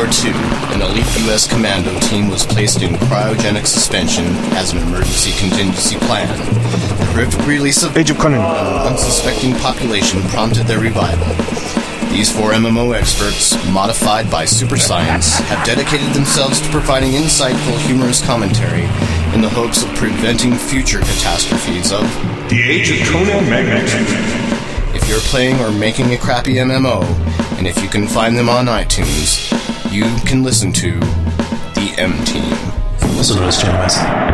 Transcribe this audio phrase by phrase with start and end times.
[0.00, 0.32] War II,
[0.72, 1.46] an elite U.S.
[1.46, 4.24] commando team was placed in cryogenic suspension
[4.56, 6.26] as an emergency contingency plan.
[6.96, 8.40] The horrific release of Age of Conan.
[8.40, 11.26] an unsuspecting population prompted their revival.
[12.08, 18.24] These four MMO experts, modified by super science, have dedicated themselves to providing insightful, humorous
[18.24, 18.84] commentary
[19.34, 22.04] in the hopes of preventing future catastrophes of
[22.48, 23.84] The Age of Conan Magnet.
[24.96, 27.02] if you're playing or making a crappy MMO,
[27.58, 30.92] and if you can find them on iTunes, you can listen to
[31.74, 32.54] the M Team.
[33.16, 34.29] Also known as Channel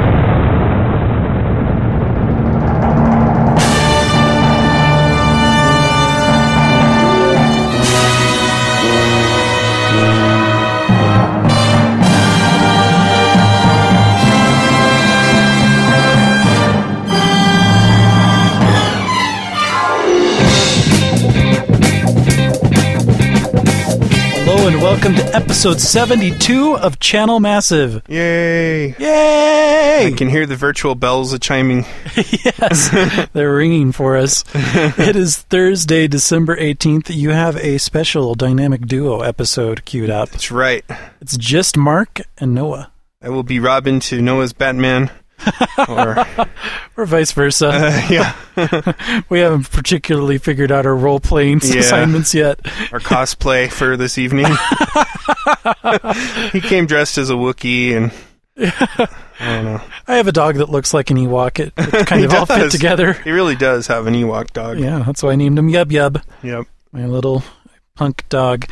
[24.67, 28.03] Hello and welcome to episode 72 of Channel Massive.
[28.09, 28.97] Yay!
[28.99, 30.07] Yay!
[30.09, 31.87] I can hear the virtual bells a chiming.
[32.17, 34.43] yes, they're ringing for us.
[34.55, 37.15] it is Thursday, December 18th.
[37.15, 40.31] You have a special dynamic duo episode queued up.
[40.31, 40.85] That's right.
[41.21, 42.91] It's just Mark and Noah,
[43.23, 45.13] I will be Robin to Noah's Batman.
[45.89, 46.25] Or
[46.97, 47.69] or vice versa.
[47.69, 51.81] uh, yeah, we haven't particularly figured out our role playing Yeah.
[51.81, 52.61] assignments yet.
[52.93, 54.47] our cosplay for this evening.
[56.53, 58.13] he came dressed as a Wookiee, and
[58.59, 59.09] I
[59.41, 59.81] don't know.
[60.09, 61.59] I have a dog that looks like an Ewok.
[61.61, 63.13] It, it kind of all fit together.
[63.13, 64.79] He really does have an Ewok dog.
[64.79, 66.23] Yeah, that's why I named him Yub Yub.
[66.43, 66.67] Yep.
[66.93, 67.43] my little
[67.95, 68.67] punk dog.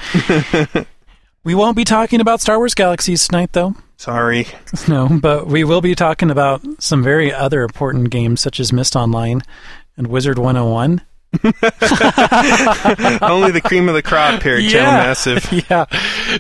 [1.45, 3.75] We won't be talking about Star Wars Galaxies tonight, though.
[3.98, 4.47] Sorry.
[4.89, 8.97] No, but we will be talking about some very other important games, such as Myst
[8.97, 9.41] Online
[9.97, 11.00] and Wizard 101.
[13.22, 15.65] Only the cream of the crop here at Channel Massive.
[15.70, 15.87] yeah.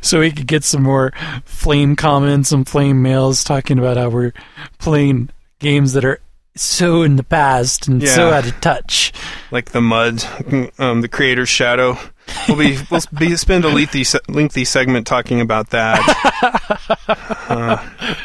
[0.02, 1.12] So we could get some more
[1.44, 4.32] flame comments and flame mails talking about how we're
[4.78, 6.20] playing games that are
[6.56, 9.12] so in the past and so out of touch.
[9.50, 10.24] Like the mud,
[10.78, 11.98] um, the creator's shadow.
[12.48, 16.00] We'll be we'll be spend a lengthy lengthy segment talking about that.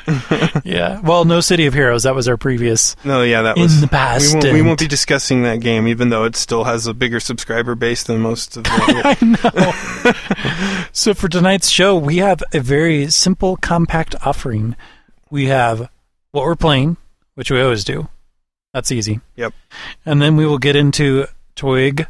[0.69, 1.00] Yeah.
[1.01, 2.03] Well, no City of Heroes.
[2.03, 2.95] That was our previous.
[3.03, 5.88] No, yeah, that In was the past We won't, we won't be discussing that game,
[5.88, 8.72] even though it still has a bigger subscriber base than most of the.
[9.22, 10.88] I know.
[10.91, 14.75] so for tonight's show, we have a very simple, compact offering.
[15.31, 15.90] We have
[16.31, 16.97] what we're playing,
[17.35, 18.09] which we always do.
[18.74, 19.19] That's easy.
[19.35, 19.53] Yep.
[20.06, 21.25] And then we will get into
[21.56, 22.06] Twig,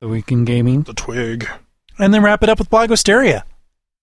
[0.00, 1.48] the week in gaming, the twig.
[1.98, 3.42] and then wrap it up with Blogosteria.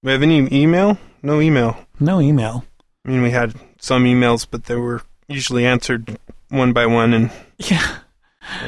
[0.04, 0.98] We have any email?
[1.24, 1.78] No email.
[2.00, 2.64] No email.
[3.06, 7.32] I mean, we had some emails, but they were usually answered one by one, and
[7.58, 7.98] Yeah.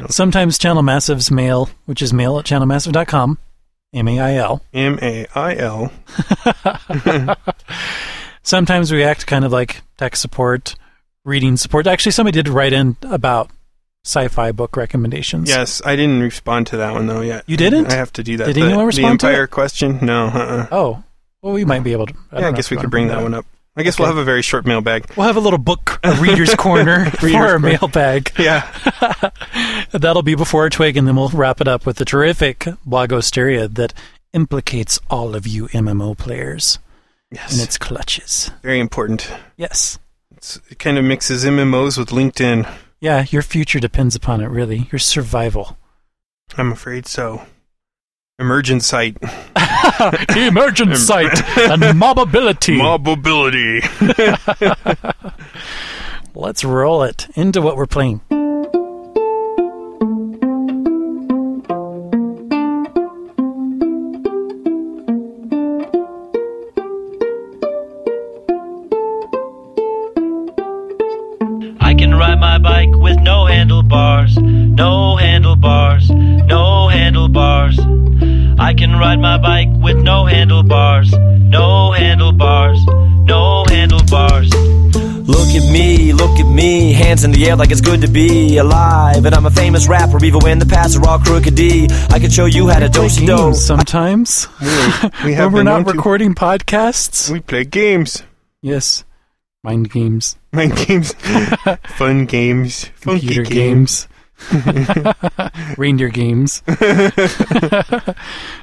[0.09, 3.37] Sometimes Channel Massive's mail, which is mail at channelmassive.com,
[3.93, 4.63] M A I L.
[4.73, 5.91] M A I L.
[8.43, 10.75] Sometimes we act kind of like tech support,
[11.27, 11.85] reading support.
[11.85, 13.51] Actually, somebody did write in about
[14.05, 15.49] sci-fi book recommendations.
[15.49, 17.43] Yes, I didn't respond to that one though yet.
[17.45, 17.91] You didn't?
[17.91, 18.45] I have to do that.
[18.47, 19.99] Did the, anyone respond to The Empire question?
[20.01, 20.27] No.
[20.27, 20.67] Uh-uh.
[20.71, 21.03] Oh,
[21.41, 22.13] well, we might be able to.
[22.31, 23.45] don't Yeah, I guess we could bring that one up.
[23.75, 25.05] I guess we'll have a very short mailbag.
[25.15, 27.59] We'll have a little book, a reader's corner for our corner.
[27.59, 28.31] mailbag.
[28.39, 28.65] Yeah.
[29.91, 33.71] That'll be before our twig, and then we'll wrap it up with the terrific blogosteria
[33.75, 33.93] that
[34.33, 36.79] implicates all of you MMO players
[37.29, 37.61] in Yes.
[37.63, 38.49] its clutches.
[38.63, 39.31] Very important.
[39.57, 39.99] Yes.
[40.47, 42.73] It's, it kind of mixes MMOs with LinkedIn.
[43.01, 44.87] Yeah, your future depends upon it, really.
[44.93, 45.77] Your survival.
[46.57, 47.41] I'm afraid so.
[48.39, 49.17] Emergent site.
[50.37, 52.77] Emergent sight and mobability.
[52.81, 53.81] Mobility.
[56.33, 58.21] Let's roll it into what we're playing.
[73.91, 77.79] Handlebars, no handlebars, no handlebars.
[78.59, 84.53] I can ride my bike with no handlebars, no handlebars, no handlebars.
[84.53, 88.57] Look at me, look at me, hands in the air like it's good to be
[88.57, 89.25] alive.
[89.25, 91.87] And I'm a famous rapper, even when the paths are all crooked D.
[92.09, 93.37] I can show you how to Play do do.
[93.37, 94.47] games sometimes.
[94.59, 94.67] we
[95.23, 97.29] when have we're not known to- recording podcasts.
[97.31, 98.23] We play games.
[98.61, 99.03] Yes.
[99.63, 100.37] Mind games.
[100.57, 101.13] Mind games.
[101.97, 102.85] Fun games.
[102.95, 104.07] Funky Computer games.
[105.77, 106.61] Reindeer games.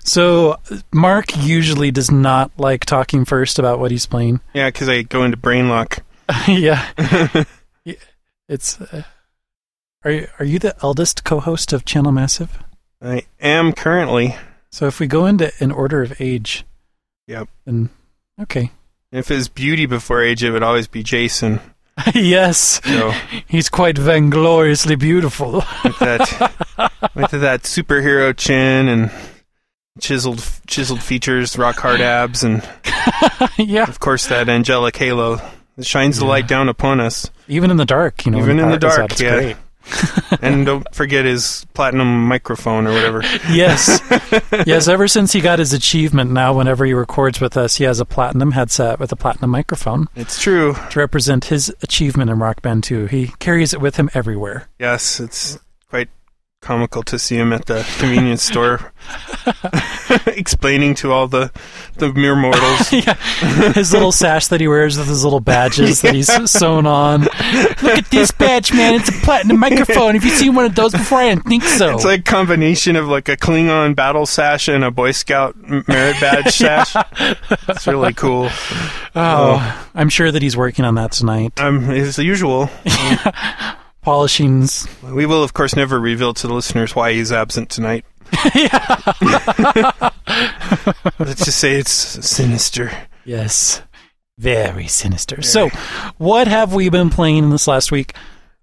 [0.05, 0.57] so,
[0.93, 4.41] Mark usually does not like talking first about what he's playing.
[4.55, 5.99] Yeah, because I go into brain lock.
[6.47, 6.91] yeah.
[7.85, 7.95] Yeah.
[8.49, 8.81] It's.
[8.81, 9.03] Uh,
[10.05, 12.63] are you, are you the eldest co-host of Channel Massive?
[13.03, 14.37] I am currently.
[14.71, 16.65] So if we go into an order of age,
[17.27, 17.49] Yep.
[17.65, 17.91] then
[18.41, 18.71] Okay.
[19.13, 21.61] If his beauty before age, it would always be Jason.
[22.15, 23.13] yes, So
[23.47, 25.53] he's quite vaingloriously beautiful.
[25.85, 29.11] with that, with that superhero chin and
[30.01, 32.69] chiseled chiseled features, rock hard abs, and
[33.57, 33.85] yeah.
[33.85, 35.41] of course that angelic halo
[35.77, 37.31] that shines the light down upon us.
[37.49, 38.39] Even in the dark, you know.
[38.39, 39.35] Even in the power goes dark, it's yeah.
[39.37, 39.57] great.
[40.43, 43.23] and don't forget his platinum microphone or whatever.
[43.51, 44.01] Yes.
[44.67, 48.01] yes, ever since he got his achievement, now whenever he records with us, he has
[48.01, 50.75] a platinum headset with a platinum microphone It's true.
[50.91, 53.07] to represent his achievement in Rock Band 2.
[53.07, 54.69] He carries it with him everywhere.
[54.79, 55.59] Yes, it's
[55.89, 56.09] quite
[56.65, 58.93] comical to see him at the convenience store
[60.27, 61.53] explaining to all the
[61.97, 62.93] the mere mortals.
[62.93, 63.15] yeah.
[63.73, 67.21] His little sash that he wears with his little badges that he's sewn on.
[67.23, 68.95] Look at this badge, man.
[68.95, 70.15] It's a platinum microphone.
[70.15, 71.19] Have you seen one of those before?
[71.19, 71.95] I didn't think so.
[71.95, 76.17] It's like a combination of like a Klingon battle sash and a Boy Scout merit
[76.21, 76.97] badge sash.
[77.69, 78.49] It's really cool.
[79.15, 81.61] oh, I'm sure that he's working on that tonight.
[81.61, 82.71] Um, as usual,
[84.05, 84.87] Polishings.
[85.03, 88.05] we will of course never reveal to the listeners why he's absent tonight.
[91.19, 92.91] Let's just say it's sinister.
[93.25, 93.83] Yes.
[94.39, 95.43] Very sinister.
[95.43, 95.69] So,
[96.19, 98.15] what have we been playing this last week?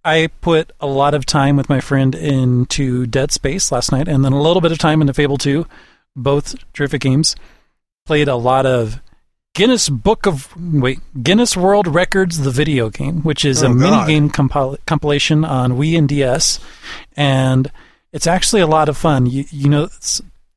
[0.04, 4.26] I put a lot of time with my friend into Dead Space last night, and
[4.26, 5.66] then a little bit of time into Fable 2,
[6.16, 7.36] both terrific games.
[8.06, 9.00] Played a lot of
[9.54, 13.90] Guinness Book of wait Guinness World Records, the video game, which is a Oh, mini
[13.92, 14.08] God.
[14.08, 16.60] game compil- compilation on Wii and DS,
[17.18, 17.70] and
[18.14, 19.26] it's actually a lot of fun.
[19.26, 19.90] You, you know,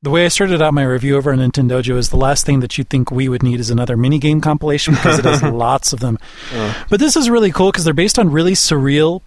[0.03, 2.79] the way I started out my review over on Nintendojo is the last thing that
[2.79, 5.99] you think we would need is another mini game compilation because it has lots of
[5.99, 6.17] them.
[6.55, 6.75] Uh.
[6.89, 9.23] But this is really cool because they're based on really surreal,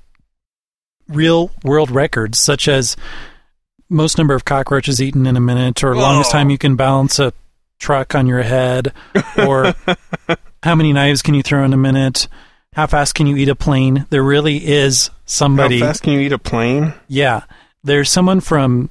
[1.10, 2.96] real world records, such as
[3.90, 7.34] most number of cockroaches eaten in a minute, or longest time you can balance a
[7.80, 8.94] truck on your head,
[9.38, 9.74] or
[10.64, 12.28] how many knives can you throw in a minute,
[12.74, 14.06] how fast can you eat a plane.
[14.10, 15.80] There really is somebody.
[15.80, 16.94] How fast can you eat a plane?
[17.08, 17.44] Yeah,
[17.84, 18.90] there's someone from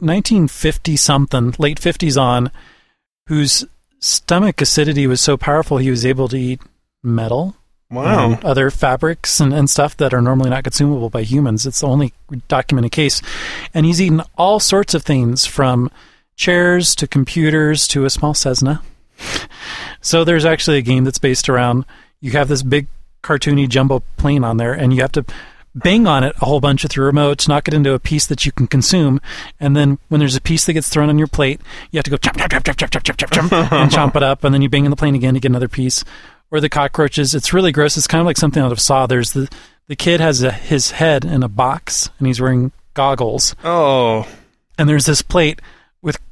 [0.00, 2.50] 1950 something, late 50s on,
[3.26, 3.64] whose
[3.98, 6.60] stomach acidity was so powerful he was able to eat
[7.02, 7.56] metal
[7.90, 8.38] Wow.
[8.44, 11.66] other fabrics and, and stuff that are normally not consumable by humans.
[11.66, 12.12] It's the only
[12.46, 13.20] documented case.
[13.74, 15.90] And he's eaten all sorts of things from
[16.40, 18.80] chairs to computers to a small Cessna.
[20.00, 21.84] So there's actually a game that's based around
[22.22, 22.86] you have this big
[23.22, 25.24] cartoony jumbo plane on there and you have to
[25.74, 28.26] bang on it a whole bunch with your remote to knock it into a piece
[28.26, 29.20] that you can consume
[29.60, 31.60] and then when there's a piece that gets thrown on your plate
[31.90, 34.22] you have to go chomp chomp chomp chomp chomp chomp chomp chomp and chomp it
[34.22, 36.02] up and then you bang on the plane again to get another piece
[36.50, 39.32] or the cockroaches it's really gross it's kind of like something out of saw there's
[39.32, 39.48] the
[39.86, 44.26] the kid has a, his head in a box and he's wearing goggles Oh.
[44.78, 45.60] and there's this plate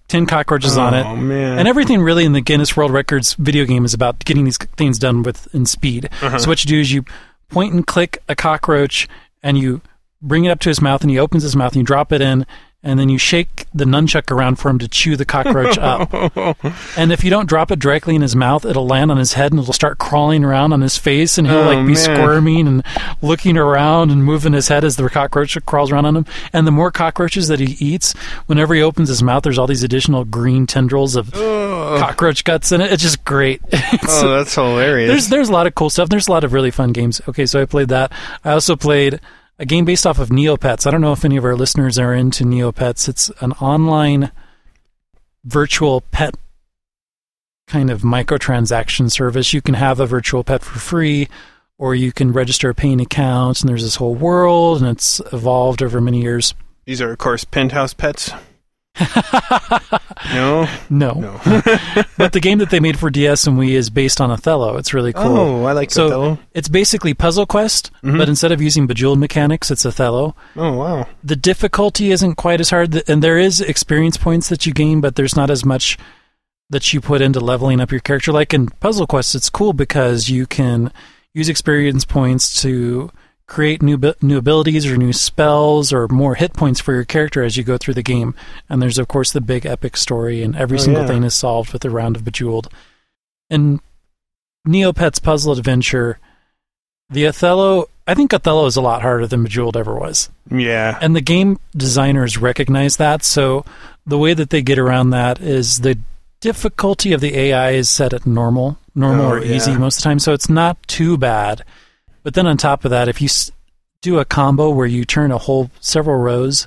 [0.08, 1.58] 10 cockroaches on it Oh man.
[1.58, 4.98] and everything really in the Guinness World Records video game is about getting these things
[4.98, 6.06] done with in speed.
[6.22, 6.38] Uh-huh.
[6.38, 7.04] So what you do is you
[7.50, 9.06] point and click a cockroach
[9.42, 9.80] and you
[10.22, 12.20] bring it up to his mouth and he opens his mouth and you drop it
[12.20, 12.46] in
[12.84, 16.12] and then you shake the nunchuck around for him to chew the cockroach up.
[16.96, 19.50] And if you don't drop it directly in his mouth, it'll land on his head
[19.52, 21.96] and it'll start crawling around on his face and he'll Oh, like be man.
[21.96, 22.84] squirming and
[23.20, 26.26] looking around and moving his head as the cockroach crawls around on him.
[26.52, 28.12] And the more cockroaches that he eats,
[28.46, 32.80] whenever he opens his mouth, there's all these additional green tendrils of cockroach guts in
[32.80, 32.92] it.
[32.92, 33.60] It's just great.
[33.98, 35.08] It's- oh, that's hilarious.
[35.10, 36.08] there's there's a lot of cool stuff.
[36.10, 37.20] There's a lot of really fun games.
[37.28, 38.12] Okay, so I played that.
[38.44, 39.18] I also played
[39.58, 40.86] a game based off of Neopets.
[40.86, 43.08] I don't know if any of our listeners are into Neopets.
[43.08, 44.30] It's an online
[45.44, 46.36] virtual pet
[47.66, 49.52] kind of microtransaction service.
[49.52, 51.28] You can have a virtual pet for free
[51.76, 55.82] or you can register a paying account and there's this whole world and it's evolved
[55.82, 56.54] over many years.
[56.84, 58.32] These are, of course, penthouse pets.
[60.34, 61.12] No, No.
[61.12, 61.40] no.
[62.18, 64.76] but the game that they made for DS and Wii is based on Othello.
[64.76, 65.36] It's really cool.
[65.36, 66.38] Oh, I like So Othello.
[66.54, 68.18] it's basically Puzzle Quest, Mhm.
[68.18, 70.34] but instead of using Bejeweled mechanics, it's Othello.
[70.56, 71.06] Oh, wow.
[71.22, 75.16] The difficulty isn't quite as hard, and there is experience points that you gain, but
[75.16, 75.98] there's not as much
[76.70, 78.32] that you put into leveling up your character.
[78.32, 80.92] Like in Puzzle Quest, it's cool because you can
[81.32, 83.10] use experience points to
[83.48, 87.56] create new new abilities or new spells or more hit points for your character as
[87.56, 88.34] you go through the game.
[88.68, 91.08] And there's of course the big epic story, and every Oh, single yeah.
[91.08, 92.68] thing is solved with a round of Bejeweled.
[93.50, 93.80] And
[94.66, 96.18] Neopets Puzzle Adventure,
[97.10, 97.88] the Othello.
[98.06, 100.28] I think Othello is a lot harder than Bejeweled ever was.
[100.50, 100.98] Yeah.
[101.00, 103.24] And the game designers recognize that.
[103.24, 103.64] So
[104.06, 105.98] the way that they get around that is the
[106.40, 110.08] difficulty of the AI is set at normal, normal Oh, or easy most of the
[110.08, 110.18] time.
[110.18, 111.64] So it's not too bad.
[112.22, 113.28] But then on top of that, if you
[114.02, 116.66] do a combo where you turn a whole several rows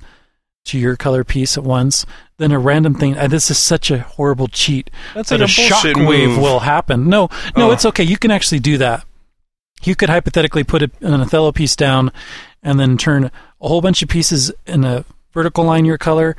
[0.66, 2.06] to your color piece at once,
[2.38, 3.18] then a random thing.
[3.18, 4.90] Uh, this is such a horrible cheat.
[5.16, 6.38] That's that like a a shockwave move.
[6.42, 7.10] will happen.
[7.10, 7.72] No, no, Oh.
[7.72, 8.04] it's okay.
[8.04, 9.04] You can actually do that.
[9.84, 12.12] You could hypothetically put a, an Othello piece down
[12.62, 15.04] and then turn a whole bunch of pieces in a
[15.34, 16.36] vertical line your color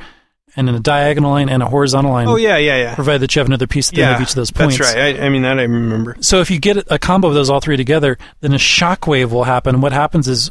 [0.56, 2.94] and in a diagonal line and a horizontal line, Oh yeah, yeah, yeah.
[2.94, 4.78] provided that you have another piece at the end of each of those points.
[4.78, 5.18] that's right.
[5.20, 6.16] I, I mean that I remember.
[6.20, 9.44] So if you get a combo of those all three together, then a shockwave will
[9.44, 9.80] happen.
[9.80, 10.50] What happens is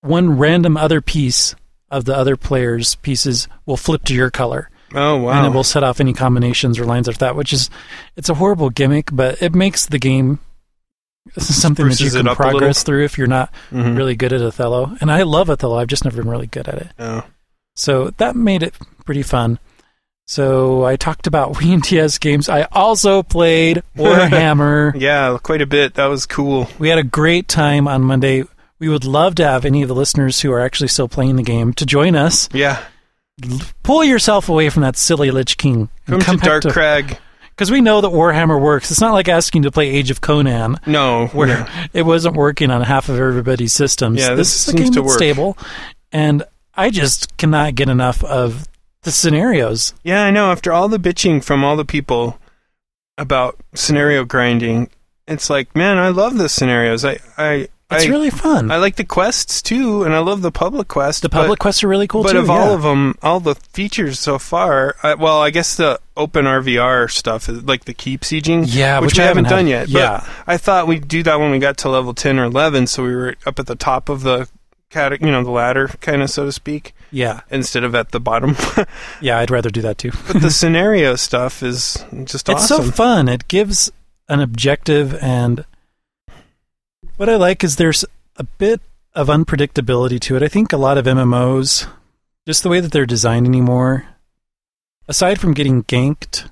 [0.00, 1.54] one random other piece
[1.90, 5.38] of the other player's pieces will flip to your color, Oh wow.
[5.38, 7.36] and it will set off any combinations or lines of that.
[7.36, 7.70] Which is,
[8.16, 10.40] it's a horrible gimmick, but it makes the game
[11.38, 12.58] something that you can up a little.
[12.60, 13.96] progress through if you're not Mhm.
[13.96, 14.96] really good at Othello.
[15.00, 15.76] And I love Othello.
[15.78, 16.88] I've just never been really good at it.
[16.98, 17.24] Oh.
[17.76, 19.60] So that made it pretty fun.
[20.26, 22.48] So I talked about Wii and DS games.
[22.48, 24.92] I also played Warhammer.
[25.00, 25.94] Yeah, quite a bit.
[25.94, 26.68] That was cool.
[26.80, 28.42] We had a great time on Monday.
[28.78, 31.42] We would love to have any of the listeners who are actually still playing the
[31.42, 32.48] game to join us.
[32.52, 32.82] Yeah.
[33.82, 35.88] Pull yourself away from that silly Lich King.
[36.06, 37.18] Come, to Dark Crag.
[37.50, 38.90] Because we know that Warhammer works.
[38.90, 41.28] It's not like asking to play Age of Conan, No.
[41.28, 44.20] where it wasn't working on half of everybody's systems.
[44.20, 45.16] Yeah, this, this is a seems game to that's work.
[45.18, 45.58] stable.
[46.12, 46.44] And
[46.76, 48.68] I just cannot get enough of
[49.02, 49.94] the scenarios.
[50.02, 50.50] Yeah, I know.
[50.50, 52.38] After all the bitching from all the people
[53.18, 54.90] about scenario grinding,
[55.26, 57.04] it's like, man, I love the scenarios.
[57.04, 58.70] I, I, It's I, really fun.
[58.70, 61.22] I like the quests too, and I love the public quest.
[61.22, 62.38] the public but, quests are really cool but too.
[62.38, 66.00] But of all of them, all the features so far, I, well, I guess the
[66.16, 69.72] open RVR stuff like the keep sieging, Yeah, which, which we I haven't, haven't done
[69.72, 70.00] had- yet.
[70.00, 70.20] yeah.
[70.20, 73.02] but I thought we'd do that when we got to level ten or eleven, so
[73.04, 74.48] we were up at the top of the
[75.20, 78.56] you know, the ladder, kind of so to speak, yeah, instead of at the bottom.
[79.20, 80.10] yeah, I'd rather do that too.
[80.26, 82.84] but the scenario stuff is just It's awesome.
[82.86, 83.28] so fun.
[83.28, 83.90] It gives
[84.28, 85.64] an objective, and
[87.16, 88.04] what I like is there's
[88.36, 88.80] a bit
[89.14, 90.42] of unpredictability to it.
[90.42, 91.86] I think a lot of MMOs,
[92.46, 94.06] just the way that they're designed anymore,
[95.08, 96.50] aside from getting ganked,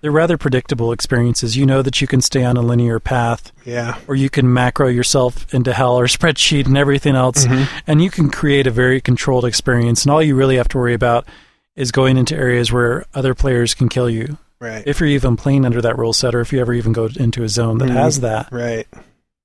[0.00, 1.56] they're rather predictable experiences.
[1.56, 3.98] You know that you can stay on a linear path, yeah.
[4.06, 7.68] or you can macro yourself into hell or spreadsheet and everything else, Mhm.
[7.86, 10.04] and you can create a very controlled experience.
[10.04, 11.26] And all you really have to worry about
[11.74, 14.82] is going into areas where other players can kill you Right.
[14.86, 17.42] if you're even playing under that rule set or if you ever even go into
[17.42, 17.94] a zone that Mhm.
[17.94, 18.48] has that.
[18.50, 18.86] right.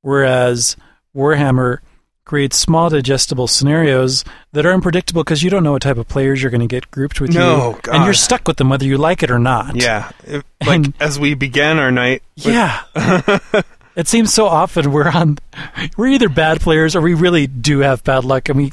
[0.02, 0.76] Whereas
[1.16, 1.80] Warhammer
[2.26, 4.24] creates small digestible scenarios
[4.54, 6.90] that are unpredictable because you don't know what type of players you're going to get
[6.92, 7.92] grouped with No, you.
[7.92, 9.76] And you're stuck with them whether you like it or not.
[9.76, 10.12] Yeah.
[10.26, 12.22] If- like And- as we began our night.
[12.38, 12.82] with- Yeah.
[13.96, 15.38] it seems so often we're on
[15.98, 18.72] we're either bad players or we really do have bad luck and we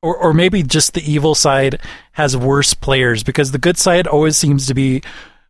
[0.00, 1.80] or or maybe just the evil side
[2.12, 5.02] has worse players because the good side always seems to be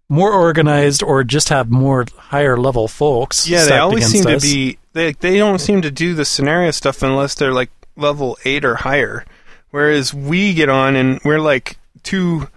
[0.08, 3.48] more organized or just have more higher level folks.
[3.48, 4.42] yeah, they always seem us.
[4.42, 4.78] to be.
[4.94, 8.76] They they don't seem to do the scenario stuff unless they're like level eight or
[8.76, 9.24] higher.
[9.70, 12.48] Whereas we get on and we're like two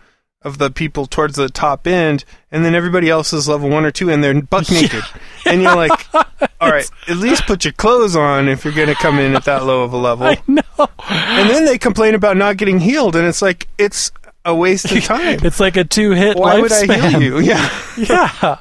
[0.44, 3.92] of the people towards the top end, and then everybody else is level one or
[3.92, 5.04] two, and they're buck naked.
[5.46, 8.96] And you're like, all right, at least put your clothes on if you're going to
[8.96, 10.28] come in at that low of a level.
[10.28, 10.64] I know.
[11.10, 14.12] And then they complain about not getting healed, and it's like it's
[14.46, 15.40] a waste of time.
[15.44, 17.40] It's like a two hit Why would I heal you?
[17.40, 17.70] Yeah.
[17.98, 18.60] yeah.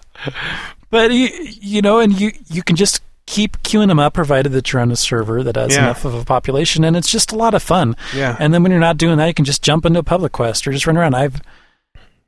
[0.90, 1.28] But you,
[1.60, 4.90] you know, and you you can just keep queuing them up, provided that you're on
[4.92, 5.84] a server that has Yeah.
[5.84, 7.96] enough of a population, and it's just a lot of fun.
[8.14, 8.36] Yeah.
[8.38, 10.66] And then when you're not doing that, you can just jump into a public quest
[10.66, 11.14] or just run around.
[11.14, 11.40] I've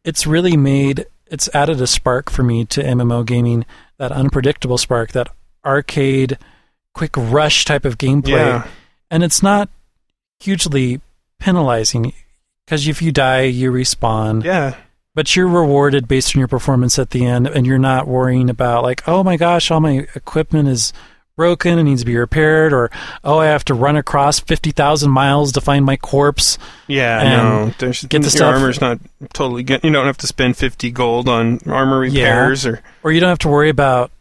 [0.04, 3.66] it's really made it's added a spark for me to MMO gaming,
[3.98, 5.28] that unpredictable spark, that
[5.64, 6.38] arcade
[6.94, 8.28] quick rush type of gameplay.
[8.30, 8.66] Yeah.
[9.10, 9.68] And it's not
[10.40, 11.00] hugely
[11.38, 12.12] penalizing
[12.64, 14.74] because if you die, you respawn Yeah.
[15.18, 18.84] But you're rewarded based on your performance at the end and you're not worrying about
[18.84, 20.92] like oh my gosh all my equipment is
[21.34, 22.88] broken and needs to be repaired or
[23.24, 26.56] oh i have to run across 50,000 miles to find my corpse
[26.86, 27.74] Yeah, no.
[27.80, 29.00] There's, get the your stuff- armor's not
[29.32, 29.80] totally good.
[29.82, 32.22] You don't have to spend 50 gold on armor Yeah.
[32.28, 34.12] repairs or or you don't have to worry about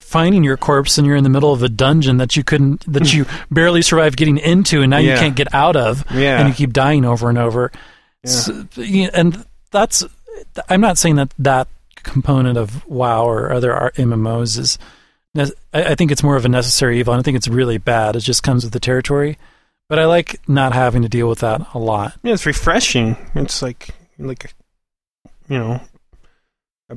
[0.00, 3.12] finding your corpse and you're in the middle of a dungeon that you couldn't that
[3.12, 6.38] you barely survived getting into and now you can't get out of Yeah.
[6.40, 7.70] and you keep dying over and over
[8.24, 8.30] Yeah.
[8.30, 8.66] So,
[9.14, 10.04] and that's
[10.68, 14.78] i'm not saying that that component of wow or other mmos is
[15.74, 17.12] I think it's more of a necessary evil.
[17.12, 18.16] I don't think it's really bad.
[18.16, 19.38] It just comes with the territory.
[19.88, 22.18] But I like not having to deal with that a lot.
[22.22, 23.16] yeah, it's refreshing.
[23.34, 24.52] It's like like
[25.48, 25.80] you know
[26.90, 26.96] a,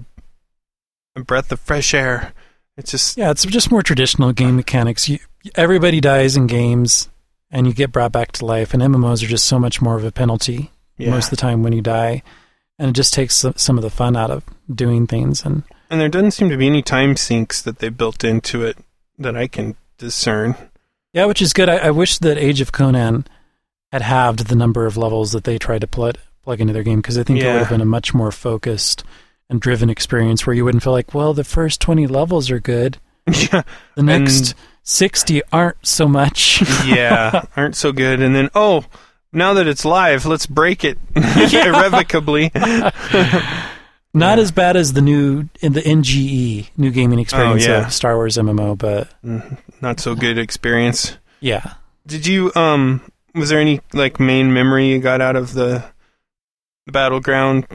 [1.16, 2.34] a breath of fresh air.
[2.78, 5.08] It's just Yeah, it's just more traditional game mechanics.
[5.08, 5.20] You,
[5.54, 7.10] everybody dies in games,
[7.52, 8.74] and you get brought back to life.
[8.74, 11.12] And MMOs are just so much more of a penalty yeah.
[11.12, 12.24] most of the time when you die,
[12.80, 14.44] and it just takes some, of the fun out of
[14.74, 15.46] doing things.
[15.46, 18.78] And and there doesn't seem to be any time sinks that they built into it
[19.18, 20.56] that I can discern.
[21.14, 21.70] yeah, which is good.
[21.70, 23.28] I, I wish that Age of Conan
[23.92, 27.02] had halved the number of levels that they tried to plug plug into their game
[27.02, 29.04] because I think it would have been a much more focused
[29.50, 32.98] and driven experience where you wouldn't feel like, well, the first 20 levels are good.
[33.52, 33.62] Yeah.
[33.96, 36.64] The next 60 aren't so much.
[36.88, 38.22] yeah, aren't so good.
[38.22, 38.86] And then, oh,
[39.32, 42.52] now that it's live, let's break it irrevocably.
[44.14, 47.86] Not as bad as the new in the NGE, new gaming experience Oh, yeah.
[47.88, 49.08] of Star Wars MMO, but
[49.82, 51.18] Not so good experience.
[51.40, 51.74] yeah.
[52.08, 53.02] Did you um?
[53.36, 55.84] Was there any like main memory you got out of the,
[56.88, 57.68] the battleground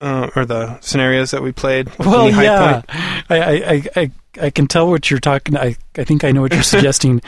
[0.00, 1.90] uh, or the scenarios that we played?
[1.98, 2.80] Well, yeah.
[3.28, 5.54] I, I, I, I, I can tell what you're talking.
[5.58, 7.20] I, I think I know what you're suggesting.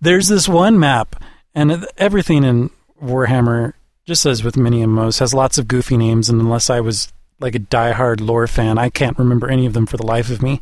[0.00, 1.22] There's this one map,
[1.54, 2.70] and everything in
[3.02, 3.72] Warhammer,
[4.06, 6.28] just as with many MMOs, has lots of goofy names.
[6.28, 9.86] And unless I was like a diehard lore fan, I can't remember any of them
[9.86, 10.60] for the life of me.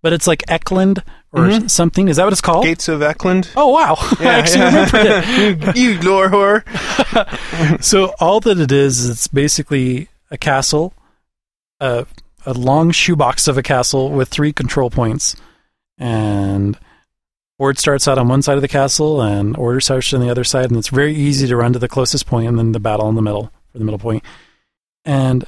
[0.00, 1.68] But it's like Ekrund or Mhm.
[1.70, 2.08] something.
[2.08, 2.64] Is that what it's called?
[2.64, 3.50] Gates of Ekrund.
[3.56, 3.96] Oh wow!
[4.20, 5.76] I actually remembered it.
[5.76, 6.62] you, you lore whore.
[7.82, 10.94] So all that it is, is it's basically a castle,
[11.80, 12.06] a
[12.46, 15.34] a long shoebox of a castle with three control points,
[15.98, 16.78] and
[17.58, 20.44] board starts out on one side of the castle, and order starts on the other
[20.44, 23.08] side, and it's very easy to run to the closest point, and then the battle
[23.08, 24.22] in the middle for the middle point.
[25.04, 25.44] and.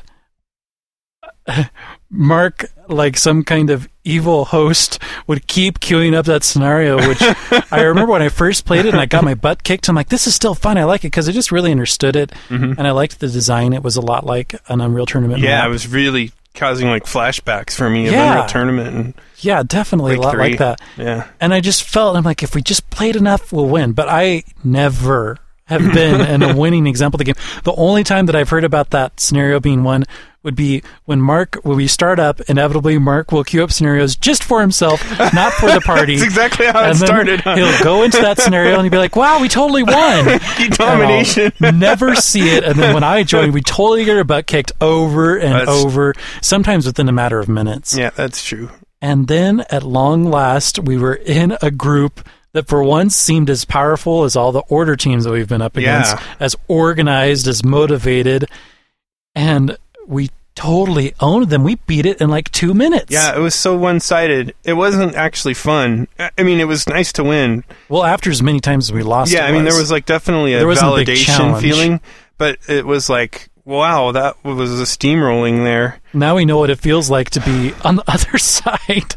[2.12, 4.98] Mark, like some kind of evil host,
[5.28, 7.20] would keep queuing up that scenario, which
[7.72, 9.88] I remember when I first played it and I got my butt kicked.
[9.88, 10.76] I'm like, this is still fun.
[10.76, 12.76] I like it because I just really understood it Mhm.
[12.78, 13.72] and I liked the design.
[13.72, 15.40] It was a lot like an Unreal Tournament.
[15.40, 15.66] Yeah, map.
[15.68, 18.32] it was really causing like flashbacks for me of Yeah.
[18.32, 20.40] Unreal Tournament and yeah, definitely a lot 3.
[20.50, 20.80] like that.
[20.97, 21.28] yeah.
[21.40, 23.92] And I just felt I'm like, if we just played enough, we'll win.
[23.92, 27.42] But I never have been in a winning example of the game.
[27.64, 30.04] The only time that I've heard about that scenario being won
[30.42, 34.42] would be when Mark, when we start up, inevitably Mark will queue up scenarios just
[34.42, 35.02] for himself,
[35.35, 36.14] not for the party.
[36.16, 37.40] That's exactly how it and then started.
[37.42, 37.56] huh?
[37.56, 41.52] He'll go into that scenario and he'll be like, "Wow, we totally won!" Domination.
[41.61, 45.36] Never see it, and then when I join, we totally get our butt kicked over
[45.36, 47.95] and That's- over, sometimes within a matter of minutes.
[47.97, 48.71] Yeah, that's true.
[49.00, 53.65] And then at long last, we were in a group that for once seemed as
[53.65, 56.23] powerful as all the order teams that we've been up against, Yeah.
[56.41, 58.47] as organized, as motivated,
[59.34, 61.63] and we totally owned them.
[61.63, 63.10] We beat it in like two minutes.
[63.10, 64.54] Yeah, it was so one sided.
[64.65, 66.08] It wasn't actually fun.
[66.19, 67.65] I mean, it was nice to win.
[67.89, 70.54] Well, after as many times as we lost, yeah, I mean, there was like definitely
[70.54, 72.00] a There wasn't a validation feeling,
[72.36, 76.00] but it was like, wow, that was a steamrolling there.
[76.12, 79.16] now we know what it feels like to be on the other side.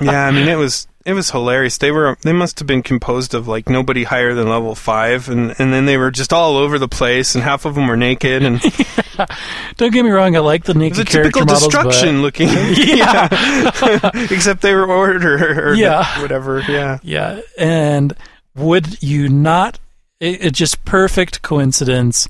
[0.00, 1.76] yeah, I mean, it was it was hilarious.
[1.78, 5.54] They were they must have been composed of like nobody higher than level five, and
[5.58, 8.42] and then they were just all over the place, and half of them were naked,
[8.42, 9.30] and it
[9.76, 12.48] Don't get me wrong, I like the naked was a typical models, destruction looking.
[12.48, 13.28] Yeah.
[14.30, 16.20] except they were order or Yeah.
[16.22, 16.60] whatever.
[16.68, 17.40] Yeah, yeah.
[17.58, 18.14] And
[18.56, 19.78] would you not?
[20.20, 22.28] It, it's just perfect coincidence.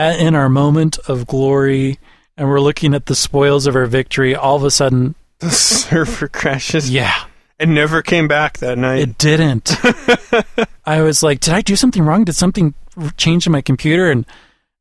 [0.00, 1.98] In our moment of glory,
[2.36, 4.34] and we're looking at the spoils of our victory.
[4.34, 6.90] All of a sudden, the server crashes.
[6.90, 7.24] yeah,
[7.58, 9.00] It never came back that night.
[9.00, 9.72] it didn't.
[10.86, 12.24] I was like, did I do something wrong?
[12.24, 12.72] Did something
[13.18, 14.10] change in my computer?
[14.10, 14.24] And,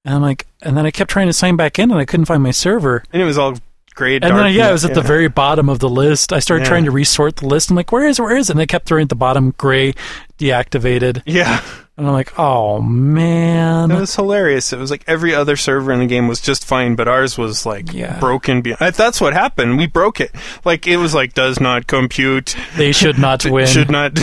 [0.06, 2.26] and I'm like, and then I kept trying to sign back in, and I couldn't
[2.26, 3.04] find my server.
[3.12, 3.56] and it was all
[3.96, 4.16] gray.
[4.16, 6.32] And then, yeah, it was at the very bottom of the list.
[6.32, 6.70] I started Yeah.
[6.70, 7.70] trying to resort the list.
[7.70, 8.22] I'm like, where is it?
[8.22, 8.54] Where is it?
[8.54, 9.94] And they kept throwing at the bottom gray,
[10.38, 11.22] deactivated.
[11.26, 11.62] Yeah,
[12.00, 13.92] And I'm like, oh, man.
[13.92, 14.72] it was hilarious.
[14.72, 17.66] It was like every other server in the game was just fine, but ours was
[17.66, 18.20] like Yeah.
[18.20, 18.62] broken.
[18.62, 19.78] Be- I- That's what happened.
[19.78, 20.32] We broke it.
[20.64, 22.56] Like it was like does not compute.
[22.78, 23.68] They should not win.
[23.68, 24.14] Should not.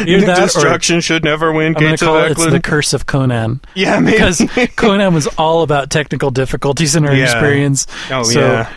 [0.00, 1.68] That or- destruction should never win.
[1.68, 3.60] I'm going Gates to call it it's the curse of Conan.
[3.74, 4.16] yeah, maybe.
[4.16, 4.42] Because
[4.76, 7.24] Conan was all about technical difficulties in our Yeah.
[7.24, 7.86] experience.
[8.10, 8.72] oh so yeah,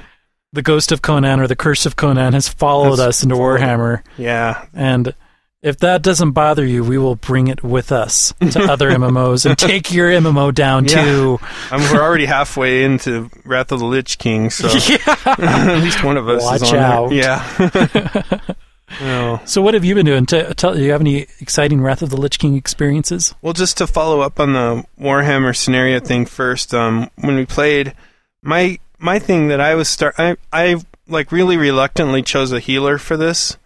[0.51, 4.03] the ghost of Conan or the curse of Conan has followed Has us into Warhammer.
[4.17, 4.65] yeah.
[4.73, 5.15] And
[5.63, 9.57] if that doesn't bother you, we will bring it with us to other MMOs and
[9.57, 11.03] take your MMO down Yeah.
[11.05, 11.39] too.
[11.71, 15.15] I mean, we're already halfway into Wrath of the Lich King, so Yeah.
[15.25, 17.09] at least one of us is Watch on out.
[17.09, 17.17] there.
[17.17, 18.53] Yeah.
[19.01, 19.41] oh.
[19.45, 20.25] So what have you been doing?
[20.25, 23.33] T- do you have any exciting Wrath of the Lich King experiences?
[23.41, 27.93] Well, just to follow up on the Warhammer scenario thing first, um, when we played,
[28.41, 30.75] my my thing that I was start, I I
[31.07, 33.57] like really reluctantly chose a healer for this,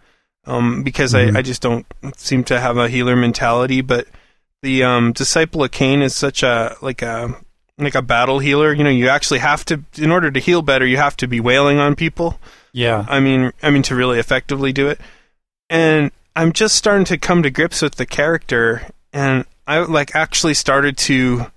[0.48, 1.36] um, because Mhm.
[1.36, 3.82] I I just don't seem to have a healer mentality.
[3.82, 4.08] But
[4.64, 7.36] the um, disciple of Khaine is such a like a
[7.78, 8.74] like a battle healer.
[8.74, 11.40] You know, you actually have to in order to heal better, you have to be
[11.40, 12.40] wailing on people.
[12.74, 13.06] Yeah.
[13.08, 15.00] I mean, I mean to really effectively do it.
[15.70, 20.54] And I'm just starting to come to grips with the character, and I like actually
[20.54, 21.52] started to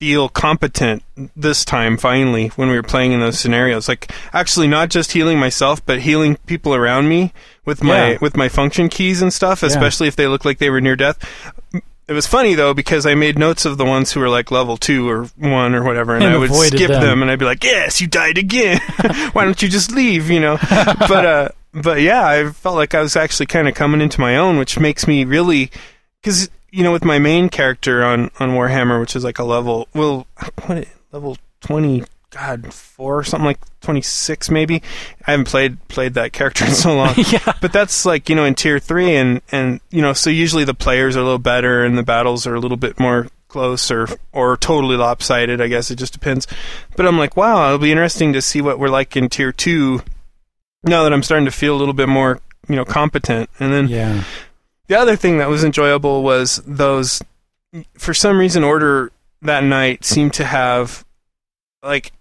[0.00, 1.02] feel competent
[1.34, 3.88] this time finally when we were playing in those scenarios.
[3.88, 7.32] Like actually not just healing myself, but healing people around me
[7.64, 8.18] with my Yeah.
[8.20, 11.18] with my function keys and stuff, especially if they look like they were near death.
[12.08, 14.76] it was funny though because I made notes of the ones who were like level
[14.76, 17.00] two or one or whatever, and, And I would skip them.
[17.00, 17.22] them.
[17.22, 18.80] and I'd be like, "Yes, you died again.
[19.32, 20.58] Why don't you just leave?" You know.
[21.08, 24.36] but uh, but yeah, I felt like I was actually kind of coming into my
[24.36, 25.70] own, which makes me really
[26.22, 29.88] because you know with my main character on on Warhammer, which is like a level
[29.94, 30.26] well,
[30.66, 32.04] what level twenty.
[32.30, 34.82] God, four something like twenty six, maybe.
[35.26, 37.54] I haven't played played that character in so long yeah.
[37.62, 40.74] but that's like you know in tier three and and you know so usually the
[40.74, 44.06] players are a little better and the battles are a little bit more close or
[44.32, 46.46] or totally lopsided i guess it just depends
[46.96, 50.02] but i'm like wow it'll be interesting to see what we're like in tier two
[50.82, 53.88] now that i'm starting to feel a little bit more you know competent and then
[53.88, 54.24] Yeah.
[54.88, 57.22] The other thing that was enjoyable was those
[57.98, 59.10] for some reason order
[59.42, 61.04] that night seemed to have
[61.82, 62.12] like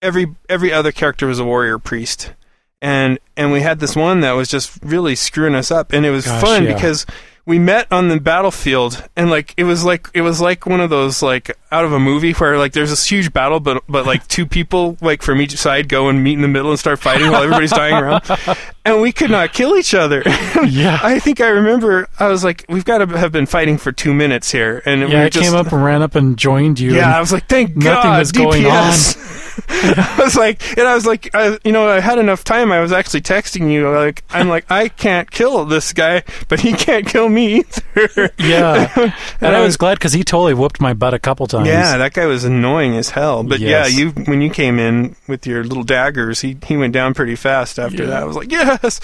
[0.00, 2.34] every every other character was a warrior priest
[2.80, 6.10] and and we had this one that was just really screwing us up and it
[6.10, 6.74] was Gosh, fun yeah.
[6.74, 7.06] because
[7.44, 10.90] we met on the battlefield and like it was like it was like one of
[10.90, 14.26] those like out of a movie where like there's this huge battle but but like
[14.28, 17.30] two people like from each side go and meet in the middle and start fighting
[17.30, 18.22] while everybody's dying around
[18.84, 20.22] and we could not kill each other
[20.68, 21.00] Yeah.
[21.02, 24.14] I think I remember I was like, we've got to have been fighting for two
[24.14, 26.78] minutes here, and we Yeah, were I just, came up and ran up and joined
[26.78, 26.94] you.
[26.94, 29.58] Yeah, I was like, thank nothing God, was going DPS.
[30.18, 32.70] I was like, and I was like, I, you know, I had enough time.
[32.70, 36.72] I was actually texting you, like, I'm like, I can't kill this guy, but he
[36.74, 37.60] can't kill me
[37.94, 38.30] either.
[38.38, 39.12] Yeah.
[39.40, 41.66] and I was uh, glad because he totally whooped my butt a couple times.
[41.68, 43.42] Yeah, that guy was annoying as hell.
[43.42, 43.92] But Yes.
[43.92, 47.36] yeah, you when you came in with your little daggers, he he went down pretty
[47.36, 48.08] fast after Yeah.
[48.10, 48.22] that.
[48.22, 48.98] I was like, yes,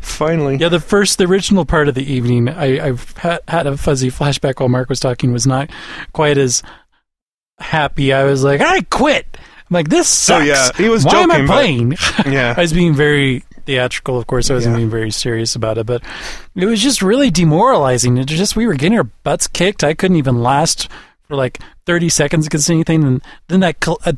[0.00, 0.56] finally.
[0.56, 4.10] Yeah, the first, the original part of the evening, I, I've had, had a fuzzy
[4.10, 5.70] flashback while Mark was talking, was not
[6.12, 6.62] quite as
[7.58, 8.12] happy.
[8.12, 9.26] I was like, I quit.
[9.36, 10.78] I'm like, this oh, So, sucks.
[10.78, 12.32] yeah, he was Why am I joking, but- playing?
[12.34, 12.54] Yeah.
[12.56, 14.50] I was being very theatrical, of course.
[14.50, 14.78] I wasn't Yeah.
[14.78, 16.02] being very serious about it, but
[16.56, 18.16] it was just really demoralizing.
[18.18, 19.84] It just we were getting our butts kicked.
[19.84, 20.88] I couldn't even last
[21.28, 24.12] for like 30 seconds against anything, and then that col- uh,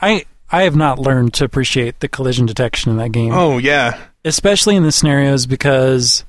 [0.00, 3.98] I I have not learned to appreciate the collision detection in that game Oh yeah.
[4.24, 6.24] especially in the scenarios because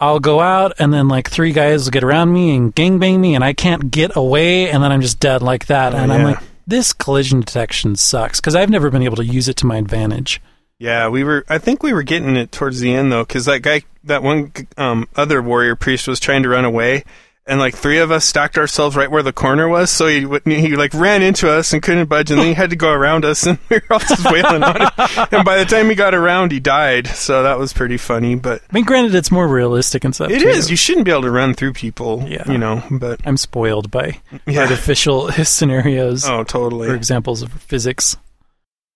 [0.00, 3.34] I'll go out and then like three guys will get around me and gangbang me
[3.34, 6.24] and I can't get away and then I'm just dead like that Oh, and I'm
[6.24, 9.76] like this collision detection sucks because I've never been able to use it to my
[9.78, 10.40] advantage.
[10.82, 11.44] Yeah, we were.
[11.48, 14.52] I think we were getting it towards the end though, because that guy, that one
[14.76, 17.04] um, other warrior priest, was trying to run away,
[17.46, 19.90] and like three of us stacked ourselves right where the corner was.
[19.92, 22.76] So he he like ran into us and couldn't budge, and then he had to
[22.76, 24.88] go around us, and we were all just wailing on him.
[25.30, 27.06] And by the time he got around, he died.
[27.06, 28.34] So that was pretty funny.
[28.34, 30.32] But I mean, granted, it's more realistic and stuff.
[30.32, 30.48] it too.
[30.48, 30.68] is.
[30.68, 32.24] You shouldn't be able to run through people.
[32.28, 32.50] Yeah.
[32.50, 32.82] You know.
[32.90, 34.18] But I'm spoiled by
[34.48, 34.62] yeah.
[34.62, 36.90] artificial scenarios Oh, or totally.
[36.90, 38.16] examples of physics.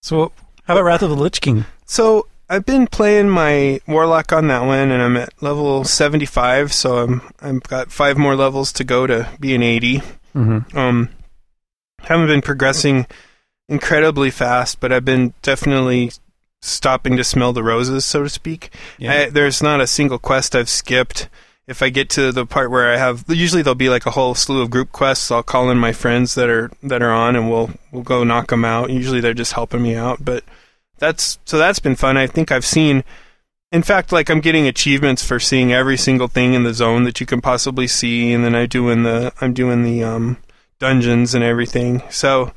[0.01, 0.33] So,
[0.65, 1.63] how about Wrath of the Lich King?
[1.87, 6.71] So I've been playing my warlock on that one, and I'm at level 75.
[6.71, 10.01] So I'm I've got five more levels to go to be an 80.
[10.35, 10.77] Mm-hmm.
[10.77, 11.09] Um,
[11.99, 13.07] haven't been progressing
[13.67, 16.11] incredibly fast, but I've been definitely
[16.61, 18.71] stopping to smell the roses, so to speak.
[19.13, 21.29] I, there's not a single quest I've skipped.
[21.67, 24.35] If I get to the part where I have, usually there'll be like a whole
[24.35, 25.31] slew of group quests.
[25.31, 28.49] I'll call in my friends that are that are on, and we'll we'll go knock
[28.49, 28.89] them out.
[28.89, 30.45] Usually they're just helping me out, but
[30.99, 32.17] that's so that's been fun.
[32.17, 33.03] I think I've seen.
[33.71, 37.19] In fact, like I'm getting achievements for seeing every single thing in the zone that
[37.19, 40.37] you can possibly see, and then I do in the I'm doing the um,
[40.79, 42.01] dungeons and everything.
[42.09, 42.53] So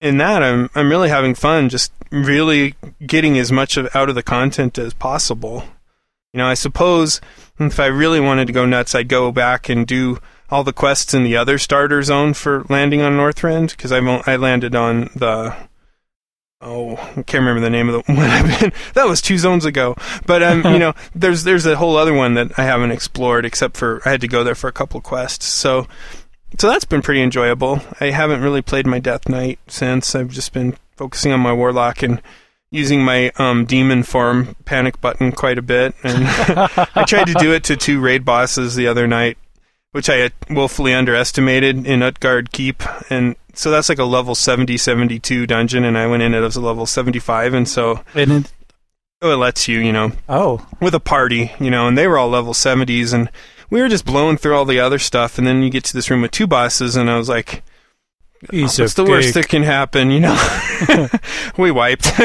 [0.00, 4.14] in that, I'm I'm really having fun, just really getting as much of, out of
[4.14, 5.64] the content as possible.
[6.32, 7.20] You know, I suppose
[7.58, 10.18] if I really wanted to go nuts, I'd go back and do
[10.50, 14.36] all the quests in the other starter zone for landing on Northrend because I I
[14.36, 15.56] landed on the
[16.64, 18.72] oh I can't remember the name of the one I've been.
[18.94, 19.96] That was two zones ago.
[20.26, 23.76] But um you know there's there's a whole other one that I haven't explored except
[23.76, 25.46] for I had to go there for a couple quests.
[25.46, 25.86] So
[26.58, 27.80] so that's been pretty enjoyable.
[28.00, 30.14] I haven't really played my Death Knight since.
[30.14, 32.22] I've just been focusing on my Warlock and
[32.70, 35.94] using my um, demon form panic button quite a bit.
[36.04, 36.24] And
[36.94, 39.36] I tried to do it to two raid bosses the other night
[39.94, 42.82] which I woefully underestimated in Utgard Keep.
[43.10, 46.56] And so that's like a level 70, 72 dungeon, and I went in it as
[46.56, 48.52] a level 75, and so And it,
[49.22, 52.18] oh, it lets you, you know, oh, with a party, you know, and they were
[52.18, 53.30] all level 70s, and
[53.70, 56.10] we were just blowing through all the other stuff, and then you get to this
[56.10, 57.62] room with two bosses, and I was like,
[58.52, 61.08] What's of the worst that can happen, you know?
[61.56, 62.10] we wiped.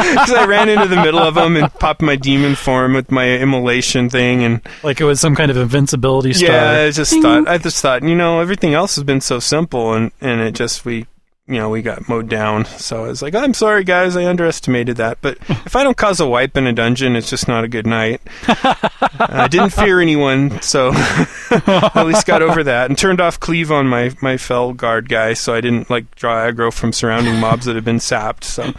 [0.00, 3.28] Because I ran into the middle of them and popped my demon form with my
[3.38, 6.48] immolation thing, and like it was some kind of invincibility star.
[6.48, 7.22] Yeah, I just Ding.
[7.22, 10.54] thought I just thought, you know, everything else has been so simple and and it
[10.54, 11.06] just we
[11.50, 12.64] you know, we got mowed down.
[12.64, 15.18] So I was like, I'm sorry, guys, I underestimated that.
[15.20, 17.86] But if I don't cause a wipe in a dungeon, it's just not a good
[17.86, 18.20] night.
[18.48, 20.92] I didn't fear anyone, so
[21.50, 25.52] at least got over that and turned off cleave on my my Felguard guy, so
[25.54, 28.44] I didn't like draw aggro from surrounding mobs that had been sapped.
[28.44, 28.72] So,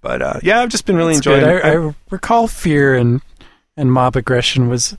[0.00, 1.44] but uh, yeah, I've just been really That's enjoying.
[1.58, 1.64] it.
[1.64, 3.20] I, I recall fear and
[3.76, 4.96] and mob aggression was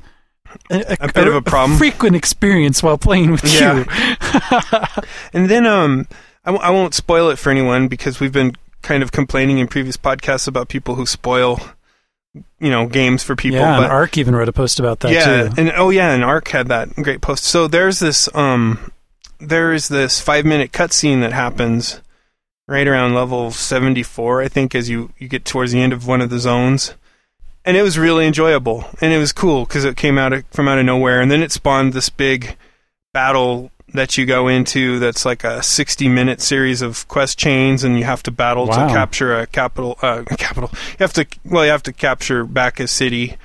[0.69, 1.78] a, A bit of a problem.
[1.78, 3.80] frequent experience while playing with Yeah.
[3.80, 5.04] you.
[5.34, 6.08] And then um,
[6.45, 9.67] I, w- I won't spoil it for anyone because we've been kind of complaining in
[9.67, 11.60] previous podcasts about people who spoil,
[12.60, 13.60] you know, games for people.
[13.60, 15.53] yeah, but and Ark even wrote a post about that yeah, too.
[15.58, 17.45] and oh yeah, and Ark had that great post.
[17.45, 18.91] So there's this um,
[19.39, 22.01] there is this five minute cutscene that happens
[22.67, 26.05] right around level seventy four, I think, as you you get towards the end of
[26.05, 26.93] one of the zones.
[27.67, 30.67] And it was really enjoyable, and it was cool because it came out of, from
[30.67, 32.55] out of nowhere, and then it spawned this big
[33.12, 34.99] battle that you go into.
[34.99, 38.88] That's like a sixty-minute series of quest chains, and you have to battle Wow.
[38.88, 39.97] to capture a capital.
[40.01, 40.69] Uh, capital.
[40.73, 43.38] You have to well, you have to capture back a city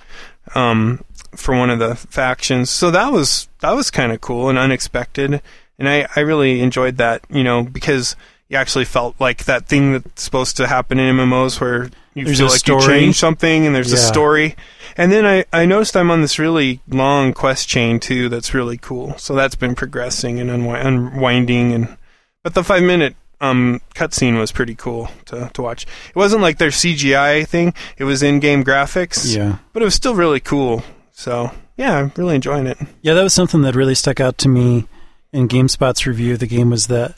[0.54, 2.70] um, for one of the factions.
[2.70, 5.40] So that was that was kind of cool and unexpected,
[5.78, 7.22] and I I really enjoyed that.
[7.30, 8.16] You know because
[8.48, 12.38] you actually felt like that thing that's supposed to happen in MMOs where you There's
[12.38, 12.82] feel like story.
[12.82, 14.56] you change something and there's a story.
[15.00, 18.76] And then I, I noticed I'm on this really long quest chain too that's really
[18.76, 19.16] cool.
[19.16, 21.96] So that's been progressing and unwi- unwinding and
[22.42, 25.84] but the 5 minute um cutscene was pretty cool to to watch.
[26.10, 27.72] It wasn't like their CGI thing.
[27.96, 29.56] It was in-game graphics Yeah.
[29.72, 30.82] but it was still really cool.
[31.12, 32.76] So yeah, I'm really enjoying it.
[33.00, 34.86] Yeah, that was something that really stuck out to me
[35.32, 37.14] in GameSpot's review of the game was that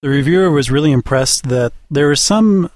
[0.00, 2.70] the reviewer was really impressed that there was some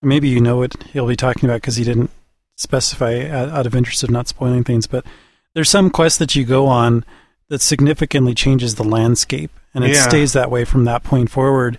[0.00, 2.10] maybe you know what he'll be talking about because he didn't
[2.60, 5.04] specify out, out of interest of not spoiling things, but
[5.54, 7.04] there's some quest that you go on
[7.48, 10.08] that significantly changes the landscape and it Yeah.
[10.08, 11.78] stays that way from that point forward.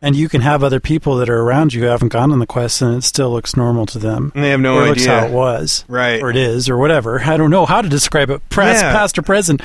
[0.00, 2.46] And you can have other people that are around you who haven't gone on the
[2.46, 4.32] quest and it still looks normal to them.
[4.34, 5.20] And they have no or it looks idea.
[5.20, 6.22] how it was Right.
[6.22, 7.22] or it is or whatever.
[7.24, 8.92] I don't know how to describe it, past, Yeah.
[8.92, 9.62] past or present.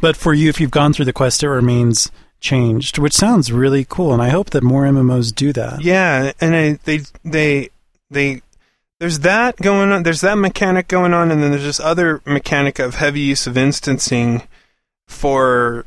[0.00, 3.86] But for you, if you've gone through the quest, it remains changed, which sounds really
[3.88, 4.12] cool.
[4.12, 5.82] And I hope that more MMOs do that.
[5.82, 7.68] Yeah, and I, they they
[8.10, 8.42] they
[8.98, 10.02] there's that going on.
[10.02, 13.56] There's that mechanic going on, and then there's this other mechanic of heavy use of
[13.56, 14.42] instancing
[15.06, 15.84] for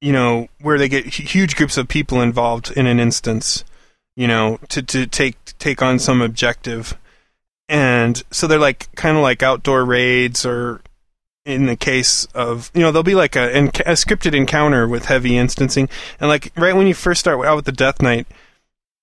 [0.00, 3.64] you know where they get huge groups of people involved in an instance,
[4.16, 6.98] you know, to to take take on some objective,
[7.68, 10.80] and so they're like kind of like outdoor raids or.
[11.46, 15.38] In the case of, you know, there'll be like a, a scripted encounter with heavy
[15.38, 15.88] instancing,
[16.20, 18.26] and like right when you first start out with the Death Knight,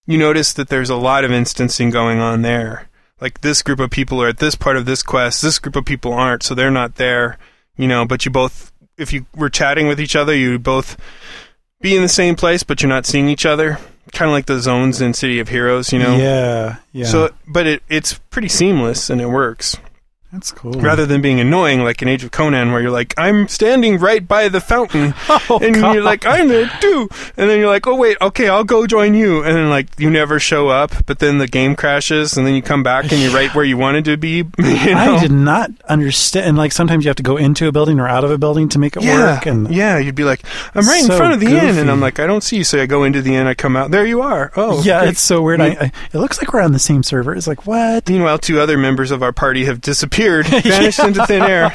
[0.06, 2.88] you notice that there's a lot of instancing going on there.
[3.19, 5.86] Like this group of people are at this part of this quest, this group of
[5.86, 7.38] people aren't, so they're not there,
[7.75, 10.97] you know, but you both if you were chatting with each other, you both
[11.82, 13.80] be in the same place but you're not seeing each other.
[14.13, 16.15] Kind of like the zones in City of Heroes, you know.
[16.15, 17.06] Yeah, yeah.
[17.06, 19.77] So but it it's pretty seamless and it works.
[20.31, 20.73] That's cool.
[20.73, 24.25] Rather than being annoying like in Age of Conan where you're like, I'm standing right
[24.25, 25.93] by the fountain oh, and God.
[25.93, 27.09] you're like, I'm there too.
[27.37, 29.43] And then you're like, oh wait, okay, I'll go join you.
[29.43, 32.61] And then like you never show up, but then the game crashes, and then you
[32.61, 34.43] come back and you're right where you wanted to be.
[34.87, 35.15] You know?
[35.15, 36.45] I did not understand.
[36.45, 38.69] And like sometimes you have to go into a building or out of a building
[38.69, 39.45] to make it yeah, work.
[39.45, 40.43] And yeah, you'd be like,
[40.75, 41.89] I'm right in front of the inn, and.
[41.89, 42.63] I'm like, I don't see you.
[42.63, 44.51] So I go into the inn, I come out, there you are.
[44.55, 45.09] Oh, yeah, great.
[45.11, 45.61] it's so weird.
[45.61, 47.33] I, I, it looks like we're on the same server.
[47.33, 48.07] It's like what?
[48.07, 51.73] Meanwhile, two other members of our party have disappeared, vanished into thin air.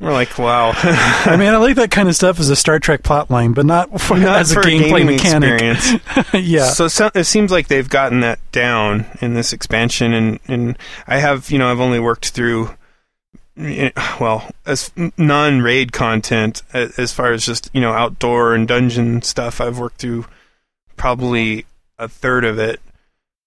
[0.00, 3.02] We're like, wow, I mean, I like that kind of stuff as a Star Trek
[3.02, 5.60] plot line, but not, for, not as a gameplay mechanic.
[5.60, 6.02] experience.
[6.34, 6.66] yeah.
[6.66, 11.18] So, so it seems like they've gotten that down in this expansion, and and I
[11.18, 12.70] have you know I've only worked through.
[13.56, 19.22] eh, Well, as non raid content, as far as just you know outdoor and dungeon
[19.22, 20.26] stuff, I've worked through
[20.96, 21.64] probably
[21.98, 22.80] a third of it.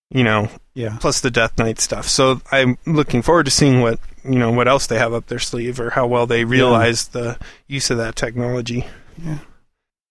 [0.10, 0.98] You know, yeah.
[1.02, 2.08] plus the Death Knight stuff.
[2.08, 5.40] So I'm looking forward to seeing what you know what else they have up their
[5.40, 7.38] sleeve, or how well they realize the
[7.68, 8.86] use of that technology.
[9.24, 9.40] Yeah.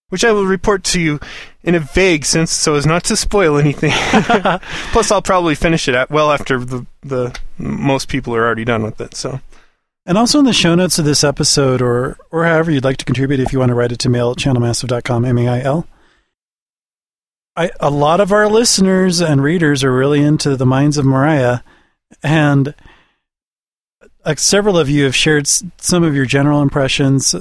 [0.09, 1.19] Which I will report to you
[1.63, 3.91] in a vague sense, so as not to spoil anything.
[4.91, 8.83] Plus, I'll probably finish it at well after the the most people are already done
[8.83, 9.15] with it.
[9.15, 9.41] So
[10.05, 13.05] And also in the show notes of this episode, or or however you'd like to
[13.05, 15.85] contribute, if you want to write it to mail at channelmassive.com, M-A-I-L.
[17.57, 21.63] I, a lot of our listeners and readers are really into the Mines of Moria,
[22.23, 22.75] and
[24.35, 27.35] several of you have shared some of your general impressions.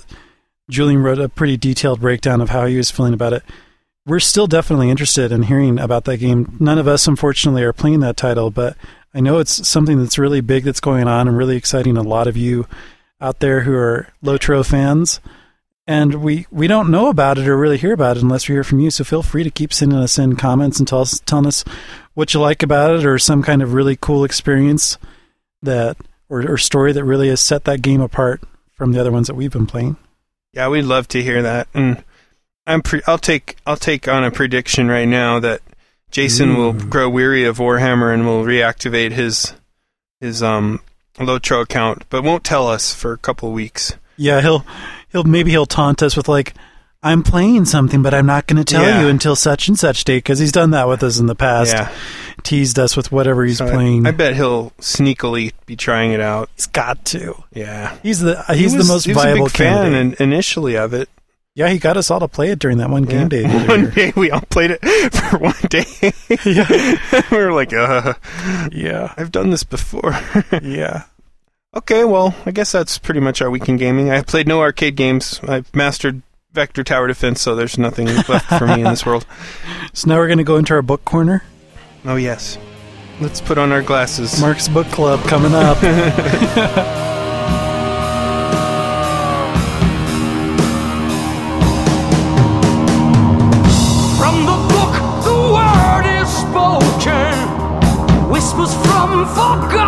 [0.71, 3.43] Julian wrote a pretty detailed breakdown of how he was feeling about it.
[4.07, 6.57] We're still definitely interested in hearing about that game.
[6.61, 8.77] None of us, unfortunately, are playing that title, but
[9.13, 12.29] I know it's something that's really big that's going on and really exciting a lot
[12.29, 12.67] of you
[13.21, 15.21] out there who are Lotro fans.
[15.87, 18.65] and we we don't know about it or really hear about it unless we hear
[18.65, 18.91] from you.
[18.91, 21.65] So feel free to keep sending us in comments and tell us telling us
[22.15, 24.99] what you like about it or some kind of really cool experience
[25.63, 25.97] that
[26.29, 29.35] or, or story that really has set that game apart from the other ones that
[29.35, 29.97] we've been playing.
[30.53, 31.69] Yeah, we'd love to hear that.
[31.75, 32.03] And
[32.67, 35.63] I'm pre- I'll take I'll take on a prediction right now that
[36.11, 39.53] Jason will grow weary of Warhammer and will reactivate his
[40.21, 40.81] his um
[41.19, 43.95] Lotro account, but won't tell us for a couple of weeks.
[44.17, 44.65] Yeah, he'll
[45.11, 46.55] he'll maybe he'll taunt us with like
[47.03, 49.03] I'm playing something, but I'm not going to tell Yeah.
[49.03, 51.73] you until such and such date because he's done that with us in the past.
[51.73, 51.93] Yeah.
[52.43, 54.07] Teased us with whatever he's So playing.
[54.07, 56.51] I, bet he'll sneakily be trying it out.
[56.57, 57.35] he's got to.
[57.53, 57.97] Yeah.
[58.03, 61.09] He's the uh, He he's was- the most he viable fan in, initially of it.
[61.55, 63.45] yeah, he got us all to play it during that one game day.
[63.67, 64.81] one day we all played it
[65.15, 65.85] for one day.
[66.45, 67.23] yeah.
[67.31, 68.15] we were like, uh,
[68.73, 70.19] Yeah, I've done this before.
[70.63, 71.05] yeah.
[71.75, 74.11] okay, well, I guess that's pretty much our weekend gaming.
[74.11, 75.41] I played no arcade games.
[75.47, 76.23] I've mastered
[76.57, 79.27] Vector Tower Defense, so there's nothing left for me in this world.
[79.93, 81.43] So now we're going to go into our book corner.
[82.05, 82.59] Oh, yes.
[83.21, 84.39] Let's put on our glasses.
[84.41, 85.79] Mark's Book Club coming up.
[94.19, 94.95] From the book,
[95.29, 97.37] the word is spoken.
[98.31, 99.86] Whispers from forgotten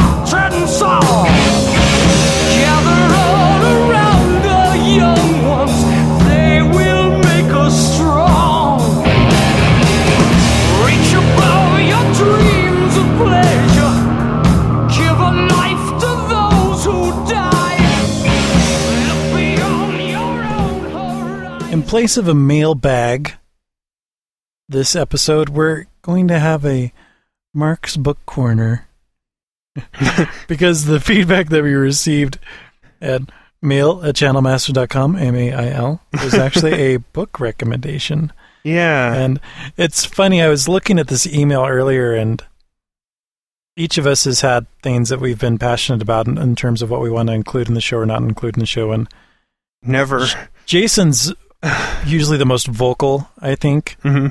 [21.88, 23.32] place of a mailbag,
[24.68, 26.92] this episode we're going to have a
[27.54, 28.86] Mark's Book Corner
[30.48, 32.38] because the feedback that we received
[33.00, 33.22] at
[33.62, 38.34] mail at channelmassive.com, M A I L, was actually a book recommendation.
[38.64, 39.14] Yeah.
[39.14, 39.40] And
[39.78, 42.44] it's funny, I was looking at this email earlier, and
[43.76, 46.90] each of us has had things that we've been passionate about in, in terms of
[46.90, 48.92] what we want to include in the show or not include in the show.
[48.92, 49.08] And
[49.82, 50.26] Never.
[50.66, 51.32] Jason's
[52.06, 54.28] usually the most vocal, I think, hmm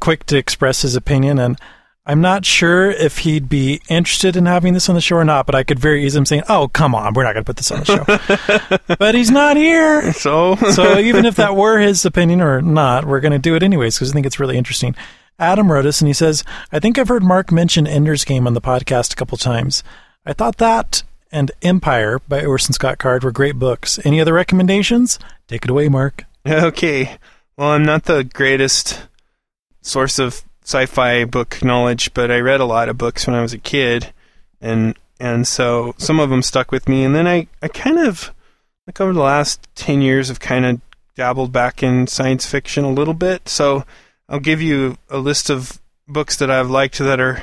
[0.00, 1.38] quick to express his opinion.
[1.38, 1.58] And
[2.06, 5.46] I'm not sure if he'd be interested in having this on the show or not,
[5.46, 7.70] but I could very easily say, oh, come on, we're not going to put this
[7.70, 8.96] on the show.
[8.98, 10.12] but he's not here.
[10.12, 13.62] So, So even if that were his opinion or not, we're going to do it
[13.62, 14.94] anyways because I think it's really interesting.
[15.38, 18.54] Adam wrote us and he says, I think I've heard Mark mention Ender's Game on
[18.54, 19.82] the podcast a couple times.
[20.26, 23.98] I thought that and Empire by Orson Scott Card were great books.
[24.04, 25.18] Any other recommendations?
[25.48, 26.26] Take it away, Mark.
[26.46, 27.18] Okay.
[27.56, 29.06] Well, I'm not the greatest
[29.80, 33.52] source of sci-fi book knowledge, but I read a lot of books when I was
[33.52, 34.12] a kid,
[34.60, 37.04] and and so some of them stuck with me.
[37.04, 38.32] And then I I kind of
[38.86, 40.80] like over the last ten years have kind of
[41.14, 43.48] dabbled back in science fiction a little bit.
[43.48, 43.84] So
[44.28, 47.42] I'll give you a list of books that I've liked that are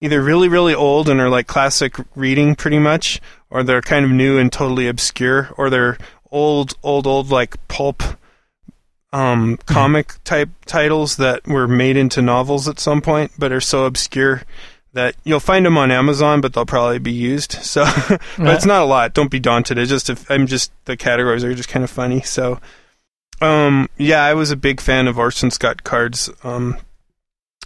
[0.00, 3.20] either really really old and are like classic reading pretty much,
[3.50, 5.98] or they're kind of new and totally obscure, or they're
[6.30, 8.02] old old old like pulp
[9.14, 13.84] um, comic type titles that were made into novels at some point, but are so
[13.84, 14.42] obscure
[14.92, 17.52] that you'll find them on Amazon, but they'll probably be used.
[17.64, 17.84] So,
[18.36, 19.14] but it's not a lot.
[19.14, 19.78] Don't be daunted.
[19.78, 22.22] It's just if I'm just the categories are just kind of funny.
[22.22, 22.60] So,
[23.40, 26.76] um, yeah, I was a big fan of Orson Scott Card's um,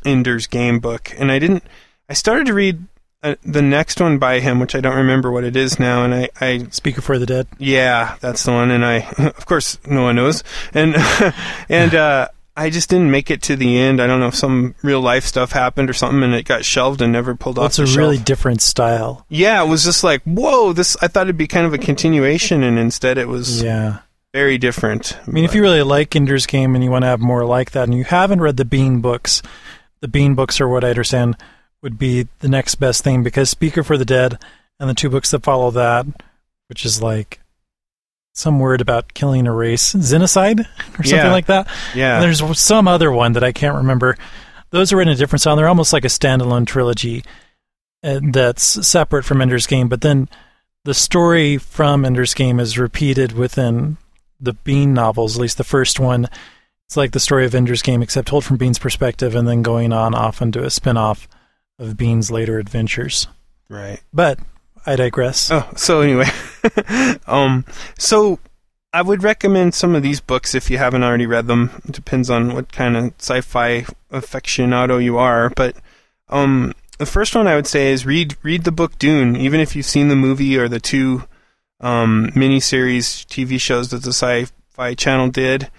[0.04, 1.64] Ender's Game book, and I didn't.
[2.10, 2.84] I started to read
[3.22, 6.14] uh, the next one by him, which I don't remember what it is now, and
[6.14, 7.46] I, I Speaker for the Dead.
[7.58, 8.70] yeah, that's the one.
[8.70, 10.44] And I, of course, no one knows.
[10.74, 10.94] And
[11.68, 14.00] and uh, I just didn't make it to the end.
[14.00, 17.00] I don't know if some real life stuff happened or something, and it got shelved
[17.02, 19.26] and never pulled Well, off it's a really different style.
[19.28, 20.72] yeah, it was just like whoa.
[20.72, 23.98] This I thought it'd be kind of a continuation, and instead it was Yeah.
[24.32, 25.18] very different.
[25.26, 27.72] I mean, if you really like Ender's Game and you want to have more like
[27.72, 29.42] that, and you haven't read the Bean books,
[30.00, 31.36] the Bean books are what I understand
[31.82, 34.38] would be the next best thing because Speaker for the Dead
[34.80, 36.06] and the two books that follow that,
[36.68, 37.40] which is like
[38.34, 40.60] some word about killing a race, xenocide
[40.98, 41.32] or something Yeah.
[41.32, 41.68] like that.
[41.94, 44.16] yeah, And there's some other one that I can't remember.
[44.70, 45.56] Those are in a different style.
[45.56, 47.24] They're almost like a standalone trilogy
[48.04, 49.88] uh, that's separate from Ender's Game.
[49.88, 50.28] But then
[50.84, 53.96] the story from Ender's Game is repeated within
[54.40, 56.28] the Bean novels, at least the first one.
[56.86, 59.92] It's like the story of Ender's Game, except told from Bean's perspective and then going
[59.92, 61.26] on off into a spin off
[61.78, 63.26] of Bean's later adventures.
[63.68, 64.00] right.
[64.12, 64.38] But
[64.86, 65.50] I digress.
[65.50, 66.28] Oh, so anyway,
[67.26, 67.64] um,
[67.98, 68.38] so
[68.92, 71.82] I would recommend some of these books if you haven't already read them.
[71.84, 75.76] It depends on what kind of sci-fi aficionado you are, but
[76.28, 79.76] um, the first one I would say is read read the book Dune, even if
[79.76, 81.24] you've seen the movie or the two
[81.80, 84.46] um, miniseries TV shows that the sci
[84.78, 85.70] Sci-Fi Channel did.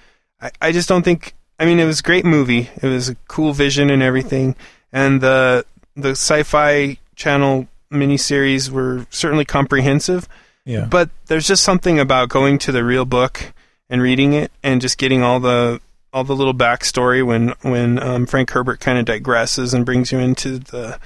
[0.42, 1.34] I, I just don't think.
[1.58, 2.70] I mean, it was a great movie.
[2.82, 4.56] It was a cool vision and everything,
[4.92, 5.66] and the
[5.96, 10.28] the Sci-Fi Channel miniseries were certainly comprehensive.
[10.66, 10.86] Yeah.
[10.86, 13.54] But there's just something about going to the real book
[13.90, 15.82] and reading it and just getting all the
[16.12, 20.20] all the little backstory when when um, Frank Herbert kind of digresses and brings you
[20.20, 21.00] into the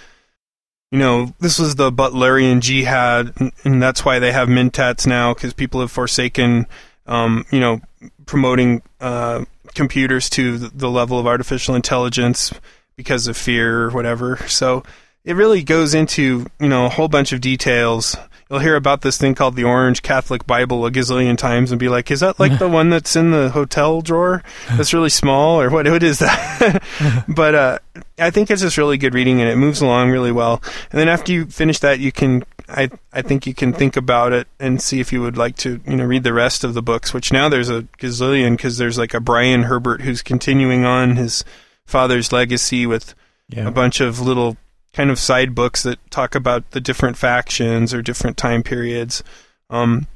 [0.92, 5.34] you know this was the Butlerian jihad and, and that's why they have mentats now
[5.34, 6.68] because people have forsaken
[7.08, 7.82] um, you know
[8.26, 12.54] promoting uh, computers to the, the level of artificial intelligence
[12.96, 14.38] because of fear or whatever.
[14.48, 14.84] So
[15.26, 18.16] it really goes into you know a whole bunch of details.
[18.50, 21.89] You'll hear about this thing called the Orange Catholic Bible a gazillion times and be
[21.89, 24.44] like, "Is that like the one that's in the hotel drawer?
[24.70, 25.88] That's really small, or what?
[25.88, 26.84] What is that?"
[27.28, 27.80] but uh,
[28.20, 30.62] I think it's just really good reading, and it moves along really well.
[30.91, 34.34] And then after you finish that, you can, I, I think you can think about
[34.34, 36.84] it and see if you would like to, you know, read the rest of the
[36.84, 37.14] books.
[37.14, 41.46] Which now there's a gazillion because there's like a Brian Herbert who's continuing on his
[41.86, 43.14] father's legacy with
[43.50, 43.68] Yeah.
[43.68, 44.58] a bunch of little
[44.94, 49.24] kind of side books that talk about the different factions or different time periods.
[49.70, 50.08] Um,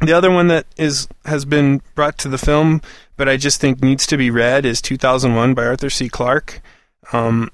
[0.00, 2.80] the other one that is has been brought to the film,
[3.16, 6.08] but I just think needs to be read, is 2001 by Arthur C.
[6.08, 6.60] Clarke.
[7.12, 7.50] Um,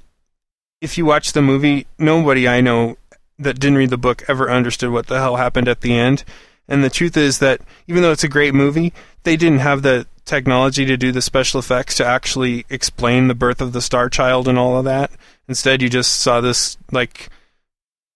[0.80, 2.96] if you watch the movie, nobody I know
[3.38, 6.24] that didn't read the book ever understood what the hell happened at the end.
[6.68, 8.92] And the truth is that even though it's a great movie,
[9.24, 13.60] they didn't have the technology to do the special effects to actually explain the birth
[13.60, 15.10] of the Star Child and all of that.
[15.48, 17.28] Instead, you just saw this like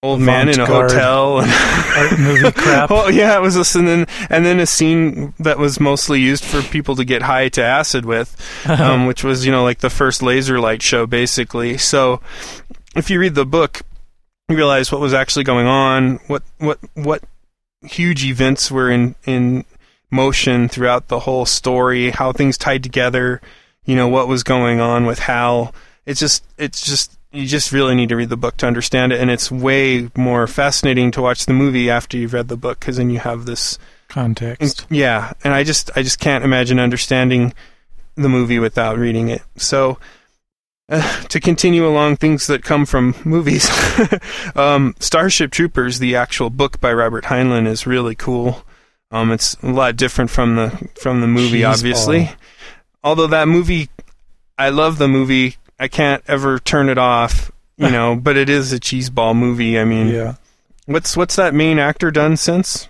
[0.05, 2.91] old man in a hotel and Art movie crap.
[2.91, 6.45] well, yeah, it was this, and then and then a scene that was mostly used
[6.45, 8.37] for people to get high to acid with,
[8.69, 11.77] um, which was you know like the first laser light show basically.
[11.77, 12.21] So
[12.95, 13.83] if you read the book,
[14.49, 17.25] you realize what was actually going on, what what what
[17.83, 19.65] huge events were in in
[20.15, 23.41] motion throughout the whole story, how things tied together,
[23.85, 25.75] you know what was going on with Hal.
[26.07, 29.21] It's just it's just you just really need to read the book to understand it,
[29.21, 32.97] and it's way more fascinating to watch the movie after you've read the book because
[32.97, 34.87] then you have this Context.
[34.91, 37.53] yeah, and I just I just can't imagine understanding
[38.15, 39.43] the movie without reading it.
[39.57, 39.99] So
[40.89, 43.69] uh, to continue along things that come from movies,
[44.55, 48.63] um, Starship Troopers, the actual book by Robert Heinlein, is really cool.
[49.11, 51.73] Um, it's a lot different from the from the movie, Cheeseball.
[51.73, 52.31] obviously.
[53.03, 53.89] Although that movie,
[54.59, 55.57] I love the movie.
[55.79, 57.51] I can't ever turn it off.
[57.77, 59.79] You know, but it is a cheeseball movie.
[59.79, 60.35] I mean, Yeah.
[60.87, 62.89] what's what's that main actor done since?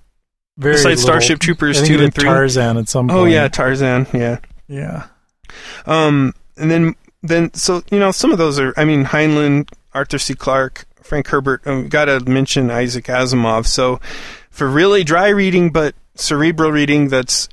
[0.56, 2.24] Very Besides little- Starship Troopers 2 and 3.
[2.24, 3.18] Tarzan at some point.
[3.20, 4.06] Oh yeah, Tarzan.
[4.14, 4.38] Yeah.
[4.68, 5.06] Yeah.
[5.86, 8.72] Um, and then then so you know some of those are.
[8.76, 10.34] I mean Heinlein, Arthur C.
[10.34, 11.66] Clarke, Frank Herbert.
[11.66, 13.66] Um, Got to mention Isaac Asimov.
[13.66, 14.00] So
[14.50, 17.48] for really dry reading but cerebral reading, that's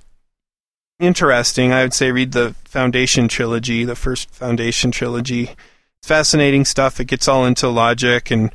[0.99, 1.73] interesting.
[1.73, 5.51] I would say read the Foundation trilogy, the first Foundation trilogy.
[5.99, 6.99] It's fascinating stuff.
[6.99, 8.51] It gets all into logic and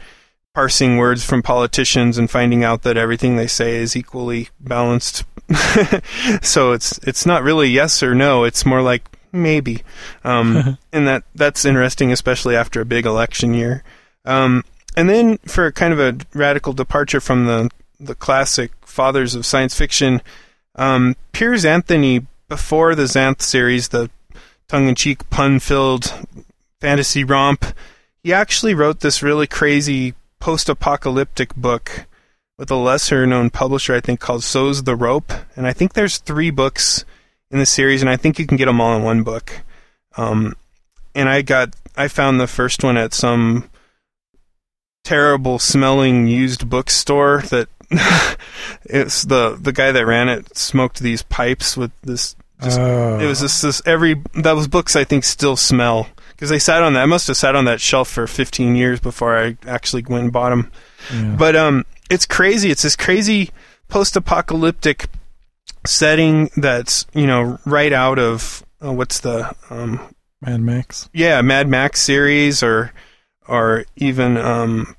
[0.55, 5.25] parsing words from politicians and finding out that everything they say is equally balanced.
[6.43, 8.45] so it's it's not really yes or no.
[8.45, 9.83] It's more like maybe,
[10.25, 13.85] um, and that that's interesting, especially after a big election year.
[14.25, 14.65] Um,
[14.97, 19.75] and then for kind of a radical departure from the the classic fathers of science
[19.77, 20.23] fiction,
[20.75, 24.09] um, Piers Anthony before the Xanth series, the
[24.69, 26.13] tongue-in-cheek, pun-filled
[26.81, 27.65] fantasy romp,
[28.23, 32.07] he actually wrote this really crazy post-apocalyptic book
[32.59, 36.51] with a lesser-known publisher, I think, called Sos the Rope, and I think there's three
[36.51, 37.05] books
[37.51, 39.63] in the series, and I think you can get them all in one book.
[40.17, 40.55] Um,
[41.15, 43.71] and I got, I found the first one at some
[45.05, 47.69] terrible smelling used bookstore that
[48.85, 53.19] it's the the guy that ran it smoked these pipes with this just Oh.
[53.21, 56.95] it was just this every those books I think still smell because they sat on
[56.95, 60.25] that I must have sat on that shelf for 15 years before I actually went
[60.25, 60.71] and bought them
[61.13, 61.37] Yeah.
[61.39, 63.51] but um it's crazy it's this crazy
[63.89, 65.07] post-apocalyptic
[65.87, 70.01] setting that's you know right out of uh, what's the um
[70.43, 71.09] Mad Max.
[71.15, 72.93] yeah, Mad Max series or
[73.49, 74.97] or even um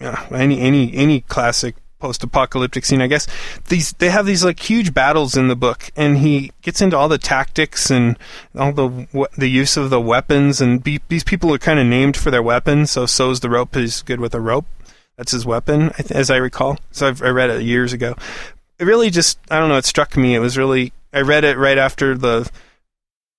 [0.00, 3.26] yeah, any any any classic post-apocalyptic scene, I guess.
[3.68, 7.08] These they have these like huge battles in the book and he gets into all
[7.08, 8.18] the tactics and
[8.56, 12.16] all the the use of the weapons and be, these people are kind of named
[12.16, 14.66] for their weapons, so Sos the Rope is good with a rope.
[15.16, 16.78] That's his weapon, as I recall.
[16.92, 18.14] So I've, I read it years ago.
[18.78, 20.36] It really just, I don't know, it struck me.
[20.36, 22.48] It was really, I read it right after the,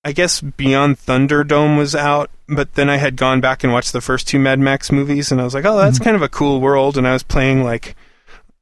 [0.04, 4.02] I guess Beyond Thunderdome was out, but then I had gone back and watched the
[4.02, 6.04] first two Mad Max movies, and I was like, oh, that's mm-hmm.
[6.04, 6.98] kind of a cool world.
[6.98, 7.96] And I was playing like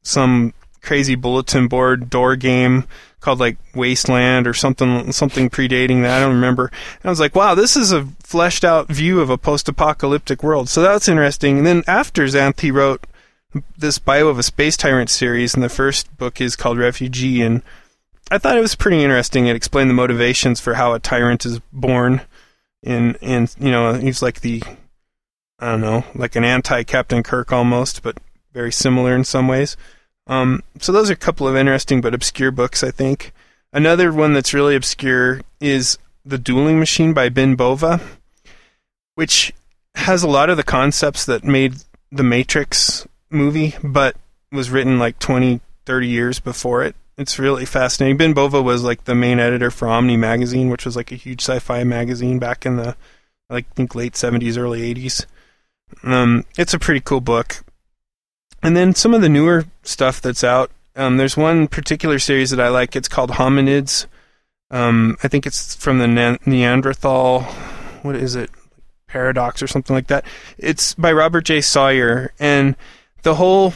[0.09, 2.86] some crazy bulletin board door game
[3.20, 6.18] called like Wasteland or something something predating that.
[6.18, 6.66] I don't remember.
[6.66, 10.42] And I was like, wow, this is a fleshed out view of a post apocalyptic
[10.42, 10.68] world.
[10.68, 11.59] So that's interesting.
[11.59, 13.06] And then after Xanth, he wrote
[13.76, 17.42] this Bio of a Space Tyrant series, and the first book is called Refugee.
[17.42, 17.62] And
[18.30, 19.46] I thought it was pretty interesting.
[19.46, 22.22] It explained the motivations for how a tyrant is born.
[22.82, 24.62] In in you know he's like the
[25.59, 28.18] I don't know like an anti Captain Kirk almost, but
[28.52, 29.76] very similar in some ways.
[30.29, 33.33] Um, so those are a couple of interesting but obscure books, I think.
[33.72, 38.01] Another one that's really obscure is The Dueling Machine by Ben Bova,
[39.14, 39.53] which
[39.95, 41.74] has a lot of the concepts that made
[42.12, 44.16] the Matrix movie, but
[44.53, 46.95] was written like 20, 30 years before it.
[47.16, 48.16] It's really fascinating.
[48.16, 51.43] Ben Bova was like the main editor for Omni magazine, which was like a huge
[51.43, 52.97] sci-fi magazine back in the
[53.51, 55.26] like I think late 70s, early 80s.
[56.05, 57.64] Um, it's a pretty cool book.
[58.62, 60.70] And then some of the newer stuff that's out.
[60.96, 62.96] Um, there's one particular series that I like.
[62.96, 64.06] It's called Hominids.
[64.70, 67.42] Um, I think it's from the ne- Neanderthal.
[68.02, 68.50] What is it?
[69.09, 70.24] Paradox or something like that.
[70.59, 71.61] It's by Robert J.
[71.61, 72.76] Sawyer, and
[73.22, 73.72] the whole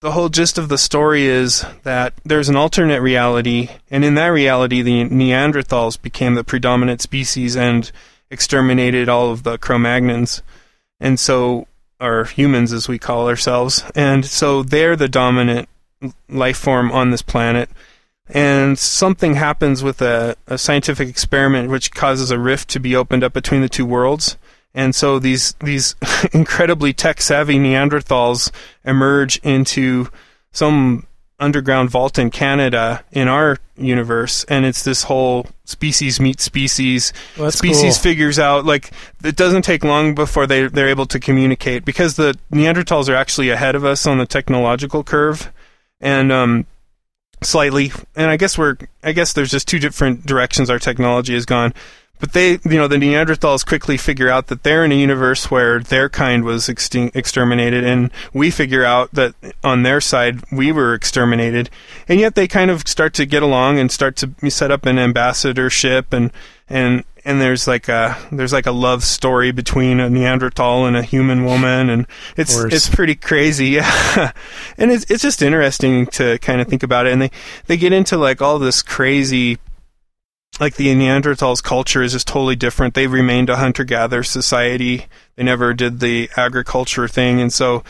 [0.00, 4.28] the whole gist of the story is that there's an alternate reality, and in that
[4.28, 7.90] reality, the Neanderthals became the predominant species and
[8.30, 10.42] exterminated all of the Cro-Magnons,
[11.00, 11.66] and so
[12.00, 15.68] or humans as we call ourselves, and so they're the dominant
[16.28, 17.70] life form on this planet.
[18.28, 23.22] And something happens with a, a scientific experiment which causes a rift to be opened
[23.22, 24.36] up between the two worlds.
[24.74, 25.94] And so these these
[26.32, 28.50] incredibly tech savvy Neanderthals
[28.84, 30.08] emerge into
[30.50, 31.06] some
[31.38, 37.12] underground vault in Canada in our universe, and it's this whole species meet species.
[37.38, 38.02] Well, species cool.
[38.02, 38.90] figures out like
[39.22, 43.50] it doesn't take long before they they're able to communicate because the Neanderthals are actually
[43.50, 45.52] ahead of us on the technological curve,
[46.00, 46.66] and um,
[47.42, 47.92] slightly.
[48.14, 51.74] And I guess we're I guess there's just two different directions our technology has gone.
[52.18, 55.80] But they, you know, the Neanderthals quickly figure out that they're in a universe where
[55.80, 60.94] their kind was extin- exterminated, and we figure out that on their side we were
[60.94, 61.68] exterminated,
[62.08, 64.98] and yet they kind of start to get along and start to set up an
[64.98, 66.32] ambassadorship, and
[66.68, 71.02] and and there's like a there's like a love story between a Neanderthal and a
[71.02, 72.06] human woman, and
[72.36, 74.32] it's it's pretty crazy, yeah.
[74.78, 77.30] and it's it's just interesting to kind of think about it, and they
[77.66, 79.58] they get into like all this crazy
[80.60, 82.94] like the Neanderthals culture is just totally different.
[82.94, 85.06] They remained a hunter gatherer society.
[85.36, 87.84] They never did the agriculture thing, and so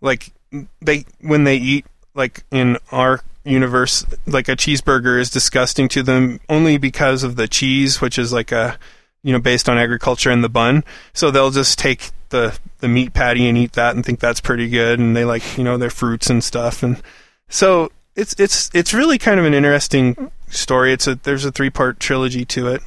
[0.00, 0.32] like
[0.80, 6.40] they when they eat like in our universe, like a cheeseburger is disgusting to them
[6.48, 8.78] only because of the cheese, which is like a
[9.22, 10.84] you know based on agriculture and the bun.
[11.12, 14.68] So they'll just take the the meat patty and eat that and think that's pretty
[14.68, 17.00] good, and they like you know their fruits and stuff, and
[17.48, 20.92] so it's it's it's really kind of an interesting story.
[20.92, 22.82] It's a there's a three part trilogy to it,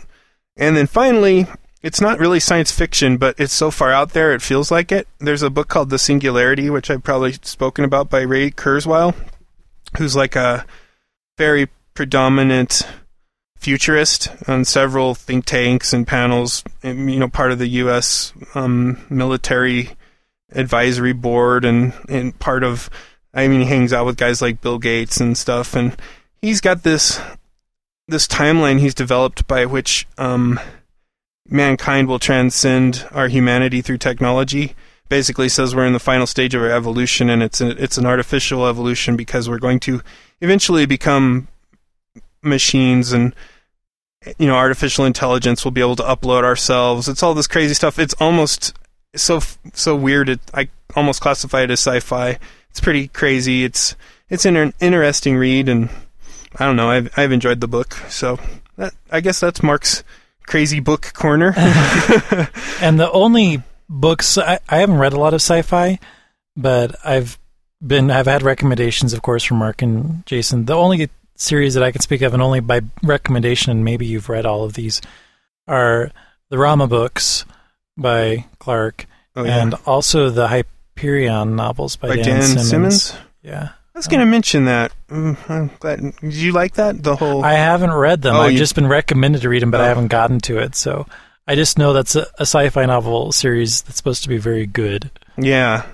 [0.55, 1.47] and then finally,
[1.81, 5.07] it's not really science fiction, but it's so far out there it feels like it.
[5.19, 9.15] There's a book called The Singularity, which I've probably spoken about by Ray Kurzweil,
[9.97, 10.65] who's like a
[11.37, 12.87] very predominant
[13.57, 16.63] futurist on several think tanks and panels.
[16.83, 18.33] and, You know, part of the U.S.
[18.53, 19.91] Um, military
[20.51, 22.89] advisory board and and part of
[23.35, 25.95] I mean, he hangs out with guys like Bill Gates and stuff, and
[26.41, 27.19] he's got this
[28.07, 30.59] this timeline he's developed by which um,
[31.49, 34.75] mankind will transcend our humanity through technology.
[35.09, 38.05] Basically, says we're in the final stage of our evolution, and it's a, it's an
[38.05, 40.01] artificial evolution because we're going to
[40.41, 41.47] eventually become
[42.41, 43.35] machines and
[44.37, 47.09] you know artificial intelligence will be able to upload ourselves.
[47.09, 47.99] It's all this crazy stuff.
[47.99, 48.73] It's almost
[49.13, 49.41] so
[49.73, 50.29] so weird.
[50.29, 52.39] It, i almost classify it as sci-fi
[52.75, 53.63] it's pretty crazy.
[53.63, 53.95] It's
[54.29, 55.89] it's an interesting read, and
[56.59, 56.89] I don't know.
[56.89, 58.37] I've I've enjoyed the book, so
[58.75, 60.03] that, I guess that's Mark's
[60.45, 61.53] crazy book corner.
[62.81, 65.99] And the only books I, I haven't read a lot of sci-fi,
[66.57, 67.39] but I've
[67.81, 70.65] been I've had recommendations, of course, from Mark and Jason.
[70.65, 74.27] The only series that I can speak of, and only by recommendation, and maybe you've
[74.27, 74.99] read all of these,
[75.65, 76.11] are
[76.49, 77.45] the Rama books
[77.95, 79.61] by Clarke, Oh, yeah.
[79.61, 80.47] and also the
[81.05, 82.69] Hyperion novels by, By Dan, Dan Simmons.
[82.69, 83.13] Simmons?
[83.41, 84.93] Yeah, I was going to mention that.
[85.09, 85.99] Mm, I'm glad.
[86.21, 87.03] Did you like that?
[87.03, 87.43] The whole.
[87.43, 88.35] I haven't read them.
[88.35, 89.89] Oh, I've you- just been recommended to read them, but I Oh.
[89.89, 90.75] haven't gotten to it.
[90.75, 91.05] So
[91.47, 95.11] I just know that's a, a sci-fi novel series that's supposed to be very good.
[95.37, 95.85] yeah,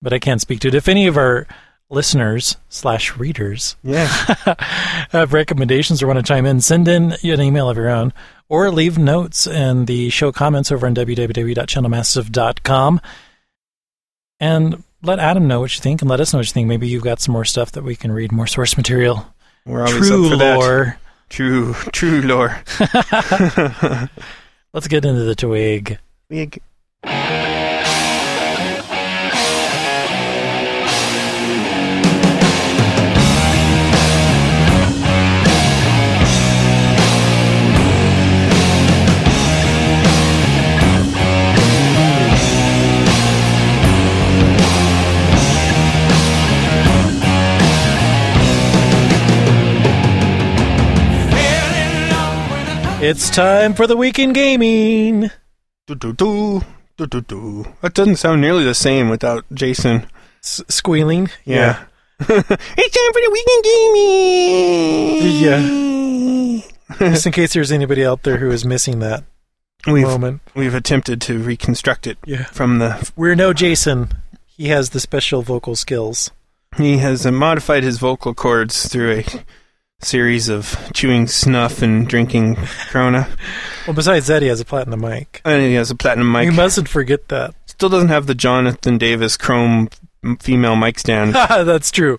[0.00, 0.74] but I can't speak to it.
[0.74, 1.46] If any of our
[1.90, 4.06] listeners slash readers yeah.
[5.10, 8.14] have recommendations or want to chime in, send in an email of your own
[8.48, 13.00] or leave notes in the show comments over on www.channelmassive.com
[14.42, 16.66] and let Adam know what you think and let us know what you think.
[16.66, 19.24] Maybe you've got some more stuff that we can read, more source material
[19.64, 20.58] We're always True up for that.
[20.58, 20.98] lore.
[21.28, 22.60] True, true lore.
[24.74, 25.98] Let's get into the twig.
[26.28, 26.60] Big.
[53.04, 55.30] It's time for the weekend gaming.
[55.88, 56.62] Do, do, do,
[56.96, 57.66] do, do, do.
[57.80, 60.06] That doesn't sound nearly the same without Jason.
[60.42, 61.28] S- squealing.
[61.44, 61.84] Yeah.
[62.20, 63.64] it's time for the weekend
[65.24, 65.42] gaming.
[67.00, 67.10] Yeah.
[67.10, 69.24] Just in case there's anybody out there who is missing that
[69.86, 70.40] We've moment.
[70.54, 72.44] we've attempted to reconstruct it Yeah.
[72.44, 73.10] from the.
[73.16, 74.12] We're no Jason.
[74.46, 76.30] He has the special vocal skills.
[76.76, 79.24] He has modified his vocal cords through a
[80.02, 82.56] series of chewing snuff and drinking
[82.88, 83.28] Corona,
[83.86, 85.40] Well, besides that, he has a platinum mic.
[85.44, 86.44] and he has a platinum mic.
[86.46, 87.54] You mustn't forget that.
[87.66, 89.88] Still doesn't have the Jonathan Davis Chrome
[90.40, 91.34] female mic stand.
[91.48, 92.18] That's true.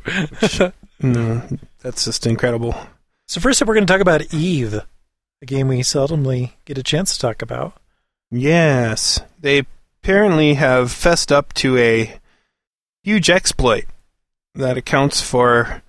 [1.02, 1.42] no,
[1.82, 2.76] that's just incredible.
[3.28, 4.74] So first up, we're going to talk about Eve,
[5.42, 7.74] a game we seldomly get a chance to talk about.
[8.32, 9.64] Yes, they
[10.02, 12.20] apparently have fessed up to a
[13.04, 13.86] huge exploit
[14.56, 15.82] that accounts for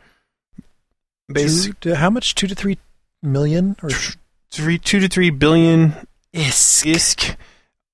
[1.28, 2.34] basically Two, to- how much?
[2.34, 2.78] Two to three
[3.22, 3.76] million?
[3.82, 3.90] Or
[4.50, 5.94] three, two to three billion
[6.32, 6.84] isk.
[6.92, 7.36] isk,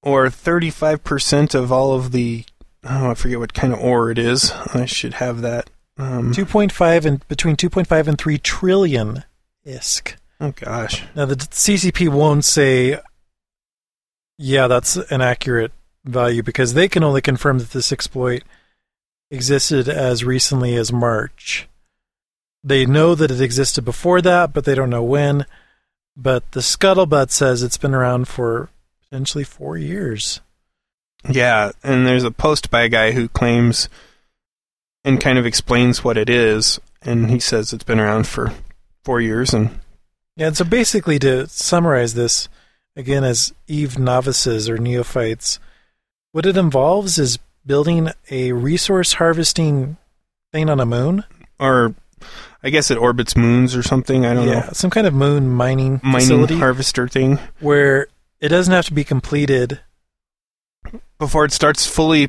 [0.02, 2.44] or thirty-five percent of all of the.
[2.84, 4.52] Oh, I forget what kind of ore it is.
[4.74, 5.68] I should have that.
[5.98, 9.24] Um, Two point five and between two point five and three trillion
[9.66, 10.14] isk.
[10.40, 12.98] oh gosh, Now the CCP won't say,
[14.38, 15.72] yeah, that's an accurate
[16.06, 18.42] value because they can only confirm that this exploit
[19.30, 21.68] existed as recently as March.
[22.62, 25.46] They know that it existed before that, but they don't know when.
[26.16, 28.68] But the scuttlebutt says it's been around for
[29.02, 30.40] potentially four years.
[31.28, 31.72] yeah.
[31.82, 33.88] And there's a post by a guy who claims
[35.04, 38.52] and kind of explains what it is, and he says it's been around for
[39.02, 39.80] four years, and
[40.36, 42.50] Yeah, and so basically, to summarize this
[42.94, 45.58] again as Eve novices or neophytes,
[46.32, 49.96] what it involves is building a resource harvesting
[50.52, 51.24] thing on a moon.
[51.58, 51.94] or
[52.62, 54.26] I guess it orbits moons or something.
[54.26, 54.68] I don't yeah, know.
[54.72, 58.06] some kind of moon mining, Mining facility harvester thing where
[58.40, 59.80] it doesn't have to be completed,
[61.18, 62.26] before it starts fully.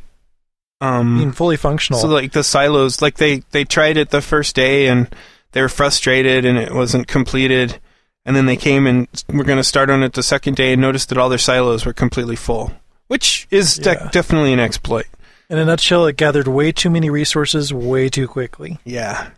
[0.79, 1.99] being Um, fully functional.
[2.01, 5.13] so like the silos, like they they tried it the first day and
[5.51, 7.79] they were frustrated and it wasn't completed,
[8.25, 10.82] and then they came and we're going to start on it the second day and
[10.82, 12.71] noticed that all their silos were completely full,
[13.07, 15.07] which is de- definitely an exploit.
[15.49, 18.79] In a nutshell, it gathered way too many resources way too quickly.
[18.86, 19.32] Yeah.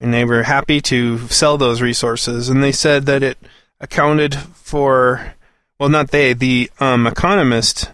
[0.00, 2.48] And they were happy to sell those resources.
[2.48, 3.36] And they said that it
[3.80, 5.34] accounted for,
[5.78, 7.90] well, not they, the um, economist,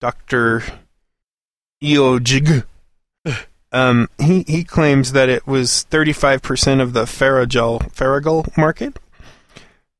[0.00, 0.64] Dr.
[1.82, 2.64] EyjoG,
[3.72, 8.98] um, he, he claims that it was 35% of the Ferrogel, Ferrogel market.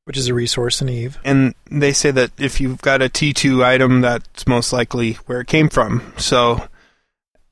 [0.04, 1.18] Which is a resource in Eve.
[1.24, 5.46] And they say that if you've got a T2 item, that's most likely where it
[5.46, 6.12] came from.
[6.18, 6.68] So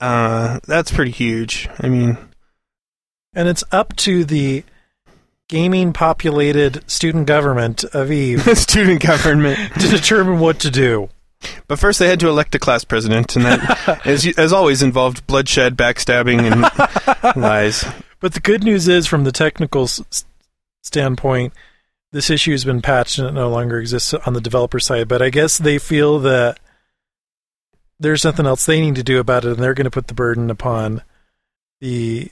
[0.01, 1.69] uh, that's pretty huge.
[1.79, 2.19] I mean,
[3.35, 4.65] And it's up to the
[5.49, 9.59] gaming populated student government of Eve The student government.
[9.81, 11.09] to determine what to do.
[11.67, 15.27] But first, they had to elect a class president, and that, as, as always, involved
[15.27, 17.85] bloodshed, backstabbing, and lies.
[18.21, 20.25] But the good news is, from the technical s-
[20.83, 21.53] standpoint,
[22.13, 25.09] this issue has been patched and it no longer exists on the developer side.
[25.09, 26.61] But I guess they feel that
[27.99, 30.15] there's nothing else they need to do about it, and they're going to put the
[30.15, 31.03] burden upon
[31.81, 32.31] the.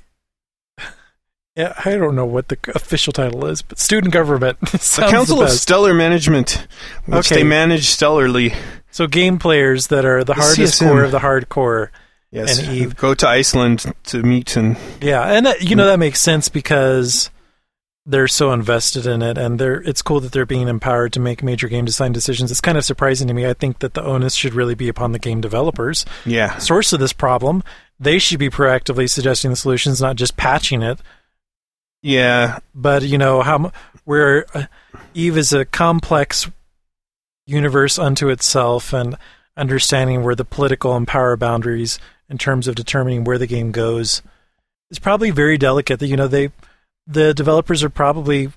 [1.56, 4.58] Yeah, I don't know what the official title is, but student government.
[4.70, 5.50] The Council the of.
[5.50, 6.66] Stellar Management,
[7.06, 7.36] which Okay.
[7.42, 8.54] they manage stellarly.
[8.90, 10.88] so game players that are the The hardest CSM.
[10.88, 11.88] core of the hardcore.
[12.30, 12.96] Yes, And Eve.
[12.96, 15.88] go to Iceland to meet and Yeah, and that, you know mm.
[15.92, 17.28] that makes sense because
[18.06, 19.80] they're so invested in it, and they're.
[19.82, 22.50] It's cool that they're being empowered to make major game design decisions.
[22.50, 23.46] It's kind of surprising to me.
[23.46, 26.06] I think that the onus should really be upon the game developers.
[26.24, 27.62] yeah, Source of this problem,
[28.00, 30.98] they should be proactively suggesting the solutions, not just patching it.
[32.02, 33.72] Yeah, But you know how
[34.04, 34.66] where uh,
[35.14, 36.50] Eve is a complex
[37.46, 39.16] universe unto itself, and
[39.56, 41.98] understanding where the political and power boundaries
[42.28, 44.22] in terms of determining where the game goes
[44.90, 46.00] is probably very delicate.
[46.00, 46.50] That you know they,
[47.06, 48.50] the developers are probably,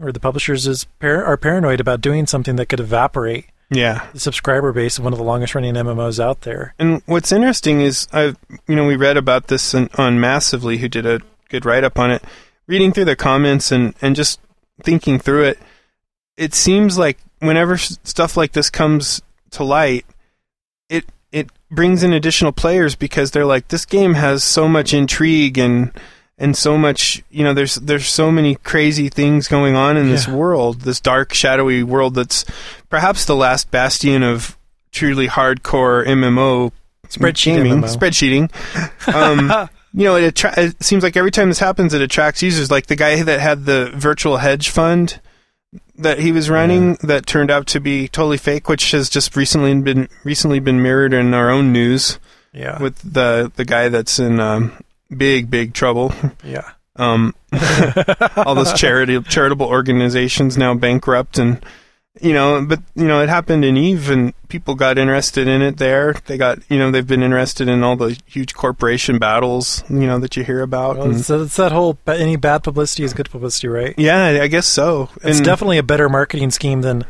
[0.00, 4.06] or the publishers is par- are paranoid about doing something that could evaporate yeah.
[4.12, 6.74] the subscriber base of one of the longest running MMOs out there.
[6.78, 8.34] And what's interesting is I,
[8.66, 11.98] you know, we read about this on, on Massively, who did a good write up
[11.98, 12.22] on it.
[12.66, 14.40] Reading through the comments and and just
[14.82, 15.58] thinking through it,
[16.36, 20.06] it seems like whenever stuff like this comes to light,
[20.88, 25.58] it it brings in additional players because they're like this game has so much intrigue
[25.58, 25.92] and
[26.38, 30.28] and so much you know there's there's so many crazy things going on in this
[30.28, 32.44] world this dark shadowy world that's
[32.88, 34.56] perhaps the last bastion of
[34.92, 36.72] truly hardcore MMO
[37.08, 37.96] Spreadsheet gaming MMO.
[37.96, 42.42] spreadsheeting um you know it, attra- it seems like every time this happens it attracts
[42.42, 45.20] users like the guy that had the virtual hedge fund
[45.96, 49.74] that he was running that turned out to be totally fake which has just recently
[49.80, 52.18] been recently been mirrored in our own news
[52.52, 52.80] Yeah.
[52.80, 54.72] with the the guy that's in um,
[55.16, 56.12] big big trouble
[56.44, 56.70] yeah.
[56.96, 57.34] um,
[58.36, 61.64] all those charity charitable organizations now bankrupt and
[62.20, 65.76] you know but you know it happened in eve and people got interested in it
[65.76, 70.06] there they got you know they've been interested in all the huge corporation battles you
[70.06, 73.12] know that you hear about Well, and- it's, it's that whole any bad publicity is
[73.12, 73.94] good publicity, right?
[73.98, 77.04] yeah i guess so It's And- definitely a better marketing scheme than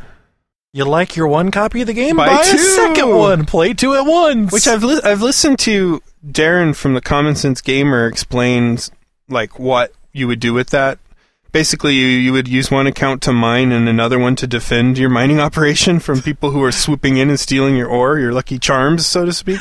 [0.73, 3.95] you like your one copy of the game, Buy buy, a second one, play two
[3.95, 4.51] at once.
[4.51, 8.91] Which I've li- I've listened to Darren from the Common Sense Gamer explains
[9.27, 10.99] like what you would do with that.
[11.51, 15.09] Basically, you, you would use one account to mine and another one to defend your
[15.09, 19.05] mining operation from people who are swooping in and stealing your ore, your lucky charms,
[19.05, 19.59] so to speak.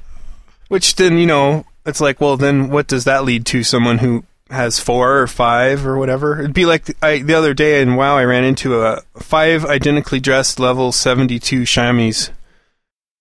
[0.68, 3.62] Which then, you know, it's like, well, then what does that lead to?
[3.62, 6.38] Someone who has four or five or whatever.
[6.38, 10.20] It'd be like I, the other day in WoW, I ran into a five identically
[10.20, 12.28] dressed level seventy-two chamois.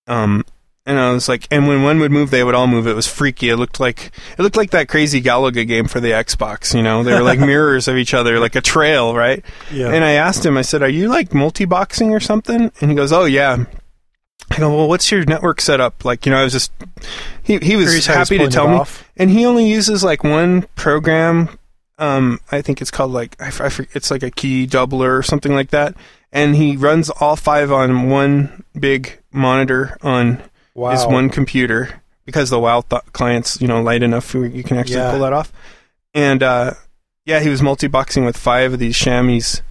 [0.08, 0.46] Um,
[0.86, 2.88] and I was like, and when one would move, they would all move.
[2.88, 3.50] It was freaky.
[3.50, 6.74] It looked like it looked like that crazy Galaga game for the Xbox.
[6.74, 9.44] You know, they were like mirrors of each other, like a trail, right?
[9.72, 9.90] yeah.
[9.92, 13.12] And I asked him, I said, "Are you like multi-boxing or something?" And he goes,
[13.12, 13.66] "Oh yeah."
[14.50, 16.72] I go, "Well, what's your network setup?" Like, you know, I was just
[17.44, 19.08] he he was happy to tell me, off.
[19.18, 21.58] and he only uses like one program.
[22.00, 25.22] Um, I think it's called like I, I forget, it's like a key doubler or
[25.22, 25.96] something like that,
[26.32, 30.42] and he runs all five on one big monitor on
[30.74, 30.92] wow.
[30.92, 34.78] is one computer because the WoW th- client's you know light enough where you can
[34.78, 35.12] actually Yeah.
[35.12, 35.52] pull that off.
[36.14, 36.74] And uh,
[37.26, 39.62] yeah, he was multi-boxing with five of these chamois,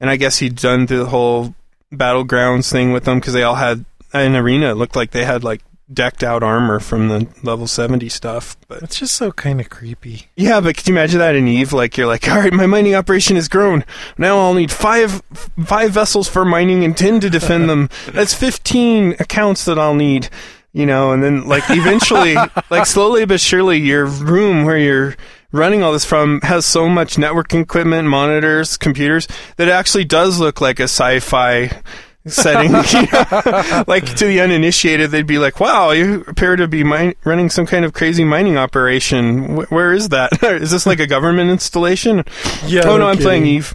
[0.00, 1.54] and I guess he'd done the whole
[1.92, 4.70] battlegrounds thing with them because they all had an arena.
[4.72, 5.62] It looked like they had like
[5.92, 8.82] decked out armor from the level seventy stuff, but.
[8.82, 10.28] It's just so kind of creepy.
[10.36, 11.72] Yeah, but could you imagine that in Eve?
[11.72, 13.84] Like you're like, all right, my mining operation has grown.
[14.18, 15.22] Now I'll need five
[15.64, 17.88] five vessels for mining and ten to defend them.
[18.12, 20.28] That's fifteen accounts that I'll need.
[20.72, 22.34] You know, and then like eventually,
[22.70, 25.16] like slowly but surely, your room where you're
[25.50, 29.26] running all this from has so much networking equipment, monitors, computers
[29.56, 31.80] that it actually does look like a sci-fi
[32.26, 32.72] setting.
[33.86, 37.66] like to the uninitiated, they'd be like, "Wow, you appear to be min- running some
[37.66, 39.56] kind of crazy mining operation.
[39.56, 40.42] Wh- where is that?
[40.42, 42.24] is this like a government installation?"
[42.66, 42.82] Yeah.
[42.84, 43.74] oh no, I'm playing Eve.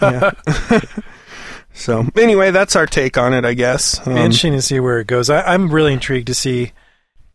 [0.00, 0.32] Yeah.
[1.72, 4.04] so anyway, that's our take on it, I guess.
[4.06, 5.30] Um, Interesting to see where it goes.
[5.30, 6.72] I, I'm really intrigued to see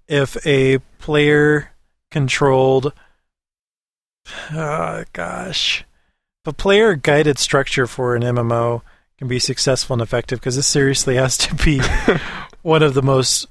[0.07, 1.71] if a player
[2.11, 2.93] controlled,
[4.51, 5.85] uh, gosh,
[6.43, 8.81] if a player guided structure for an MMO
[9.17, 11.81] can be successful and effective because this seriously has to be
[12.61, 13.47] one of the most,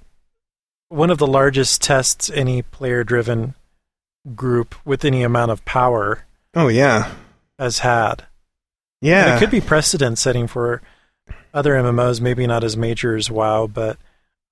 [0.89, 3.55] one of the largest tests any player driven
[4.35, 7.13] group with any amount of power oh yeah,
[7.59, 8.25] has had.
[9.03, 9.37] And yeah.
[9.37, 10.83] it could be precedent setting for
[11.53, 13.99] other MMOs, maybe not as major as WoW, but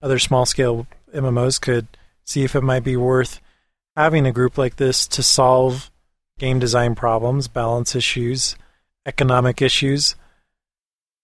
[0.02, 1.86] other small scale MMOs could
[2.24, 3.40] see if it might be worth
[3.96, 5.90] having a group like this to solve
[6.38, 8.56] game design problems, balance issues,
[9.06, 10.14] economic issues,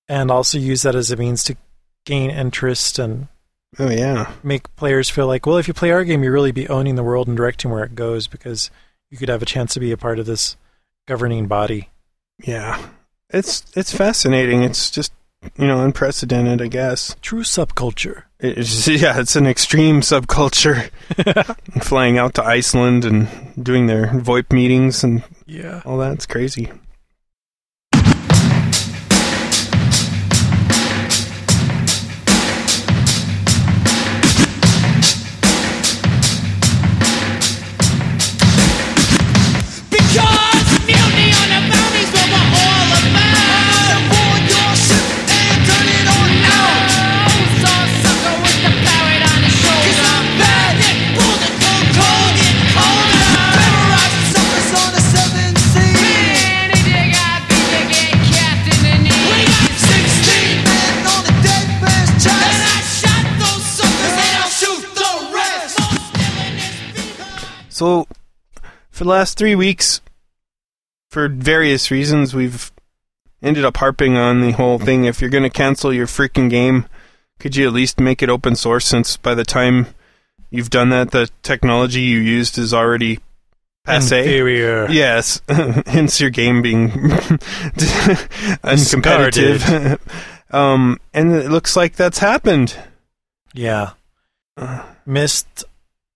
[0.09, 1.57] and also use that as a means to
[2.05, 3.29] gain interest and
[3.79, 4.33] oh yeah.
[4.43, 7.03] make players feel like, well, if you play our game, you really be owning the
[7.05, 8.71] world and directing where it goes because
[9.11, 10.57] you could have a chance to be a part of this
[11.07, 11.89] governing body.
[12.45, 12.81] Yeah.
[13.31, 14.63] It's it's fascinating.
[14.63, 15.13] It's just
[15.59, 17.15] you know unprecedented, I guess.
[17.21, 18.23] True subculture.
[18.41, 20.91] It's, yeah, it's an extreme subculture.
[21.83, 23.29] Flying out to Iceland and
[23.63, 25.83] doing their VoIP meetings and Yeah.
[25.85, 26.13] all that.
[26.15, 26.71] It's crazy.
[67.79, 68.09] So,
[68.91, 70.01] for the last three weeks,
[71.13, 72.73] for various reasons, we've
[73.41, 75.05] ended up harping on the whole thing.
[75.05, 76.87] If you're going to cancel your freaking game,
[77.39, 78.85] could you at least make it open source?
[78.85, 79.87] Since by the time
[80.51, 83.21] you've done that, the technology you used is already
[83.85, 84.25] passe.
[84.25, 84.91] Inferior.
[84.91, 86.89] Yes, hence your game being
[88.67, 90.01] uncompetitive.
[90.53, 92.77] um, and it looks like that's happened.
[93.55, 93.93] Yeah.
[95.07, 95.65] Myst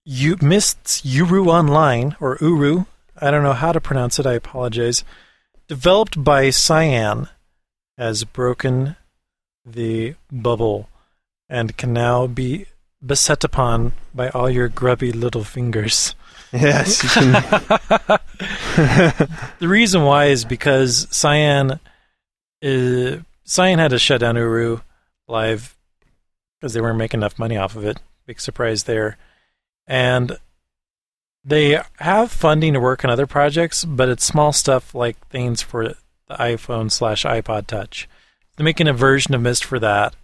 [0.04, 2.84] you Myst Uru Online or Uru.
[3.20, 4.26] I don't know how to pronounce it.
[4.26, 5.04] I apologize.
[5.68, 7.28] Developed by Cyan
[7.96, 8.96] has broken
[9.64, 10.88] the bubble
[11.48, 12.66] and can now be
[13.04, 16.14] beset upon by all your grubby little fingers.
[16.52, 17.02] Yes.
[18.74, 21.78] The reason why is because Cyan
[22.60, 24.80] is, Cyan had to shut down Uru
[25.28, 25.76] live
[26.58, 28.00] because they weren't making enough money off of it.
[28.26, 29.16] Big surprise there.
[29.86, 30.38] And
[31.44, 35.88] they have funding to work on other projects, but it's small stuff like things for
[36.28, 38.08] the iPhone slash iPod Touch.
[38.56, 40.14] They're making a version of Myst for that,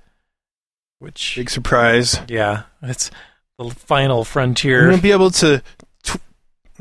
[1.01, 2.21] which Big surprise.
[2.29, 3.11] yeah, it's
[3.59, 4.91] the final frontier.
[4.91, 5.63] Gonna be able to
[6.05, 6.21] tw-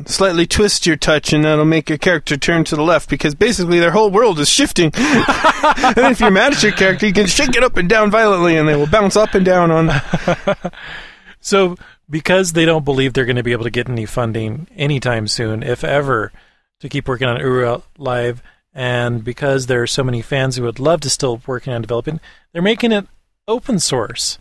[0.05, 3.79] slightly twist your touch, and that'll make your character turn to the left because basically
[3.79, 4.91] their whole world is shifting.
[4.95, 8.55] and if you're mad at your character, you can shake it up and down violently,
[8.55, 9.89] and they will bounce up and down on.
[11.39, 11.77] So,
[12.09, 15.63] because they don't believe they're going to be able to get any funding anytime soon,
[15.63, 16.31] if ever,
[16.79, 18.41] to keep working on Uru Live,
[18.73, 22.19] and because there are so many fans who would love to still working on developing,
[22.53, 23.07] they're making it
[23.47, 24.37] open source.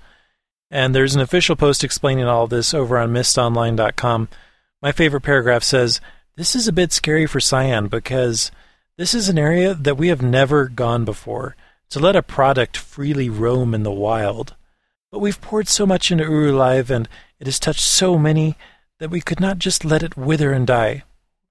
[0.71, 4.29] And there's an official post explaining all this over on mystonline.com.
[4.83, 6.01] My favorite paragraph says,
[6.37, 8.51] This is a bit scary for Cyan because
[8.99, 11.57] this is an area that we have never gone before
[11.91, 14.55] to let a product freely roam in the wild.
[15.11, 17.09] But we've poured so much into Uru Live and
[17.39, 18.57] it has touched so many
[18.99, 21.05] that we could not just let it wither and die.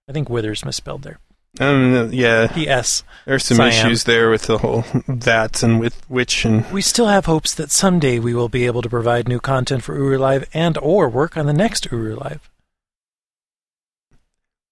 [0.08, 1.20] I think wither's misspelled there.
[1.58, 3.04] Um, yeah, P.S.
[3.26, 3.70] there's some Cyan.
[3.70, 7.72] issues there with the whole that and with which and We still have hopes that
[7.72, 11.38] someday we will be able to provide new content for Uru Live and or work
[11.38, 12.50] on the next Uru Live.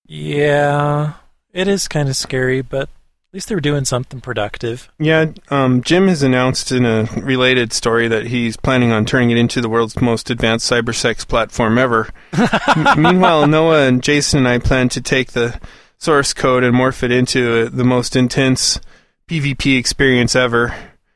[0.06, 1.14] Yeah,
[1.54, 2.90] it is kind of scary, but
[3.34, 4.90] least they were doing something productive.
[5.00, 9.38] Yeah, um, Jim has announced in a related story that he's planning on turning it
[9.38, 12.10] into the world's most advanced cybersex platform ever.
[12.76, 15.60] M- meanwhile, Noah and Jason and I plan to take the
[15.98, 18.80] source code and morph it into uh, the most intense
[19.28, 20.76] PvP experience ever,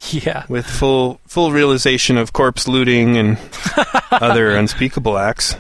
[0.10, 0.46] Yeah.
[0.50, 3.38] with full full realization of corpse looting and
[4.12, 5.56] other unspeakable acts.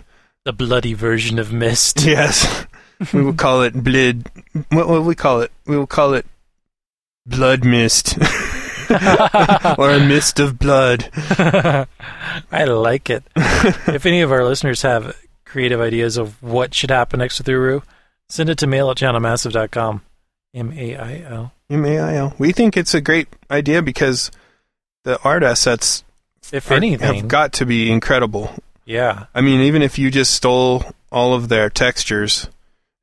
[0.45, 2.03] The bloody version of Myst.
[2.05, 2.66] Yes,
[3.14, 4.32] we will call it blood.
[4.70, 5.51] What will we call it?
[5.66, 6.26] We will call it
[7.28, 8.17] blood mist,
[9.78, 11.09] or a mist of blood.
[12.51, 13.23] I like it.
[13.36, 15.15] if any of our listeners have
[15.45, 17.82] creative ideas of what should happen next with Uru,
[18.30, 20.01] send it to mail at channelmassive.com.
[20.53, 21.53] M A I L.
[21.69, 22.34] M-A-I-L.
[22.39, 24.32] We think it's a great idea because
[25.03, 26.05] the art assets
[26.53, 28.53] If are- anything, have got to be incredible.
[28.86, 29.25] yeah.
[29.36, 32.47] I mean, even if you just stole all of their textures,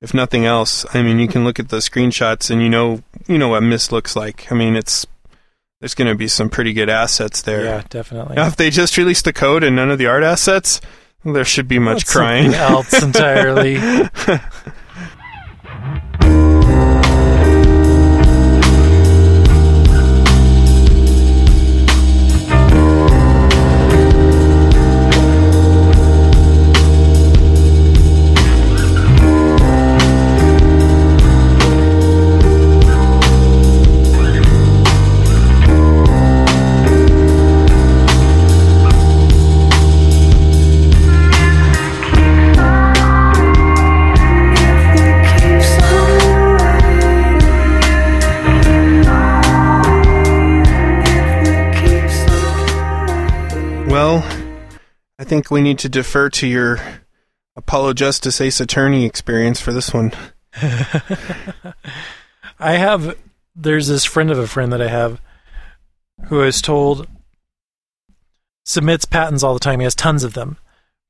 [0.05, 3.39] if nothing else, I mean, you can look at the screenshots and you know, you
[3.39, 4.53] know what Myst looks like.
[4.53, 5.07] I mean, it's
[5.81, 7.65] there's going to be some pretty good assets there.
[7.65, 8.37] Yeah, definitely.
[8.37, 10.81] Now, if they just released the code and none of the art assets,
[11.25, 12.55] there should be much That's crying.
[12.55, 13.77] else entirely.
[55.35, 56.79] think we need to defer to your
[57.57, 60.13] Apollo Justice Ace Attorney experience for this one.
[62.61, 63.19] I have
[63.57, 65.21] there's this friend of a friend that I have
[66.27, 67.09] who is told
[68.65, 69.81] submits patents all the time.
[69.81, 70.57] He has tons of them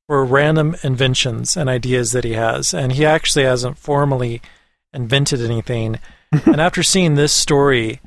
[0.07, 4.41] for random inventions and ideas that he has, and he actually hasn't formally
[4.91, 5.99] invented anything.
[6.47, 8.01] and after seeing this story,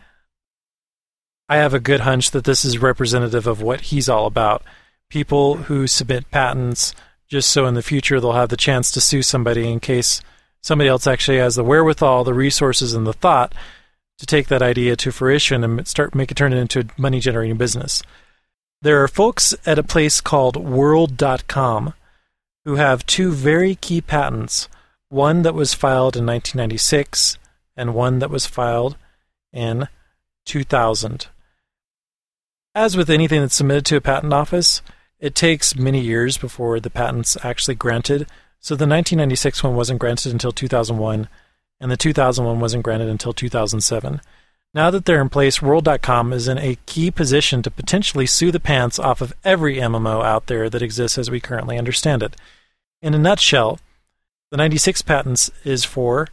[1.48, 4.64] I have a good hunch that this is representative of what he's all about.
[5.10, 6.94] People who submit patents
[7.28, 10.20] just so in the future they'll have the chance to sue somebody in case
[10.60, 13.54] somebody else actually has the wherewithal, the resources, and the thought
[14.18, 17.20] to take that idea to fruition and start make it turn it into a money
[17.20, 18.02] generating business.
[18.82, 21.94] There are folks at a place called Worlds.com
[22.64, 24.68] who have two very key patents.
[25.08, 27.38] One that was filed in 1996
[27.76, 28.96] and one that was filed
[29.52, 29.88] in
[30.44, 31.28] 2000.
[32.74, 34.82] As with anything that's submitted to a patent office,
[35.20, 38.26] it takes many years before the patent's actually granted.
[38.60, 41.28] So the 1996 one wasn't granted until 2001,
[41.80, 44.20] and the 2001 wasn't granted until 2007.
[44.74, 48.60] Now that they're in place, Worlds.com is in a key position to potentially sue the
[48.60, 52.36] pants off of every MMO out there that exists as we currently understand it.
[53.00, 53.78] In a nutshell,
[54.50, 56.28] the 96 patents is for,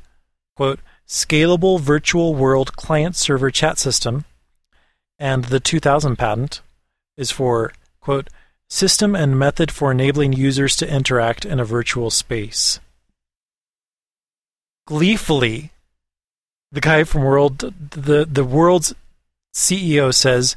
[0.55, 4.25] quote, scalable virtual world client server chat system,
[5.17, 6.61] and the 2000 patent
[7.15, 7.71] is for,
[8.01, 8.29] quote,
[8.75, 12.79] system and method for enabling users to interact in a virtual space.
[14.85, 15.71] Gleefully,
[16.71, 18.93] the guy from World, the, the world's
[19.55, 20.55] CEO says,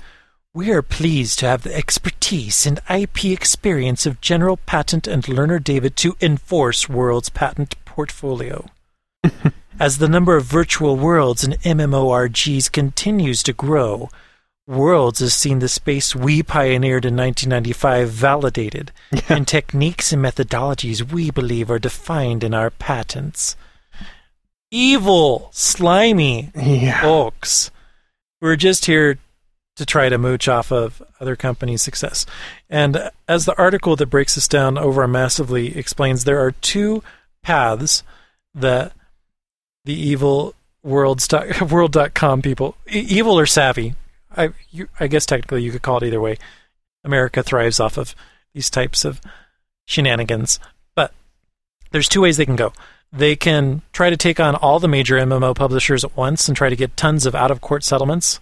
[0.53, 5.63] We are pleased to have the expertise and IP experience of General Patent and Lerner
[5.63, 8.67] David to enforce World's patent portfolio.
[9.81, 14.11] As the number of virtual worlds and MMORGs continues to grow,
[14.69, 18.93] Worlds has seen the space we pioneered in 1995 validated,
[19.27, 23.57] and techniques and methodologies we believe are defined in our patents.
[24.71, 27.01] Evil, slimy Yeah.
[27.01, 27.71] folks.
[28.43, 29.19] We're just here
[29.77, 32.27] to try to mooch off of other companies' success.
[32.69, 37.03] And as the article that breaks this down over massively explains, there are two
[37.43, 38.03] paths
[38.55, 38.93] that
[39.87, 43.95] the evil worlds dot, world.com people, evil or savvy,
[44.37, 46.39] I, you, I guess technically you could call it either way.
[47.05, 48.15] America thrives off of
[48.55, 49.21] these types of
[49.87, 50.61] shenanigans.
[50.95, 51.13] But
[51.91, 52.73] there's two ways they can go.
[53.13, 56.69] They can try to take on all the major MMO publishers at once and try
[56.69, 58.39] to get tons of out of court settlements,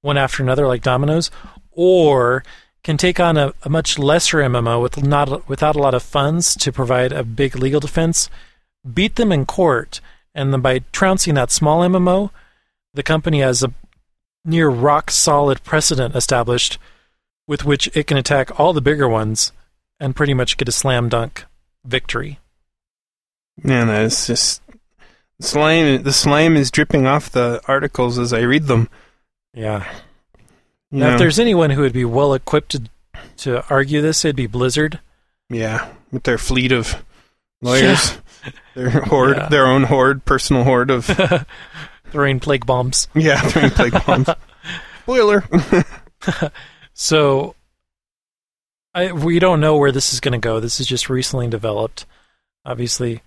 [0.00, 1.30] one after another, like dominoes,
[1.72, 2.42] or
[2.82, 6.54] can take on a, a much lesser MMO with not without a lot of funds
[6.54, 8.30] to provide a big legal defense,
[8.94, 10.00] beat them in court,
[10.34, 12.30] and then by trouncing that small MMO,
[12.94, 13.72] the company has a
[14.46, 16.78] near rock solid precedent established
[17.46, 19.52] with which it can attack all the bigger ones
[20.00, 21.44] and pretty much get a slam dunk
[21.84, 22.38] victory.
[23.62, 24.62] Man, that is just
[25.40, 26.02] slime.
[26.02, 28.88] The slime is dripping off the articles as I read them.
[29.54, 29.90] Yeah.
[30.90, 31.12] You Now, know?
[31.14, 32.82] if there's anyone who would be well equipped to,
[33.38, 35.00] to argue this, it'd be Blizzard.
[35.48, 37.02] yeah, with their fleet of
[37.62, 38.18] lawyers,
[38.74, 39.48] their horde, Yeah.
[39.48, 41.06] their own horde, personal horde of
[42.10, 43.08] Throwing plague bombs.
[43.14, 44.28] yeah, throwing plague bombs.
[45.02, 45.44] Spoiler.
[46.98, 47.54] So,
[48.94, 50.60] I, we don't know where this is going to go.
[50.60, 52.06] This is just recently developed.
[52.64, 53.20] Obviously,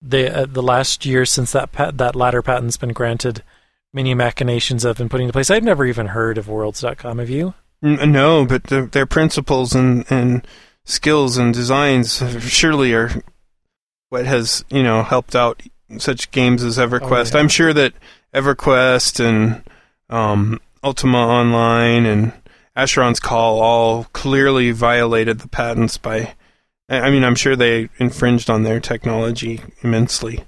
[0.00, 3.42] the uh, the last year since that pat, that latter patent's been granted,
[3.92, 5.50] many machinations have been put into place.
[5.50, 7.18] I've never even heard of Worlds.com.
[7.18, 7.54] Have you?
[7.82, 10.46] No, but the, their principles and, and
[10.84, 13.10] skills and designs surely are
[14.08, 15.60] what has you know helped out
[15.98, 17.34] such games as EverQuest.
[17.34, 17.40] yeah.
[17.40, 17.92] I'm sure that
[18.34, 19.62] EverQuest and
[20.10, 22.32] um, Ultima Online and
[22.76, 26.34] Asheron's Call all clearly violated the patents by.
[26.88, 30.44] I I mean, I'm sure they infringed on their technology immensely.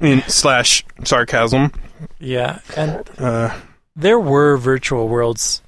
[0.00, 1.72] In slash sarcasm.
[2.18, 3.54] Yeah, and Uh,
[3.94, 5.62] there were virtual worlds.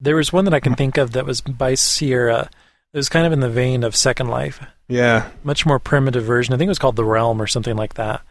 [0.00, 2.50] There was one that I can think of that was by Sierra.
[2.92, 4.60] It was kind of in the vein of Second Life.
[4.88, 6.54] Yeah, much more primitive version.
[6.54, 8.22] I think it was called the Realm or something like that.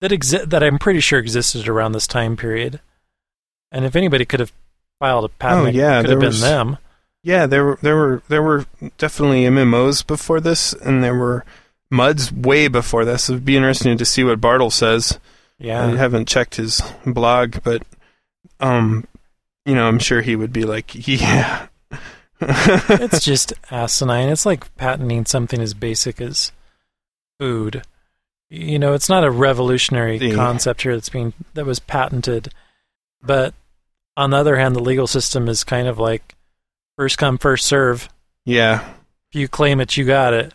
[0.00, 2.80] That exi- that I'm pretty sure existed around this time period.
[3.72, 4.52] And if anybody could have
[4.98, 6.78] filed a patent, Oh, yeah, it could have been was- them.
[7.22, 8.66] Yeah, there were there were there were
[8.98, 11.44] definitely MMOs before this, and there were
[11.90, 13.30] muds way before this.
[13.30, 15.18] It'd be interesting to see what Bartle says.
[15.58, 15.86] Yeah.
[15.86, 17.82] I Yeah, haven't checked his blog, but
[18.60, 19.06] um,
[19.64, 21.68] you know, I'm sure he would be like, yeah.
[22.48, 24.28] It's just asinine.
[24.28, 26.52] It's like patenting something as basic as
[27.38, 27.82] food.
[28.50, 32.52] You know, it's not a revolutionary The- concept here that's being that was patented,
[33.22, 33.54] but
[34.16, 36.34] on the other hand, the legal system is kind of like
[36.96, 38.08] first come first serve.
[38.44, 38.88] yeah.
[39.32, 40.54] If you claim it, you got it.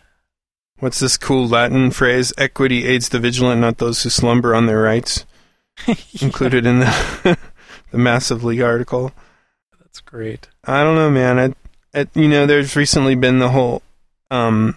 [0.78, 2.32] What's this cool Latin phrase?
[2.38, 5.26] Equity aids the vigilant, not those who slumber on their rights.
[6.22, 7.38] Included in the
[7.90, 9.12] the Massively article.
[9.78, 10.48] That's great.
[10.64, 11.54] I don't know, man.
[12.14, 13.82] You know, there's recently been the whole
[14.30, 14.76] um,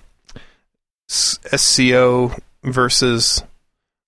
[1.08, 3.44] SCO versus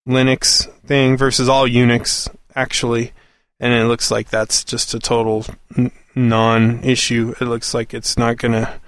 [0.08, 3.12] Linux thing versus all Unix, actually,
[3.60, 5.46] and it looks like that's just a total
[5.78, 7.36] n- non-issue.
[7.40, 8.80] It looks like it's not gonna,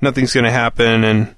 [0.00, 1.34] nothing's gonna happen, and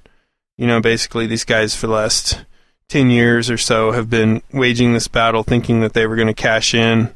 [0.57, 2.43] you know, basically, these guys for the last
[2.89, 6.73] ten years or so have been waging this battle, thinking that they were gonna cash
[6.73, 7.13] in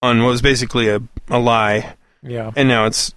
[0.00, 2.52] on what was basically a, a lie Yeah.
[2.54, 3.12] and now it's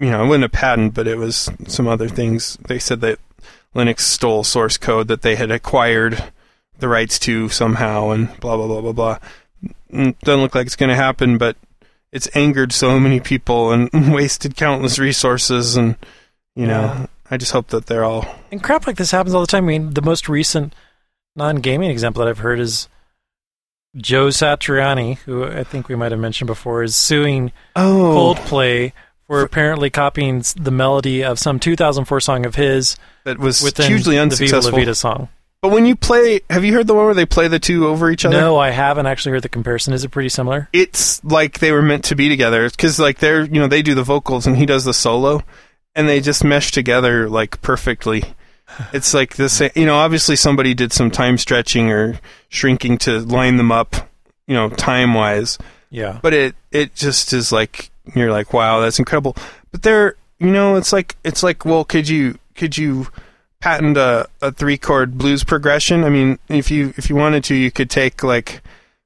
[0.00, 3.18] you know it wasn't a patent but it was some other things they said that
[3.74, 6.32] linux stole source code that they had acquired
[6.78, 9.18] the rights to somehow, and blah blah blah blah blah.
[10.22, 11.56] Doesn't look like it's going to happen, but
[12.12, 15.96] it's angered so many people and wasted countless resources, and
[16.54, 17.06] you know, Yeah.
[17.30, 19.64] I just hope that they're all And crap like this happens all the time.
[19.64, 20.74] I mean, the most recent
[21.36, 22.88] non-gaming example that I've heard is
[23.96, 28.92] Joe Satriani, who I think we might have mentioned before, is suing oh Coldplay
[29.28, 34.00] for apparently copying the melody of some 2004 song of his that was hugely the
[34.00, 34.78] Viva La unsuccessful.
[34.78, 35.28] Vida song.
[35.60, 38.10] But when you play, have you heard the one where they play the two over
[38.10, 38.40] each other?
[38.40, 39.92] No, I haven't actually heard the comparison.
[39.92, 40.68] Is it pretty similar?
[40.72, 43.94] it's like they were meant to be together because like they're you know they do
[43.94, 45.42] the vocals and he does the solo
[45.94, 48.22] and they just mesh together like perfectly
[48.92, 52.20] it's like this you know obviously somebody did some time stretching or
[52.50, 53.96] shrinking to line them up
[54.46, 55.58] you know time wise
[55.90, 56.20] Yeah.
[56.22, 59.36] but it it just is like you're like wow that's incredible.
[59.70, 63.08] But they're you know it's like it's like well could you could you
[63.60, 66.04] patent a, a three chord blues progression?
[66.04, 68.62] I mean if you if you wanted to you could take like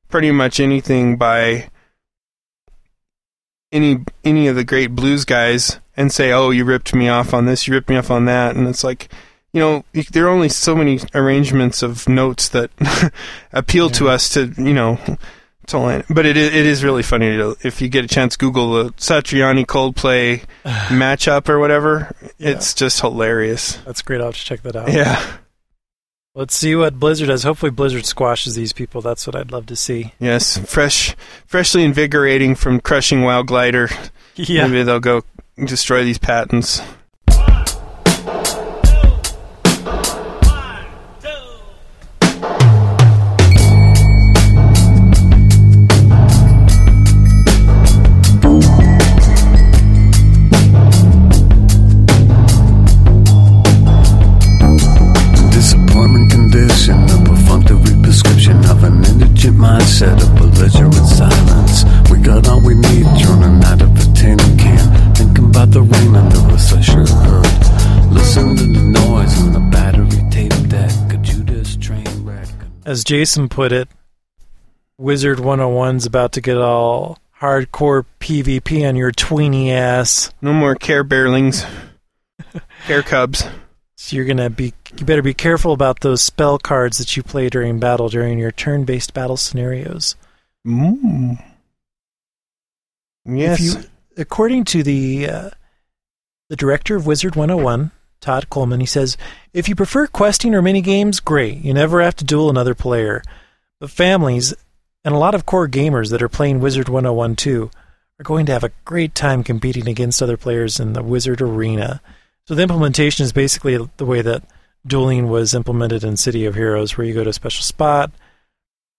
[0.08, 1.70] pretty much anything by
[3.70, 7.46] any any of the great blues guys and say oh you ripped me off on
[7.46, 8.56] this you ripped me off on that.
[8.56, 9.08] And it's like
[9.52, 12.70] you know there are only so many arrangements of notes that
[13.52, 14.98] appeal to us to you know
[16.08, 18.90] but it is, it is really funny to, if you get a chance google the
[18.92, 20.44] satriani coldplay
[20.88, 24.20] matchup or whatever it's just hilarious That's great.
[24.20, 24.92] I'll have to check that out.
[24.92, 25.36] yeah
[26.34, 27.42] Let's see what Blizzard does.
[27.42, 29.02] Hopefully, Blizzard squashes these people.
[29.02, 30.14] That's what I'd love to see.
[30.18, 31.14] yes fresh
[31.46, 33.90] freshly invigorating from crushing WoW Glider
[34.36, 34.66] Yeah.
[34.66, 35.22] maybe they'll go
[35.62, 36.80] destroy these patents
[59.82, 62.10] indigent mindset, a belligerent silence.
[62.10, 65.14] We got all we need, drowning out of a tin can.
[65.14, 68.12] Thinking about the rain under a sure hood.
[68.12, 71.12] Listen to the noise on the battery tape deck.
[71.12, 72.48] A Judas train wreck.
[72.84, 73.88] As Jason put it,
[74.98, 80.30] Wizard 101's about to get all hardcore PvP on your tweeny ass.
[80.40, 81.66] no more care bearlings
[82.86, 83.44] care cubs
[84.02, 87.48] So you're gonna be you better be careful about those spell cards that you play
[87.48, 90.16] during battle during your turn-based battle scenarios.
[90.66, 91.40] mm.
[93.24, 95.50] yes If you, according to the uh,
[96.48, 99.16] the director of Wizard 101, Todd Coleman, he says,
[99.52, 101.58] if you prefer questing or mini games, great.
[101.58, 103.22] You never have to duel another player.
[103.78, 104.52] But families
[105.04, 107.70] and a lot of core gamers that are playing Wizard 101 too
[108.18, 112.02] are going to have a great time competing against other players in the Wizard arena.
[112.46, 114.42] So the implementation is basically the way that
[114.86, 118.10] dueling was implemented in City of Heroes, where you go to a special spot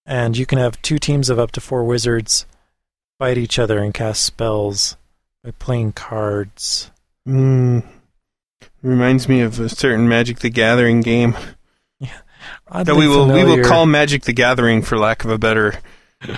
[0.06, 2.46] and you can have two teams of up to four wizards
[3.20, 4.98] fight each other and cast spells
[5.44, 6.92] by playing cards.
[7.28, 7.86] Mm.
[8.82, 11.36] Reminds me of a certain Magic the Gathering game
[12.02, 12.12] that
[12.68, 15.80] Oddly we will we will call Magic the Gathering for lack of a better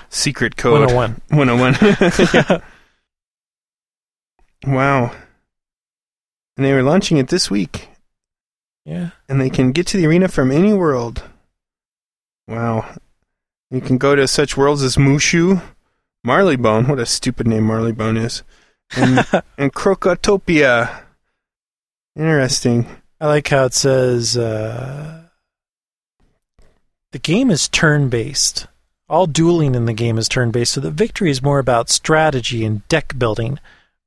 [0.09, 0.91] secret code.
[0.93, 1.21] 101.
[1.29, 2.61] 101.
[4.75, 5.11] wow.
[6.57, 7.89] And they were launching it this week,
[8.85, 9.09] Yeah.
[9.27, 11.23] and they can get to the arena from any world.
[12.47, 12.95] Wow.
[13.71, 15.61] You can go to such worlds as MooShu,
[16.25, 18.43] Marleybone, what a stupid name Marleybone is,
[18.95, 19.17] and,
[19.57, 21.01] and Krokotopia.
[22.15, 22.87] Interesting.
[23.19, 25.23] I like how it says uh,
[27.11, 28.67] the game is turn based.
[29.07, 32.63] All dueling in the game is turn based, so the victory is more about strategy
[32.65, 33.59] and deck building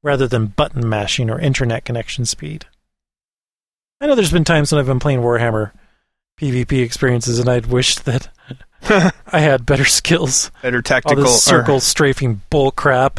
[0.03, 2.67] rather than button mashing or internet connection speed.
[4.01, 5.73] I know there's been times when I've been playing Warhammer
[6.41, 8.29] PvP experiences and I'd wished that
[9.33, 10.51] I had better skills.
[10.63, 11.25] Better All tactical.
[11.25, 13.19] this or- circle strafing bull crap.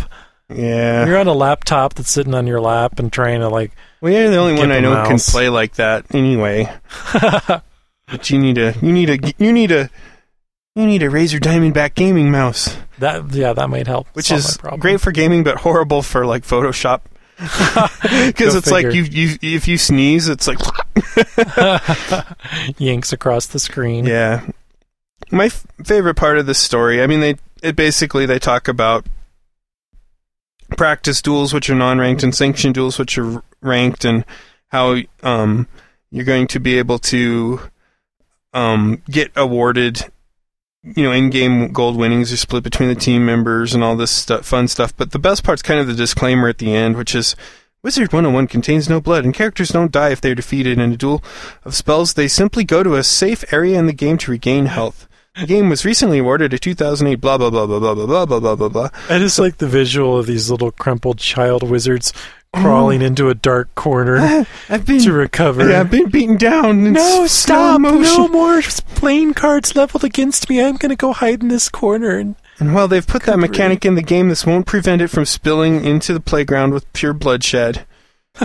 [0.49, 1.05] yeah.
[1.05, 4.29] You're on a laptop that's sitting on your lap and trying to like Well, you're
[4.29, 6.73] the only one I know can play like that anyway.
[7.13, 9.89] but you need a you need a you need a
[10.79, 13.33] you need a Razer Diamondback gaming mouse, that.
[13.33, 14.07] Yeah, that might help.
[14.13, 17.01] which is great for gaming but horrible for like Photoshop.
[18.01, 20.59] Because it's like you you if you sneeze, it's like
[22.77, 24.05] yanks across the screen.
[24.05, 24.45] yeah.
[25.31, 29.05] My f- favorite part of this story, I mean, they it basically they talk about
[30.77, 34.25] practice duels, which are non-ranked, and sanctioned duels, which are ranked, and
[34.69, 35.67] how um,
[36.11, 37.59] you're going to be able to
[38.53, 40.11] um, get awarded.
[40.81, 44.45] You know, in-game gold winnings are split between the team members and all this stuff,
[44.45, 44.95] fun stuff.
[44.95, 47.35] But the best part's kind of the disclaimer at the end, which is
[47.81, 51.23] Wizard 101 contains no blood, and characters don't die if they're defeated in a duel
[51.63, 52.13] of spells.
[52.13, 55.07] They simply go to a safe area in the game to regain health.
[55.39, 58.55] The game was recently awarded a 2008 blah blah blah blah blah blah blah blah
[58.55, 58.89] blah blah
[59.19, 62.11] just like the visual of these little crumpled child wizards
[62.53, 63.05] crawling oh.
[63.05, 64.17] into a dark corner
[64.69, 65.69] I've been to recover.
[65.69, 66.93] yeah, I've been beaten down.
[66.93, 67.81] no, stop!
[67.81, 68.61] No more
[68.95, 70.61] playing cards leveled against me.
[70.61, 72.17] I'm going to go hide in this corner.
[72.17, 75.25] And And while they've put that mechanic in the game, this won't prevent it from
[75.25, 77.85] spilling into the playground with pure bloodshed.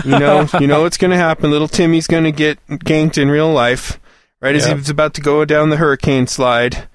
[0.03, 1.51] You know, you know what's going to happen.
[1.51, 3.99] Little Timmy's going to get ganked in real life,
[4.41, 6.87] right as he was about to go down the hurricane slide.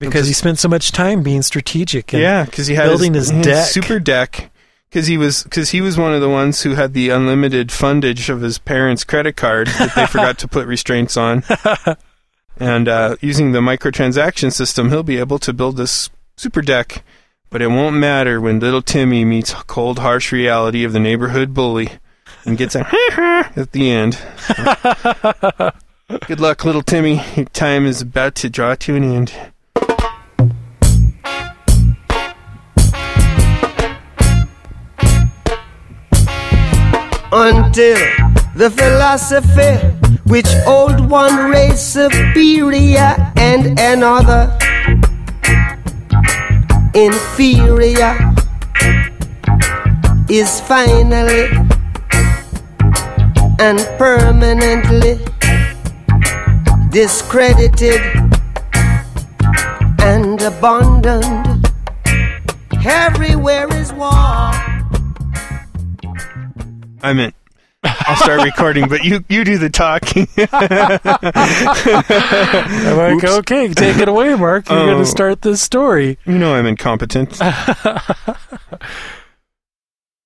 [0.00, 2.12] because he spent so much time being strategic.
[2.12, 3.66] And Yeah, because he had building his had deck.
[3.66, 4.50] super deck.
[4.94, 8.28] Because he was because he was one of the ones who had the unlimited fundage
[8.28, 11.42] of his parents' credit card that they forgot to put restraints on.
[12.56, 17.02] And uh, using the microtransaction system, he'll be able to build this super deck.
[17.50, 21.90] But it won't matter when little Timmy meets cold, harsh reality of the neighborhood bully
[22.44, 22.86] and gets a
[23.56, 24.20] at the end.
[26.28, 27.20] Good luck, little Timmy.
[27.34, 29.34] Your time is about to draw to an end.
[37.36, 37.98] Until
[38.54, 39.74] the philosophy
[40.26, 44.56] which old one race superior and another
[46.94, 48.14] inferior
[50.30, 51.50] is finally
[53.58, 55.18] and permanently
[56.90, 58.00] discredited
[59.98, 61.66] and abandoned.
[62.84, 64.73] Everywhere is war.
[67.04, 67.34] I meant
[67.84, 70.26] I'll start recording, but you you do the talking.
[70.52, 70.98] I'm
[72.96, 73.32] like, Oops.
[73.40, 74.68] okay, take it away, Mark.
[74.70, 75.00] You're going Oh.
[75.00, 76.18] to start this story.
[76.24, 77.38] you know I'm incompetent.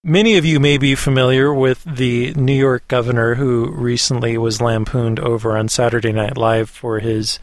[0.05, 5.19] Many of you may be familiar with the New York governor who recently was lampooned
[5.19, 7.41] over on Saturday Night Live for his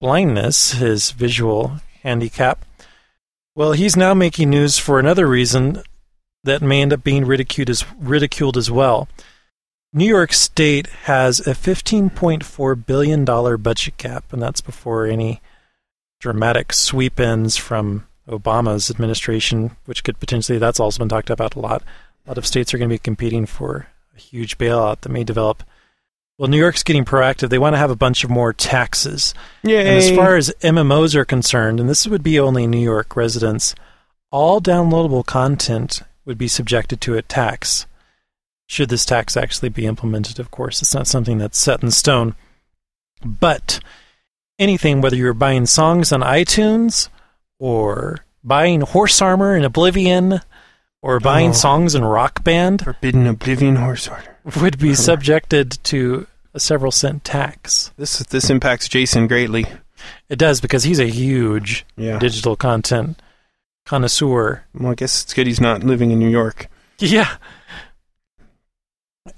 [0.00, 2.64] blindness, his visual handicap.
[3.56, 5.82] Well, he's now making news for another reason
[6.44, 9.08] that may end up being ridiculed as, ridiculed as well.
[9.92, 15.42] New York State has a $15.4 billion budget cap, and that's before any
[16.18, 21.60] dramatic sweep ins from Obama's administration, which could potentially, that's also been talked about a
[21.60, 21.82] lot.
[22.24, 25.24] A lot of states are going to be competing for a huge bailout that may
[25.24, 25.62] develop.
[26.38, 27.50] Well, New York's getting proactive.
[27.50, 29.34] They want to have a bunch of more taxes.
[29.62, 29.80] Yay!
[29.80, 33.74] And as far as MMOs are concerned, and this would be only New York residents,
[34.30, 37.86] all downloadable content would be subjected to a tax.
[38.66, 42.34] Should this tax actually be implemented, of course, it's not something that's set in stone.
[43.24, 43.80] But
[44.58, 47.08] anything, whether you're buying songs on iTunes
[47.58, 50.40] or buying horse armor in Oblivion
[51.02, 51.54] or buying Oh.
[51.54, 54.36] songs in Rock Band, Forbidden Oblivion Horse Order.
[54.60, 57.92] would be subjected to a several cent tax.
[57.96, 59.66] This this impacts Jason greatly.
[60.28, 62.18] It does because he's a huge Yeah.
[62.18, 63.20] digital content
[63.84, 64.64] connoisseur.
[64.74, 66.68] Well, I guess it's good he's not living in New York.
[66.98, 67.36] Yeah.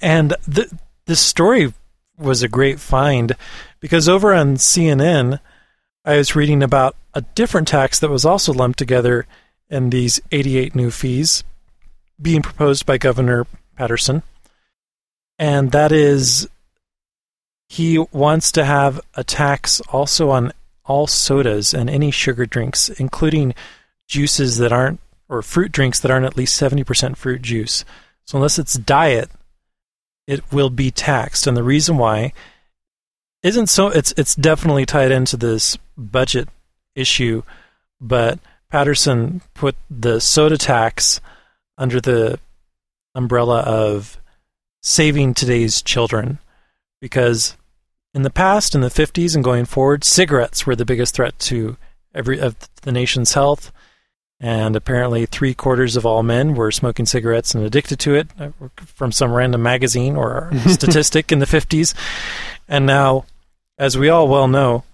[0.00, 0.70] And th-
[1.06, 1.72] this story
[2.18, 3.32] was a great find
[3.80, 5.40] because over on CNN,
[6.04, 9.26] I was reading about a different tax that was also lumped together
[9.70, 11.44] in these 88 new fees
[12.20, 13.46] being proposed by Governor
[13.76, 14.22] Paterson.
[15.38, 16.48] And that is,
[17.68, 20.52] he wants to have a tax also on
[20.84, 23.54] all sodas and any sugar drinks, including
[24.09, 27.85] juices that aren't, or fruit drinks that aren't at least 70% fruit juice.
[28.24, 29.31] So unless it's diet,
[30.26, 31.47] it will be taxed.
[31.47, 32.32] And the reason why
[33.43, 36.48] isn't so, it's, it's definitely tied into this budget
[36.94, 37.43] issue,
[38.01, 38.39] but
[38.70, 41.20] Paterson put the soda tax
[41.76, 42.39] under the
[43.14, 44.18] umbrella of
[44.82, 46.39] saving today's children
[47.01, 47.56] because
[48.12, 51.76] in the past in the 50s and going forward cigarettes were the biggest threat to
[52.14, 53.72] every of the nation's health
[54.44, 58.50] and apparently three quarters of all men were smoking cigarettes and addicted to it uh,
[58.84, 61.94] from some random magazine or statistic in the 50s
[62.68, 63.24] and now
[63.78, 64.84] as we all well know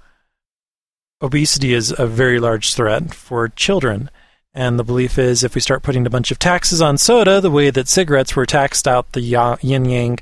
[1.20, 4.08] obesity is a very large threat for children
[4.52, 7.50] and the belief is if we start putting a bunch of taxes on soda, the
[7.50, 10.18] way that cigarettes were taxed out the yin yang,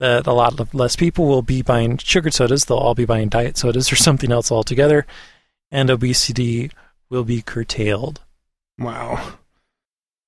[0.00, 2.64] that a lot less people will be buying sugared sodas.
[2.64, 5.06] They'll all be buying diet sodas or something else altogether.
[5.70, 6.72] And obesity
[7.10, 8.20] will be curtailed.
[8.80, 9.34] Wow.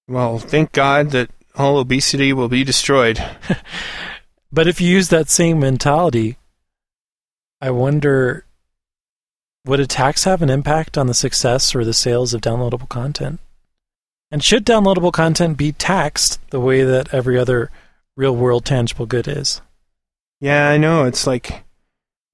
[0.06, 3.18] Well, thank God that all obesity will be destroyed.
[4.52, 6.36] But if you use that same mentality,
[7.60, 8.44] I wonder
[9.64, 13.40] would a tax have an impact on the success or the sales of downloadable content?
[14.30, 17.70] And should downloadable content be taxed the way that every other
[18.16, 19.62] real world tangible good is?
[20.40, 21.04] Yeah, I know.
[21.04, 21.62] It's like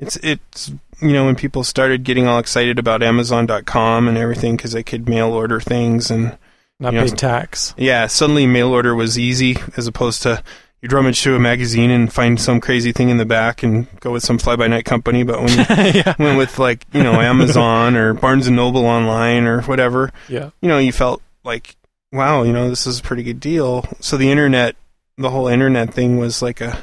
[0.01, 4.73] it's it's you know when people started getting all excited about Amazon.com and everything because
[4.73, 6.37] they could mail order things and
[6.81, 7.75] Not you know, pay tax.
[7.77, 10.43] yeah, suddenly mail order was easy as opposed to
[10.81, 14.13] you rummage through a magazine and find some crazy thing in the back and go
[14.13, 15.25] with some fly by night company.
[15.25, 15.65] But when you
[16.05, 16.15] yeah.
[16.21, 20.51] went with like you know Amazon or Barnes and Noble online or whatever, Yeah.
[20.61, 21.75] you know you felt like
[22.13, 23.85] wow, you know this is a pretty good deal.
[24.01, 24.77] So the internet,
[25.17, 26.79] the whole internet thing was like a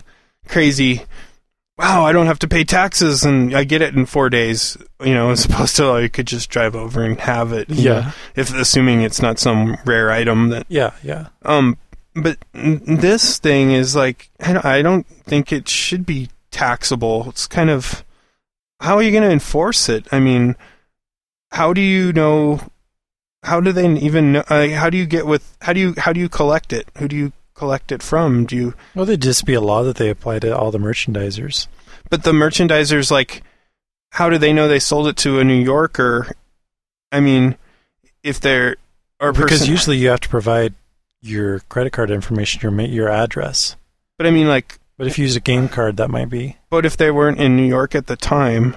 [0.47, 1.03] crazy.
[1.77, 4.77] Wow, I don't have to pay taxes and I get it in four days.
[5.03, 7.69] You know, as opposed to I could just drive over and have it.
[7.69, 8.11] you know, Yeah.
[8.35, 10.91] if assuming it's not some rare item that Yeah.
[11.03, 11.27] Yeah.
[11.43, 11.77] um,
[12.15, 17.25] but this thing is like I don't, I don't think it should be taxable.
[17.27, 18.05] It's kind of
[18.79, 20.05] how are you going to enforce it?
[20.13, 20.55] I mean,
[21.51, 22.61] how do you know?
[23.43, 24.43] How do they even know?
[24.49, 25.57] Uh, how do you get with?
[25.61, 26.87] How do you how do you collect it?
[26.97, 28.45] Who do you collect it from?
[28.45, 28.73] Do you?
[28.93, 31.67] Well, there'd just be a law that they apply to all the merchandisers.
[32.09, 33.41] But the merchandisers like,
[34.11, 36.31] how do they know they sold it to a New Yorker?
[37.11, 37.57] I mean,
[38.23, 38.75] if they're
[39.19, 40.73] or a because usually you have to provide
[41.21, 43.75] your credit card information, your your address.
[44.17, 46.57] but I mean like But if you use a game card, that might be.
[46.69, 48.75] But if they weren't in New York at the time,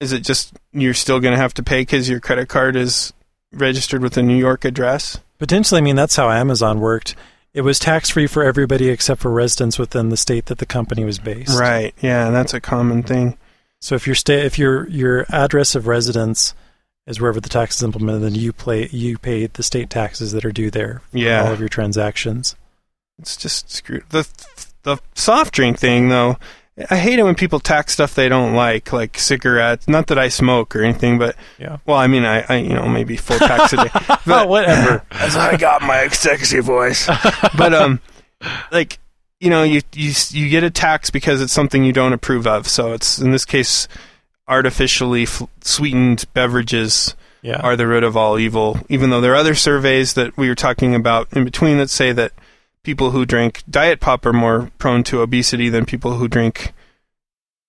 [0.00, 3.12] is it just you're still going to have to pay because your credit card is
[3.52, 5.18] registered with a New York address?
[5.38, 7.16] Potentially, I mean, that's how Amazon worked.
[7.52, 11.04] It was tax free for everybody except for residents within the state that the company
[11.04, 11.58] was based.
[11.58, 11.94] Right.
[12.00, 13.36] Yeah, that's a common thing.
[13.80, 16.54] So if your sta- if your your address of residence
[17.06, 20.44] is wherever the tax is implemented, then you play you pay the state taxes that
[20.44, 21.02] are due there.
[21.10, 21.44] for Yeah.
[21.44, 22.54] all of your transactions.
[23.18, 24.04] It's just screwed.
[24.10, 24.28] The
[24.84, 26.38] the soft drink thing though,
[26.90, 29.88] I hate it when people tax stuff they don't like, like cigarettes.
[29.88, 31.78] Not that I smoke or anything, but Yeah.
[31.86, 33.90] well, I mean, I, I you know maybe full tax a day.
[34.26, 35.04] But whatever.
[35.10, 37.06] as I got my sexy voice.
[37.56, 38.00] but um,
[38.70, 38.98] like
[39.40, 42.68] you know, you you you get a tax because it's something you don't approve of.
[42.68, 43.88] So it's in this case,
[44.48, 47.60] artificially f- sweetened beverages Yeah.
[47.60, 48.78] are the root of all evil.
[48.88, 52.12] Even though there are other surveys that we were talking about in between that say
[52.12, 52.32] that
[52.82, 56.72] people who drink diet pop are more prone to obesity than people who drink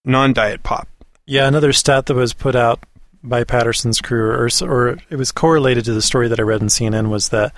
[0.06, 0.88] non-diet pop.
[1.26, 2.84] Yeah, another stat that was put out
[3.24, 6.68] by Paterson's crew, or, or it was correlated to the story that I read in
[6.68, 7.54] CNN, was that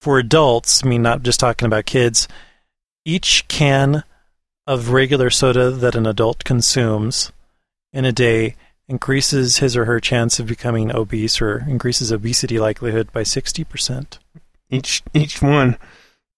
[0.00, 2.26] for adults, I mean, not just talking about kids,
[3.04, 4.04] each can
[4.66, 7.32] of regular soda that an adult consumes
[7.92, 8.56] in a day
[8.88, 14.18] increases his or her chance of becoming obese or increases obesity likelihood by 60%.
[14.70, 15.76] Each each one.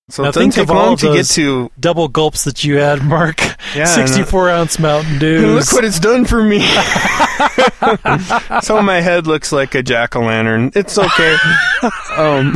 [0.08, 1.72] So Now think of all to get to.
[1.80, 3.40] Double gulps that you had, Mark.
[3.74, 5.72] Yeah, 64 ounce Mountain Dews.
[5.72, 6.60] Look what it's done for me.
[8.62, 10.70] so my head looks like a jack o' lantern.
[10.74, 11.36] It's okay.
[12.16, 12.52] um,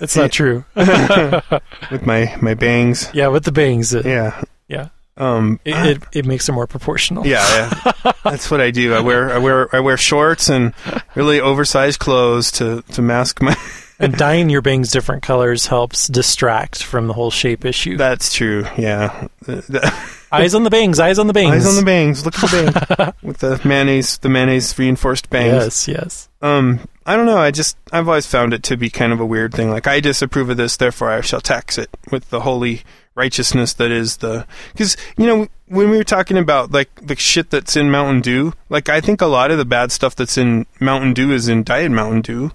[0.00, 0.64] It's not true.
[0.76, 3.10] with my my bangs.
[3.14, 3.92] yeah, with the bangs.
[3.94, 4.40] It, Yeah.
[4.68, 4.88] yeah.
[5.16, 7.26] Um, It, it, it makes it more proportional.
[7.26, 7.72] yeah,
[8.04, 8.12] yeah.
[8.22, 8.94] That's what I do.
[8.94, 10.74] I wear I wear I wear shorts and
[11.16, 13.56] really oversized clothes to to mask my.
[14.00, 17.96] And dyeing your bangs different colors helps distract from the whole shape issue.
[17.96, 18.64] That's true.
[18.76, 19.28] Yeah.
[20.30, 21.54] Eyes on the bangs, eyes on the bangs.
[21.54, 22.24] eyes on the bangs.
[22.24, 24.18] Look at the bangs with the mayonnaise.
[24.18, 25.64] The mayonnaise reinforced bangs.
[25.64, 26.28] Yes, yes.
[26.42, 27.38] Um, I don't know.
[27.38, 29.70] I just I've always found it to be kind of a weird thing.
[29.70, 32.82] Like I disapprove of this, therefore I shall tax it with the holy
[33.14, 34.46] righteousness that is the.
[34.72, 38.52] Because you know when we were talking about like the shit that's in Mountain Dew,
[38.68, 41.64] like I think a lot of the bad stuff that's in Mountain Dew is in
[41.64, 42.52] Diet Mountain Dew.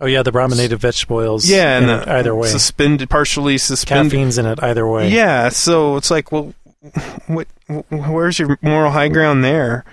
[0.00, 1.48] Oh yeah, the brominated vegetable oils.
[1.48, 2.48] Yeah, in and it the either way.
[2.48, 4.12] suspended, partially suspended.
[4.12, 5.08] Caffeine's in it either way.
[5.08, 6.54] Yeah, so it's like, well,
[7.26, 7.48] what?
[7.90, 9.84] Where's your moral high ground there?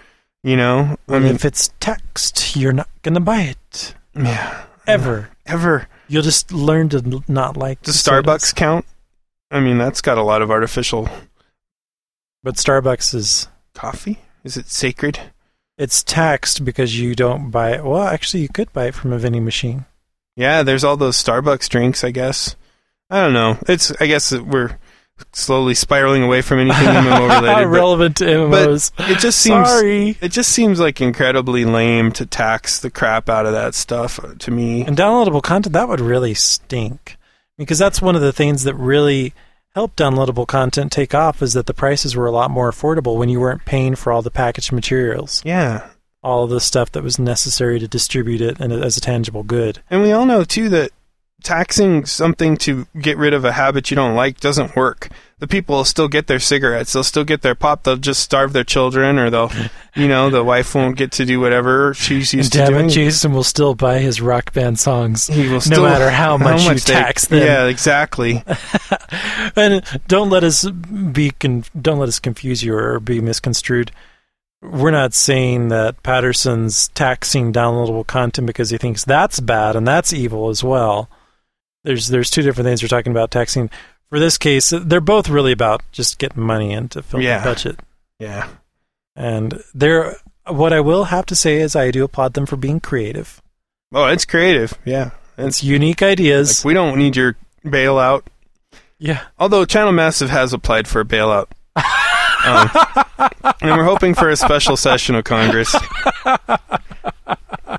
[0.43, 5.29] You know, I mean, if it's taxed, you're not gonna buy it yeah, ever.
[5.45, 5.87] ever.
[6.09, 7.81] You'll just learn to not like.
[7.83, 8.25] Does the sodas.
[8.25, 8.85] Starbucks count?
[9.49, 11.07] I mean, that's got a lot of artificial
[12.43, 14.19] But Starbucks is coffee.
[14.43, 15.19] Is it sacred?
[15.77, 17.83] it's taxed because you don't buy it.
[17.83, 19.85] Well, actually, you could buy it from a vending machine.
[20.35, 22.03] Yeah, there's all those Starbucks drinks.
[22.03, 22.55] I guess.
[23.09, 23.57] I don't know.
[23.67, 23.91] It's.
[24.01, 24.77] I guess we're
[25.31, 27.45] slowly spiraling away from anything MMO related.
[27.53, 28.91] but Relevant to MMOs.
[29.11, 29.67] it just seems.
[29.69, 30.17] Sorry.
[30.21, 34.33] It just seems like incredibly lame to tax the crap out of that stuff uh,
[34.39, 34.81] to me.
[34.85, 37.17] And downloadable content that would really stink
[37.57, 39.33] because that's one of the things that really
[39.75, 43.29] helped downloadable content take off is that the prices were a lot more affordable when
[43.29, 45.87] you weren't paying for all the packaged materials, Yeah,
[46.23, 49.79] all of the stuff that was necessary to distribute it and as a tangible good.
[49.89, 50.91] And we all know too that
[51.43, 55.09] taxing something to get rid of a habit you don't like doesn't work.
[55.39, 58.53] The people will still get their cigarettes, they'll still get their pop, they'll just starve
[58.53, 59.51] their children, or they'll,
[59.93, 62.87] you know, the wife won't get to do whatever she's And used to damn doing.
[62.87, 66.63] Jason will still buy his rock band songs, He will still, no matter how much
[66.63, 67.39] you they- tax them.
[67.39, 68.41] Yeah, exactly.
[69.57, 73.91] and don't let us be con- don't let us confuse you or be misconstrued.
[74.63, 80.13] We're not saying that Paterson's taxing downloadable content because he thinks that's bad and that's
[80.13, 81.09] evil as well.
[81.83, 83.69] There's there's two different things we're talking about taxing.
[84.09, 87.43] For this case, they're both really about just getting money in to fill Yeah.
[87.43, 87.79] budget.
[88.19, 88.47] Yeah.
[89.15, 90.15] And they're
[90.47, 93.41] what I will have to say is I do applaud them for being creative.
[93.93, 94.73] Oh, it's creative.
[94.85, 95.11] Yeah.
[95.37, 96.59] It's unique ideas.
[96.63, 97.35] Like, we don't need your
[97.65, 98.23] bailout.
[98.97, 99.23] yeah.
[99.39, 101.47] Although Channel Massive has applied for a bailout.
[102.45, 102.69] Um,
[103.61, 105.75] and we're hoping for a special session of Congress.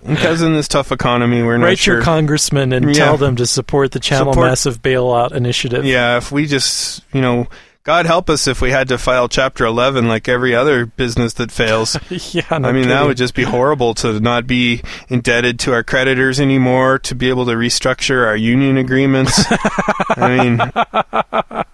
[0.07, 1.95] Because in this tough economy, we're not Write sure.
[1.97, 3.05] your congressman and Yeah.
[3.05, 5.85] tell them to support the Channel Support- Massive Bailout Initiative.
[5.85, 7.47] yeah, if we just, you know,
[7.85, 11.53] God help us if we had to file Chapter 11 like every other business that
[11.53, 11.97] fails.
[12.35, 13.07] yeah, no I mean, that kidding.
[13.09, 17.45] would just be horrible to not be indebted to our creditors anymore, to be able
[17.47, 19.45] to restructure our union agreements.
[20.17, 21.65] I mean,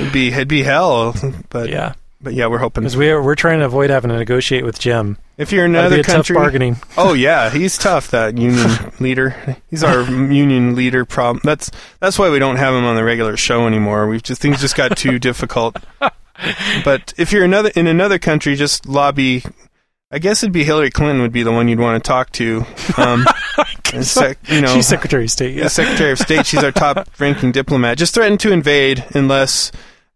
[0.00, 1.14] it'd be it'd be hell.
[1.50, 1.92] But yeah.
[2.24, 2.82] But yeah, we're hoping.
[2.82, 5.18] Because we're we're trying to avoid having to negotiate with Jim.
[5.36, 6.76] If you're in another a tough country, bargaining.
[6.96, 8.10] oh yeah, he's tough.
[8.10, 8.68] That union
[9.00, 11.04] leader, he's our union leader.
[11.04, 11.40] Problem.
[11.44, 11.70] That's
[12.00, 14.08] that's why we don't have him on the regular show anymore.
[14.08, 15.76] We've just things just got too difficult.
[16.84, 19.44] But if you're another in another country, just lobby.
[20.10, 22.64] I guess it'd be Hillary Clinton would be the one you'd want to talk to.
[22.96, 23.26] Um,
[24.00, 25.56] sec, you know, She's Secretary of State.
[25.56, 25.66] yeah.
[25.66, 26.46] Secretary of State.
[26.46, 27.98] She's our top-ranking diplomat.
[27.98, 29.72] Just threaten to invade unless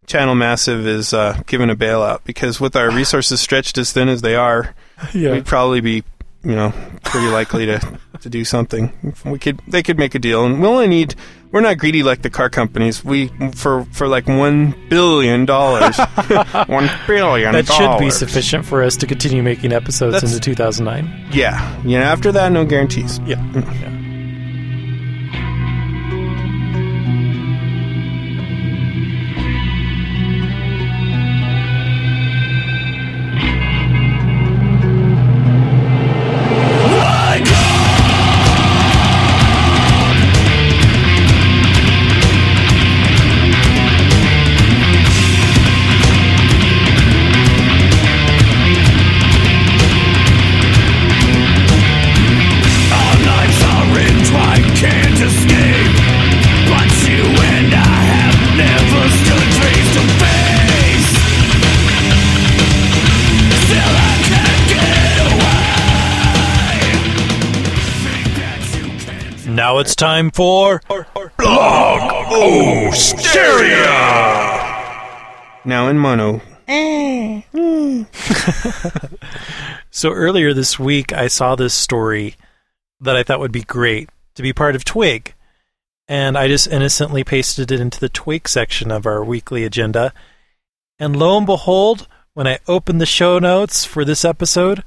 [0.09, 2.23] Channel Massive is uh, given a bailout.
[2.25, 4.73] Because with our resources stretched as thin as they are,
[5.13, 5.31] yeah.
[5.31, 6.03] we'd probably be,
[6.43, 6.73] you know,
[7.03, 8.91] pretty likely to, to do something.
[9.23, 11.15] We could, they could make a deal, and we only need.
[11.51, 13.03] We're not greedy like the car companies.
[13.03, 15.97] We for for like one billion dollars,
[16.67, 17.53] one billion.
[17.53, 21.29] That should be sufficient for us to continue making episodes That's- into 2009.
[21.31, 22.11] Yeah, yeah.
[22.11, 23.17] After that, no guarantees.
[23.25, 23.41] Yeah.
[69.79, 70.81] Now it's time for
[75.63, 76.41] Now in mono.
[79.89, 82.35] So earlier this week, I saw this story
[82.99, 85.33] that I thought would be great to be part of Twig.
[86.09, 90.13] And I just innocently pasted it into the Twig section of our weekly agenda.
[90.99, 94.83] And lo and behold, when I opened the show notes for this episode,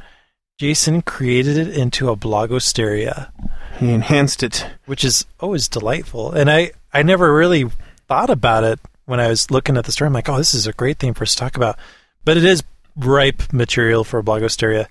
[0.58, 3.30] Jason created it into a blogosteria,
[3.78, 4.66] He enhanced it.
[4.86, 6.32] which is always delightful.
[6.32, 7.64] And I, I never really
[8.08, 10.06] thought about it when I was looking at the story.
[10.06, 11.78] I'm like, oh, this is a great thing for us to talk about.
[12.24, 12.62] But it is
[12.96, 14.86] ripe material for a blogosteria.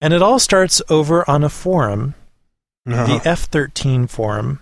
[0.00, 2.14] And it all starts over on a forum,
[2.86, 3.06] Uh-huh.
[3.06, 4.60] the F13 forum.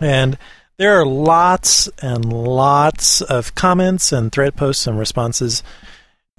[0.00, 0.38] And
[0.76, 5.62] there are lots and lots of comments and thread posts and responses.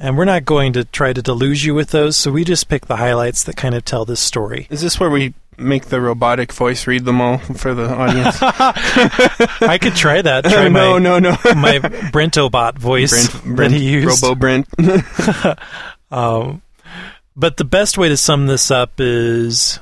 [0.01, 2.85] And we're not going to try to deluge you with those, so we just pick
[2.85, 4.65] the highlights that kind of tell this story.
[4.69, 8.37] Is this where we make the robotic voice read them all for the audience?
[8.41, 10.45] I could try that.
[10.45, 11.31] Try no, my, no, no.
[11.53, 11.79] my
[12.13, 14.23] Brentobot voice Brent, that he used.
[14.23, 14.67] Robo Brent.
[16.11, 16.61] Um,
[17.35, 19.79] but the best way to sum this up is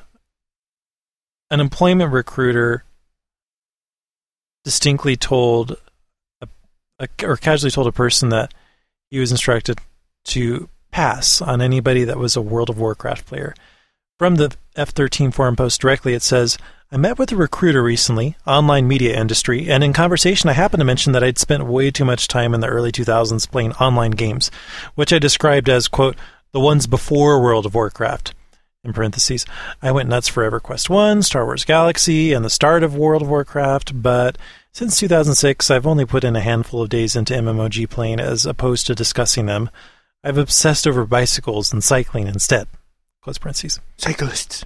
[1.49, 2.83] an employment recruiter
[4.63, 5.77] distinctly told,
[6.41, 6.47] a,
[6.99, 8.53] a, or casually told a person that
[9.09, 9.79] he was instructed
[10.27, 13.53] to pass on anybody that was a World of Warcraft player.
[14.17, 16.57] From the F13 forum post directly, it says,
[16.91, 20.85] I met with a recruiter recently, online media industry, and in conversation I happened to
[20.85, 24.49] mention that I'd spent way too much time in the early 2000s playing online games,
[24.95, 26.15] which I described as, quote,
[26.51, 28.33] the ones before World of Warcraft.
[28.83, 29.45] In parentheses,
[29.81, 33.29] I went nuts for EverQuest 1, Star Wars Galaxy, and the start of World of
[33.29, 34.37] Warcraft, but
[34.71, 38.87] since 2006, I've only put in a handful of days into MMOG playing as opposed
[38.87, 39.69] to discussing them.
[40.23, 42.67] I've obsessed over bicycles and cycling instead.
[43.21, 43.79] Close parentheses.
[43.97, 44.65] Cyclists.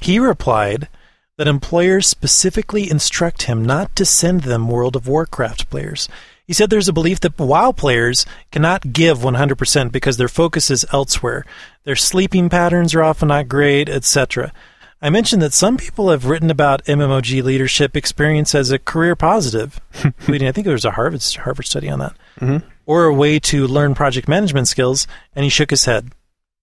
[0.00, 0.88] He replied
[1.36, 6.08] that employers specifically instruct him not to send them World of Warcraft players.
[6.46, 10.84] He said there's a belief that WoW players cannot give 100% because their focus is
[10.92, 11.44] elsewhere.
[11.84, 14.52] Their sleeping patterns are often not great, etc.
[15.00, 19.80] I mentioned that some people have written about MMOG leadership experience as a career positive,
[20.04, 22.62] including I think there was a Harvard Harvard study on that, Mm Mhm.
[22.86, 25.06] Or a way to learn project management skills.
[25.34, 26.12] And he shook his head.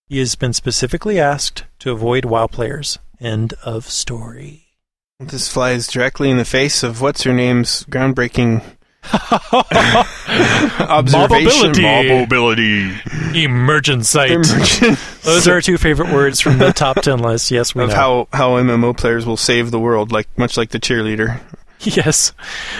[0.09, 2.99] He has been specifically asked to avoid WoW players.
[3.19, 4.63] End of story.
[5.19, 8.61] This flies directly in the face of what's her name's groundbreaking
[10.79, 11.81] observation.
[12.07, 12.93] Mobility.
[13.33, 14.31] Emergent sight.
[14.31, 17.51] Emergent Those are our two favorite words from the top ten list.
[17.51, 17.95] Yes, we of know.
[17.95, 21.39] how how MMO players will save the world, like much like the cheerleader.
[21.81, 22.33] Yes.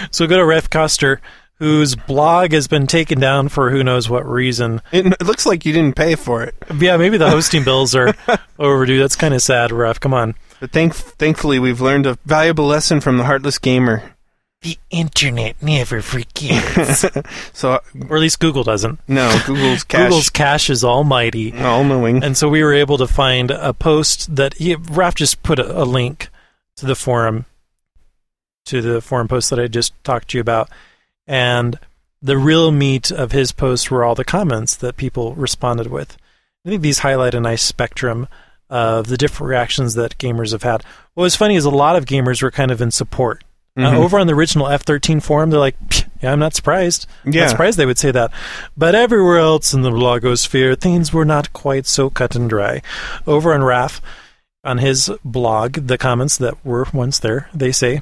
[0.09, 1.21] So go to Raph Koster,
[1.59, 4.81] whose blog has been taken down for who knows what reason.
[4.91, 8.13] It, looks like you didn't pay for it, Yeah, maybe the hosting bills are
[8.59, 8.99] overdue.
[8.99, 9.99] That's kind of sad, Raph.
[9.99, 10.35] Come on.
[10.59, 14.13] but thank thankfully we've learned a valuable lesson from the heartless gamer.
[14.61, 17.05] The internet never forgets.
[17.53, 17.79] So uh,
[18.09, 18.99] or at least Google doesn't.
[19.07, 21.55] no, Google's cache, Google's cache is almighty.
[21.59, 22.23] all knowing.
[22.23, 25.81] And so we were able to find a post that he, Raph just put a,
[25.81, 26.29] a link
[26.77, 27.45] to the forum,
[28.65, 30.69] to the forum post that I just talked to you about.
[31.27, 31.77] And
[32.21, 36.17] the real meat of his post were all the comments that people responded with.
[36.65, 38.27] I think these highlight a nice spectrum
[38.69, 40.83] of the different reactions that gamers have had.
[41.13, 43.43] What was funny is a lot of gamers were kind of in support.
[43.77, 43.93] Uh, Mhm.
[43.99, 45.77] over on the original F13 forum, they're like,
[46.21, 47.05] yeah, I'm not surprised.
[47.23, 47.41] I'm Yeah.
[47.41, 48.31] not surprised they would say that.
[48.75, 52.81] But everywhere else in the blogosphere, things were not quite so cut and dry.
[53.27, 54.01] Over on Raph,
[54.63, 58.01] on his blog, the comments that were once there, they say,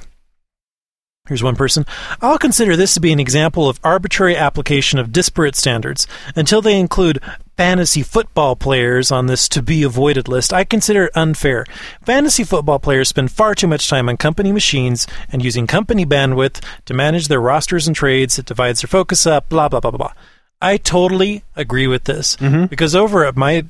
[1.27, 1.85] Here's one person.
[2.21, 6.05] I'll consider this to be an example of arbitrary application of disparate standards.
[6.35, 7.19] Until they include
[7.57, 11.65] fantasy football players on this to be avoided list, I consider it unfair.
[12.03, 16.63] Fantasy football players spend far too much time on company machines and using company bandwidth
[16.85, 18.37] to manage their rosters and trades.
[18.37, 20.13] It divides their focus up, blah, blah, blah, blah, blah.
[20.61, 22.69] I totally agree with this Mhm.
[22.69, 23.63] because over at my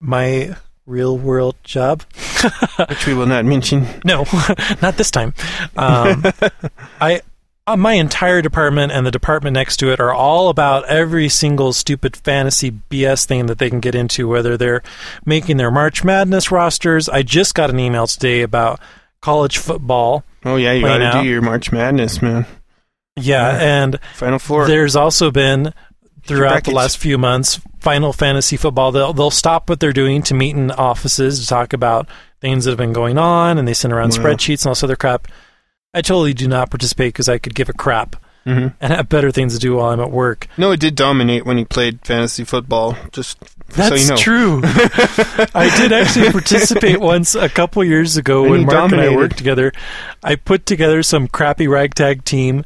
[0.00, 0.54] my
[0.88, 2.02] real world job,
[2.88, 3.86] which we will not mention.
[4.04, 4.24] no,
[4.82, 5.34] not this time.
[5.76, 6.24] Um,
[7.00, 7.20] I
[7.66, 11.72] uh, my entire department and the department next to it are all about every single
[11.74, 14.26] stupid fantasy BS thing that they can get into.
[14.26, 14.82] Whether they're
[15.26, 18.80] making their March Madness rosters, I just got an email today about
[19.20, 20.24] college football.
[20.46, 22.46] Oh yeah, you got to do your March Madness, man.
[23.16, 23.82] Yeah, Yeah.
[23.84, 24.66] and Final four.
[24.66, 25.74] there's also been
[26.24, 28.92] throughout the last few months Final Fantasy football.
[28.92, 32.08] They'll they'll stop what they're doing to meet in offices to talk about
[32.40, 34.24] things that have been going on, and they send around Wow.
[34.24, 35.28] spreadsheets and all this other crap.
[35.94, 38.16] I totally do not participate because I could give a crap
[38.46, 38.74] Mhm.
[38.80, 40.46] and have better things to do while I'm at work.
[40.56, 42.96] No, it did dominate when he played fantasy football.
[43.12, 43.38] Just
[43.74, 44.16] That's so you know.
[44.16, 44.60] true.
[45.54, 49.36] I did actually participate once a couple years ago And when Mark and I worked
[49.38, 49.72] together.
[50.22, 52.64] I put together some crappy ragtag team.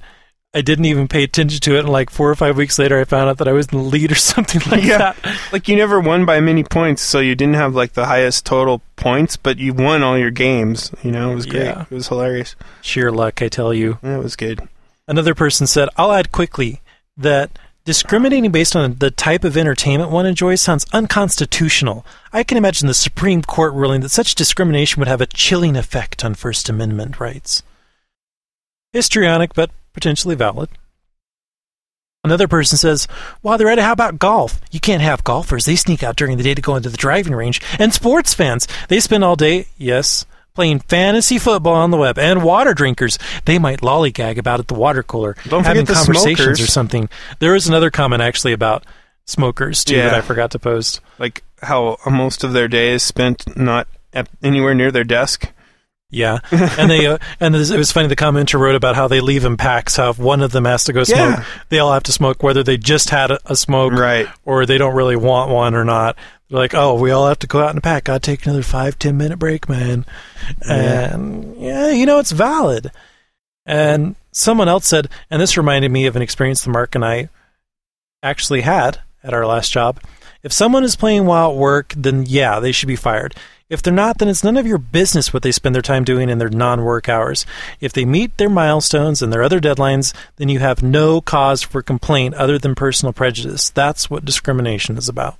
[0.54, 3.04] I didn't even pay attention to it, and like four or five weeks later, I
[3.04, 4.98] found out that I was in the lead or something like Yeah.
[4.98, 5.16] that.
[5.50, 8.82] Like you never won by many points, so you didn't have like the highest total
[8.96, 10.92] points, but you won all your games.
[11.02, 11.64] You know, it was great.
[11.64, 11.82] Yeah.
[11.82, 12.54] It was hilarious.
[12.82, 13.98] Sheer luck, I tell you.
[14.02, 14.68] Yeah, it was good.
[15.08, 16.82] Another person said, I'll add quickly
[17.16, 22.04] that discriminating based on the type of entertainment one enjoys sounds unconstitutional.
[22.32, 26.24] I can imagine the Supreme Court ruling that such discrimination would have a chilling effect
[26.24, 27.62] on First Amendment rights.
[28.92, 30.68] Histrionic, but potentially valid.
[32.24, 33.06] Another person says,
[33.40, 34.60] While they're at it, how about golf?
[34.70, 35.64] You can't have golfers.
[35.64, 37.60] They sneak out during the day to go into the driving range.
[37.80, 40.24] And sports fans, they spend all day, yes,
[40.54, 42.18] playing fantasy football on the web.
[42.18, 46.60] And water drinkers, they might lollygag about at the water cooler, Don't having conversations smokers.
[46.60, 47.08] or something.
[47.40, 48.84] There is another comment actually about
[49.24, 51.00] smokers, too, that I forgot to post.
[51.18, 55.52] Like how most of their day is spent not at anywhere near their desk.
[56.14, 58.06] Yeah, and they uh, and it was funny.
[58.06, 59.96] The commenter wrote about how they leave in packs.
[59.96, 61.44] How if one of them has to go smoke, Yeah.
[61.70, 64.26] they all have to smoke, whether they just had a, a smoke Right.
[64.44, 66.16] or they don't really want one or not.
[66.50, 68.04] They're like, oh, we all have to go out in a pack.
[68.04, 70.04] To take another five ten minute break, man.
[70.68, 72.90] And yeah, you know it's valid.
[73.64, 77.30] And someone else said, and this reminded me of an experience that Mark and I
[78.22, 79.98] actually had at our last job.
[80.42, 83.34] If someone is playing while at work, then yeah, they should be fired.
[83.68, 86.28] If they're not, then it's none of your business what they spend their time doing
[86.28, 87.46] in their non work hours.
[87.80, 91.80] If they meet their milestones and their other deadlines, then you have no cause for
[91.80, 93.70] complaint other than personal prejudice.
[93.70, 95.38] That's what discrimination is about.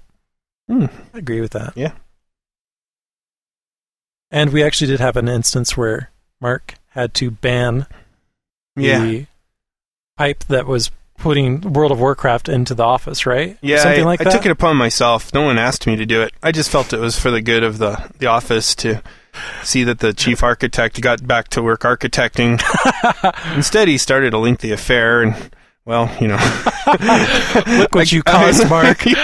[0.69, 0.87] Hmm.
[1.13, 1.77] I agree with that.
[1.77, 1.93] Yeah.
[4.31, 6.11] And we actually did have an instance where
[6.41, 7.87] Mark had to ban
[8.77, 9.01] Yeah.
[9.01, 9.27] the
[10.17, 10.91] pipe that was
[11.23, 13.57] putting World of Warcraft into the office, right?
[13.63, 14.29] Yeah, Something I, like that.
[14.29, 15.33] I took it upon myself.
[15.33, 16.33] No one asked me to do it.
[16.43, 19.03] I just felt it was for the good of the the office to
[19.63, 22.61] see that the chief architect got back to work architecting.
[23.57, 25.35] Instead, he started a lengthy affair, and
[25.85, 26.37] well, you know,
[27.79, 29.05] Look what you caused, Mark.
[29.07, 29.17] You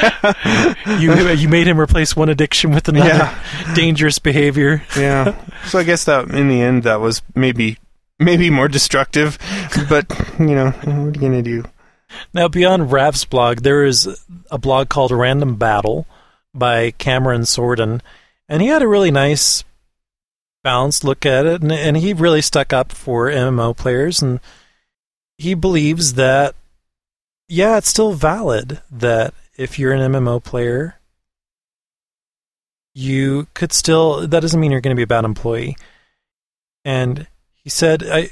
[1.35, 3.75] you made him replace one addiction with another Yeah.
[3.75, 4.83] dangerous behavior.
[4.97, 5.35] yeah.
[5.67, 7.79] So I guess that in the end, that was maybe
[8.19, 9.39] maybe more destructive,
[9.89, 10.07] but
[10.39, 11.65] you know, what are you gonna do?
[12.33, 14.09] Now, beyond Raph's blog, there is
[14.51, 16.07] a blog called Random Battle
[16.55, 18.01] by Cameron Sorden,
[18.49, 19.65] and he had a really nice,
[20.65, 24.41] balanced look at it, and, and he really stuck up for MMO players, and
[25.37, 26.55] he believes that,
[27.49, 30.99] yeah, it's still valid that if you're an MMO player,
[32.95, 35.77] you could still, that doesn't mean you're going to be a bad employee.
[36.85, 38.31] And he said, I,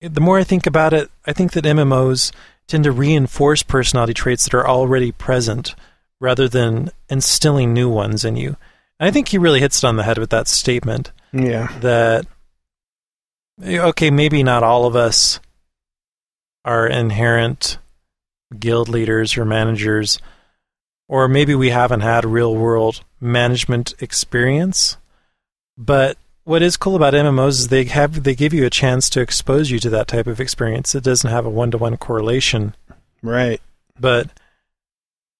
[0.00, 2.32] the more I think about it, I think that MMOs
[2.66, 5.74] tend to reinforce personality traits that are already present
[6.20, 8.56] rather than instilling new ones in you.
[8.98, 11.68] And I think he really hits it on the head with that statement Yeah.
[11.80, 12.26] that
[13.62, 15.40] okay, maybe not all of us
[16.64, 17.78] are inherent
[18.58, 20.18] guild leaders or managers,
[21.08, 24.96] or maybe we haven't had real world management experience.
[25.76, 29.20] But what is cool about MMOs is they have they give you a chance to
[29.20, 30.94] expose you to that type of experience.
[30.94, 32.74] It doesn't have a one to one correlation.
[33.22, 33.60] Right.
[33.98, 34.30] But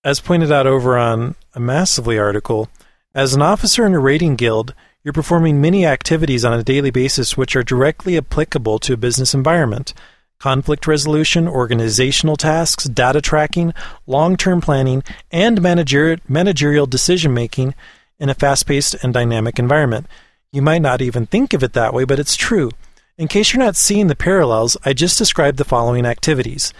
[0.02, 2.68] as pointed out over on a Massively article,
[3.14, 7.36] as an officer in a raiding guild, you're performing many activities on a daily basis
[7.36, 9.92] which are directly applicable to a business environment.
[10.38, 13.72] Conflict resolution, organizational tasks, data tracking,
[14.06, 17.74] long term planning, and manager- managerial decision making
[18.18, 20.06] in a fast paced and dynamic environment.
[20.54, 22.70] You might not even think of it that way, but it's true.
[23.18, 26.72] In case you're not seeing the parallels, I just described the following activities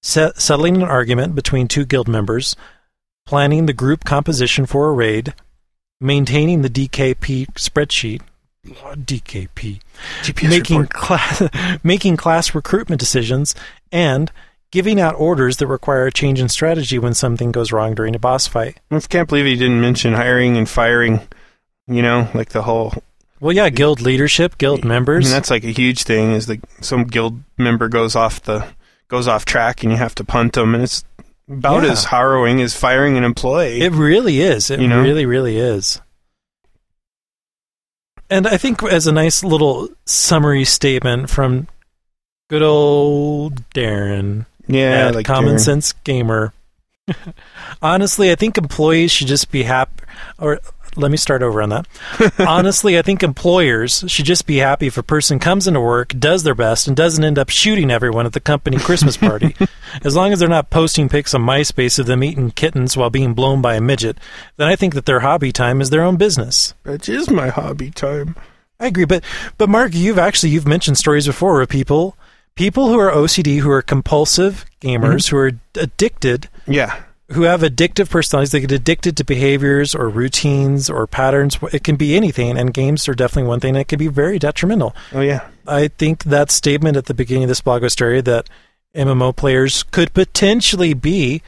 [0.00, 2.54] set, settling an argument between two guild members,
[3.26, 5.34] planning the group composition for a raid,
[6.00, 8.20] maintaining the DKP spreadsheet,
[8.64, 9.80] DKP,
[10.48, 11.42] making class,
[11.82, 13.56] making class recruitment decisions,
[13.90, 14.30] and
[14.70, 18.20] giving out orders that require a change in strategy when something goes wrong during a
[18.20, 18.78] boss fight.
[18.92, 21.26] I can't believe he didn't mention hiring and firing.
[21.88, 22.92] You know, like the whole.
[23.40, 25.24] Well, yeah, guild leadership, guild I members.
[25.24, 26.32] mean, that's like a huge thing.
[26.32, 28.66] Is that some guild member goes off the
[29.08, 31.04] goes off track and you have to punt them, and it's
[31.48, 31.92] about Yeah.
[31.92, 33.80] as harrowing as firing an employee.
[33.82, 34.70] It really is.
[34.70, 35.02] It You know?
[35.02, 36.00] really, really is.
[38.28, 41.68] And I think as a nice little summary statement from
[42.50, 45.60] good old Darren yeah, like Common Darren.
[45.60, 46.52] Sense Gamer.
[47.82, 50.02] Honestly, I think employees should just be happy.
[50.40, 50.58] Or
[50.96, 51.86] let me start over on that.
[52.38, 56.42] Honestly, I think employers should just be happy if a person comes into work, does
[56.42, 59.54] their best, and doesn't end up shooting everyone at the company Christmas party.
[60.04, 63.34] as long as they're not posting pics on MySpace of them eating kittens while being
[63.34, 64.18] blown by a midget,
[64.56, 66.74] then I think that their hobby time is their own business.
[66.84, 68.36] That is my hobby time.
[68.78, 69.24] I agree, but
[69.56, 72.16] but Mark, you've actually you've mentioned stories before of people
[72.56, 75.36] people who are OCD, who are compulsive gamers, mm-hmm.
[75.36, 77.00] who are addicted, Yeah,
[77.30, 78.52] who have addictive personalities.
[78.52, 81.58] They get addicted to behaviors or routines or patterns.
[81.72, 83.74] It can be anything, and games are definitely one thing.
[83.74, 84.94] that can be very detrimental.
[85.12, 88.48] oh yeah, I think that statement at the beginning of this blog was story that
[88.94, 91.42] MMO players could potentially be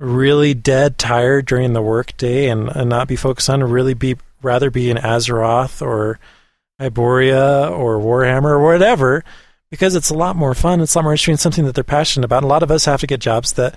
[0.00, 4.70] really dead tired during the workday and, and not be focused on really be rather
[4.70, 6.20] be in Azeroth or
[6.80, 9.24] Hyboria or Warhammer or whatever
[9.70, 10.80] because it's a lot more fun.
[10.80, 12.38] It's a lot more interesting, something that they're passionate about.
[12.38, 13.74] And a lot of us have to get jobs that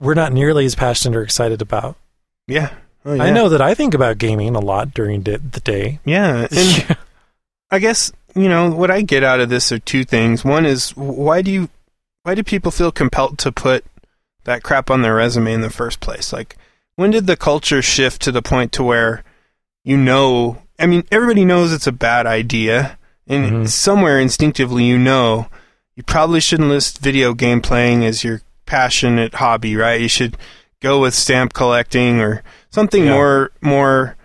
[0.00, 1.96] we're not nearly as passionate or excited about.
[2.46, 2.72] yeah.
[3.04, 3.22] Oh, yeah.
[3.22, 6.00] I know that I think about gaming a lot during the the day.
[6.04, 6.96] Yeah, and
[7.70, 10.44] I guess you know what I get out of this are two things.
[10.44, 11.68] One is why do you
[12.24, 13.84] why do people feel compelled to put
[14.42, 16.32] that crap on their resume in the first place?
[16.32, 16.56] Like
[16.96, 19.22] when did the culture shift to the point to where
[19.84, 22.98] you know, I mean everybody knows it's a bad idea
[23.28, 23.68] and Mhm.
[23.68, 25.46] somewhere instinctively you know
[25.94, 30.00] you probably shouldn't list video game playing as your passionate hobby, right?
[30.00, 30.36] You should
[30.80, 33.12] go with stamp collecting or something Yeah.
[33.14, 34.16] more more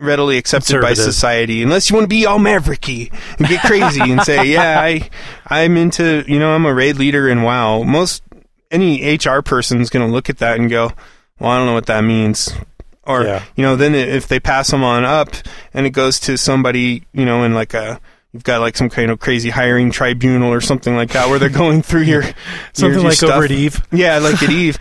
[0.00, 4.22] readily accepted by society unless you want to be all mavericky and get crazy and
[4.22, 5.10] say yeah i
[5.48, 8.22] i'm into you know i'm a raid leader in wow most
[8.70, 10.92] any hr person is going to look at that and go
[11.40, 12.54] well i don't know what that means
[13.02, 13.42] or Yeah.
[13.56, 15.30] you know then if they pass them on up
[15.74, 18.00] and it goes to somebody you know in like a
[18.32, 21.48] you've got like some kind of crazy hiring tribunal or something like that where they're
[21.48, 22.22] going through your
[22.72, 23.80] Something your- your like over at Eve.
[23.92, 24.78] Yeah, like at Eve.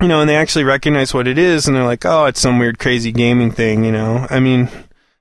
[0.00, 2.58] You know, and they actually recognize what it is, and they're like, "Oh, it's some
[2.58, 4.68] weird, crazy gaming thing." You know, I mean,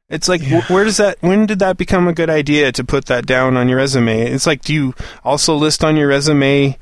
[0.10, 1.18] it's like, wh- where does that?
[1.22, 4.22] When did that become a good idea to put that down on your resume?
[4.32, 6.80] It's like, do you also list on your resume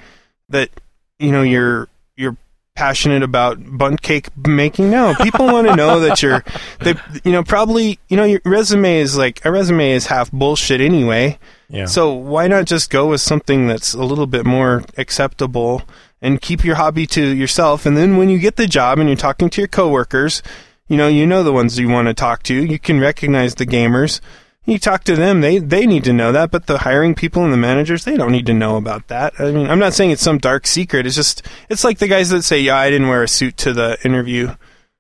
[0.48, 0.70] that
[1.18, 2.38] you know you're you're
[2.80, 4.90] passionate about bunt cake making.
[4.90, 6.46] No, people want to know that you're,
[6.80, 6.96] they,
[7.26, 11.38] you know, probably, you know, your resume is like a resume is half bullshit anyway.
[11.68, 11.88] Yeah.
[11.88, 15.82] So why not just go with something that's a little bit more acceptable
[16.22, 17.86] and keep your hobby to yourself?
[17.86, 20.42] And then when you get the job and you're talking to your coworkers,
[20.88, 22.56] you know, you know the ones you want to talk to.
[22.56, 24.22] You can recognize the gamers.
[24.70, 27.52] You talk to them, they they need to know that, but the hiring people and
[27.52, 29.34] the managers, they don't need to know about that.
[29.40, 31.06] I mean, I'm not saying it's some dark secret.
[31.06, 33.74] It's just it's like the guys that say, "Yeah, I didn't wear a suit to
[33.74, 34.56] the interview,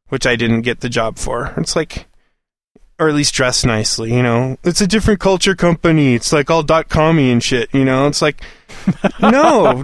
[0.09, 2.05] which I didn't get the job for." It's like
[2.99, 4.57] or at least dress nicely, you know.
[4.65, 6.15] It's a different culture company.
[6.15, 8.07] It's like all dot commy and shit, you know.
[8.07, 8.41] It's like
[9.21, 9.83] no,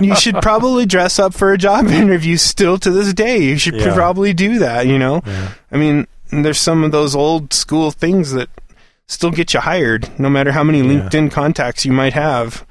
[0.00, 3.38] you should probably dress up for a job interview still to this day.
[3.38, 3.94] You should Yeah.
[3.94, 5.20] probably do that, you know.
[5.26, 5.50] Yeah.
[5.72, 8.48] I mean, there's some of those old school things that
[9.06, 10.84] still get you hired, no matter how many Yeah.
[11.08, 12.66] LinkedIn contacts you might have.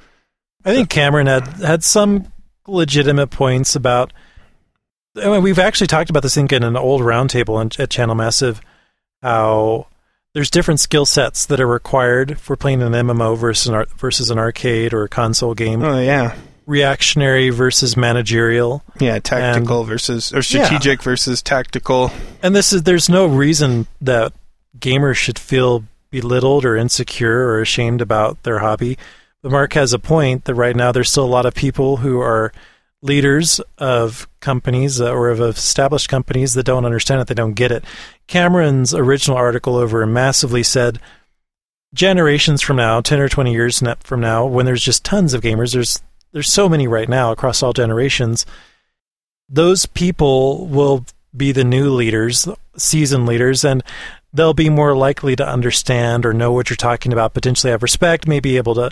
[0.64, 2.32] I think Cameron had had some
[2.66, 4.12] legitimate points about.
[5.16, 8.60] I mean, we've actually talked about this thing in an old roundtable at Channel Massive,
[9.22, 9.86] how
[10.32, 14.38] there's different skill sets that are required for playing an MMO versus an, versus an
[14.38, 15.82] arcade or a console game.
[15.84, 16.34] Oh yeah,
[16.66, 22.10] Reactionary versus managerial, yeah, tactical versus or strategic versus tactical.
[22.42, 24.32] and this is there's no reason that
[24.78, 25.84] gamers should feel
[26.20, 28.96] belittled or insecure or ashamed about their hobby.
[29.42, 32.20] But Mark has a point that right now there's still a lot of people who
[32.20, 32.52] are
[33.02, 37.70] leaders of companies uh, or of established companies that don't understand it, they don't get
[37.70, 37.84] it.
[38.26, 40.98] Cameron's original article over massively said
[41.92, 45.72] generations from now, 10 or 20 years from now, when there's just tons of gamers,
[45.72, 48.44] there's there's so many right now across all generations,
[49.48, 51.04] those people will
[51.36, 53.82] be the new leaders, seasoned leaders, and
[54.34, 58.26] they'll be more likely to understand or know what you're talking about, potentially have respect,
[58.26, 58.90] may be able to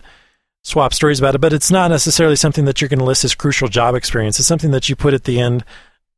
[0.62, 3.35] swap stories about it, but it's not necessarily something that you're going to list as
[3.35, 4.39] crucial job experience.
[4.39, 5.64] It's something that you put at the end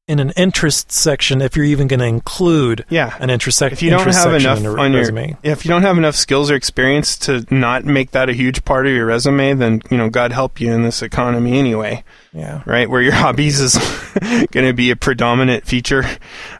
[0.07, 3.83] in an interest section if you're even going to include Yeah, an interest, sec- if
[3.83, 5.37] you don't have section enough in a on your resume.
[5.43, 8.87] if you don't have enough skills or experience to not make that a huge part
[8.87, 12.05] of your resume, then you know God help you in this economy anyway,
[12.35, 12.63] Yeah.
[12.67, 12.89] right?
[12.91, 13.77] Where your hobbies is
[14.51, 16.05] going to be a predominant feature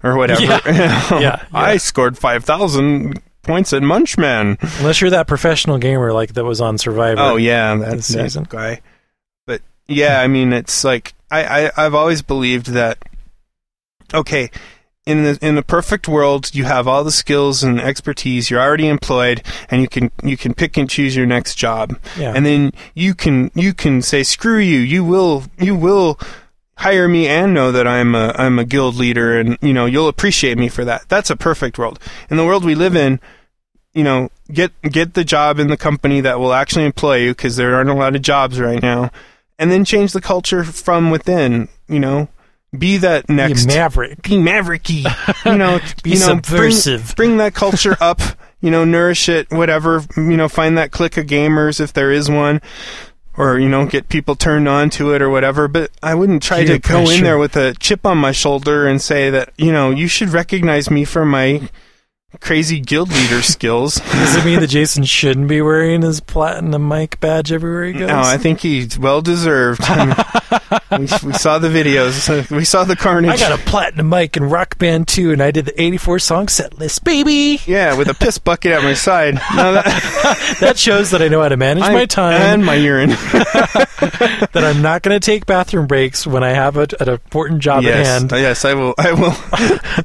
[0.03, 0.41] or whatever.
[0.43, 0.61] Yeah.
[1.21, 1.79] Yeah, I yeah.
[1.79, 4.57] scored five thousand points at Munchman.
[4.81, 7.21] Unless you're that professional gamer like that was on Survivor.
[7.21, 8.47] Oh yeah, that, this that season.
[8.49, 8.81] guy.
[9.47, 12.97] But yeah, I mean, it's like I, I I've always believed that.
[14.13, 14.51] Okay,
[15.07, 18.51] in the in the perfect world, you have all the skills and expertise.
[18.51, 21.99] You're already employed, and you can you can pick and choose your next job.
[22.19, 22.33] Yeah.
[22.35, 24.79] And then you can you can say screw you.
[24.79, 26.19] You will you will
[26.77, 30.09] hire me and know that I'm a I'm a guild leader, and you know you'll
[30.09, 31.09] appreciate me for that.
[31.09, 31.99] That's a perfect world.
[32.31, 33.21] In the world we live in,
[33.93, 37.57] you know, get get the job in the company that will actually employ you because
[37.57, 39.11] there aren't a lot of jobs right now,
[39.59, 41.69] and then change the culture from within.
[41.89, 42.29] You know,
[42.79, 44.23] be that Be next maverick.
[44.23, 45.05] be mavericky.
[45.45, 47.15] You know, Be you know, subversive.
[47.17, 48.21] Bring, bring that culture up.
[48.61, 49.51] You know, nourish it.
[49.51, 50.03] Whatever.
[50.17, 52.63] You know, find that clique of gamers if there is one.
[53.37, 55.67] Or you know, get people turned on to it or whatever.
[55.69, 58.87] But I wouldn't try Peer to go in there with a chip on my shoulder
[58.87, 61.69] and say that you know you should recognize me for my
[62.41, 63.97] crazy guild leader skills.
[63.97, 68.09] Does it mean that Jason shouldn't be wearing his platinum mic badge everywhere he goes?
[68.09, 69.81] No, I think he's well deserved.
[69.85, 70.07] I
[70.91, 72.51] mean, we, we saw the videos.
[72.51, 73.31] We saw the carnage.
[73.31, 76.49] I got a platinum mic in Rock Band 2, and I did the 84 song
[76.49, 77.61] set list, baby.
[77.67, 79.35] yeah, with a piss bucket at my side.
[79.55, 83.11] That, That shows that I know how to manage my time, and my urine.
[83.11, 87.83] that I'm not going to take bathroom breaks when I have a, an important job
[87.85, 88.33] yes, at hand.
[88.33, 88.95] yes, I will.
[88.99, 89.35] I will.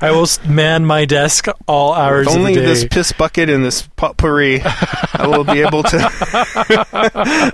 [0.02, 2.68] I will man my desk all hours With only of the day.
[2.68, 5.98] this piss bucket and this potpourri, I will be able to.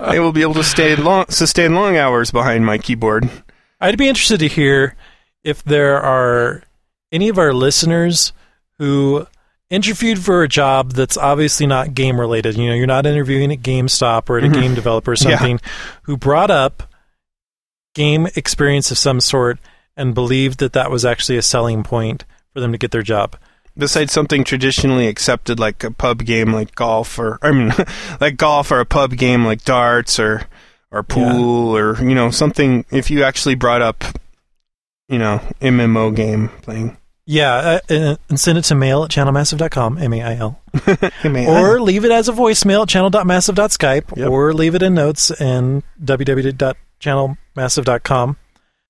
[0.02, 3.28] I will be able to stay long, sustain long hours behind my keyboard.
[3.80, 4.96] I'd be interested to hear
[5.44, 6.62] if there are
[7.12, 8.32] any of our listeners
[8.78, 9.26] who
[9.70, 12.56] interviewed for a job that's obviously not game related.
[12.56, 15.28] You know, you're not interviewing at GameStop or at a game developer or Mm-hmm.
[15.30, 15.38] Yeah.
[15.38, 15.60] something,
[16.02, 16.82] who brought up
[17.94, 19.58] game experience of some sort
[19.96, 23.36] and believed that that was actually a selling point for them to get their job.
[23.78, 27.72] Besides something traditionally accepted, like a pub game, like golf, or I mean,
[28.20, 30.46] like golf, or a pub game like darts, or
[30.90, 32.84] or pool, or you know something.
[32.90, 34.02] If you actually brought up,
[35.08, 36.96] you know, MMO game playing,
[37.26, 40.58] Yeah, uh, and, and send it to mail at channelmassive.com, M-A-I-L.
[41.24, 41.64] M-A-I-L.
[41.64, 44.30] Or leave it as a voicemail at channel.massive.skype, Yep.
[44.30, 48.36] or leave it in notes in www.channelmassive.com.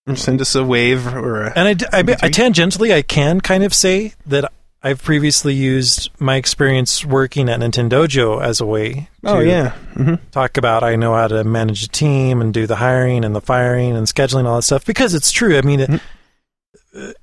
[0.08, 1.52] Or send us a wave or a.
[1.58, 4.52] And I, I, I tangentially, I can kind of say that
[4.86, 10.14] I've previously used my experience working at Nintendojo as a way to oh yeah, hmm
[10.30, 13.40] talk about I know how to manage a team and do the hiring and the
[13.40, 15.58] firing and scheduling all that stuff because it's true.
[15.58, 16.00] I mean, it,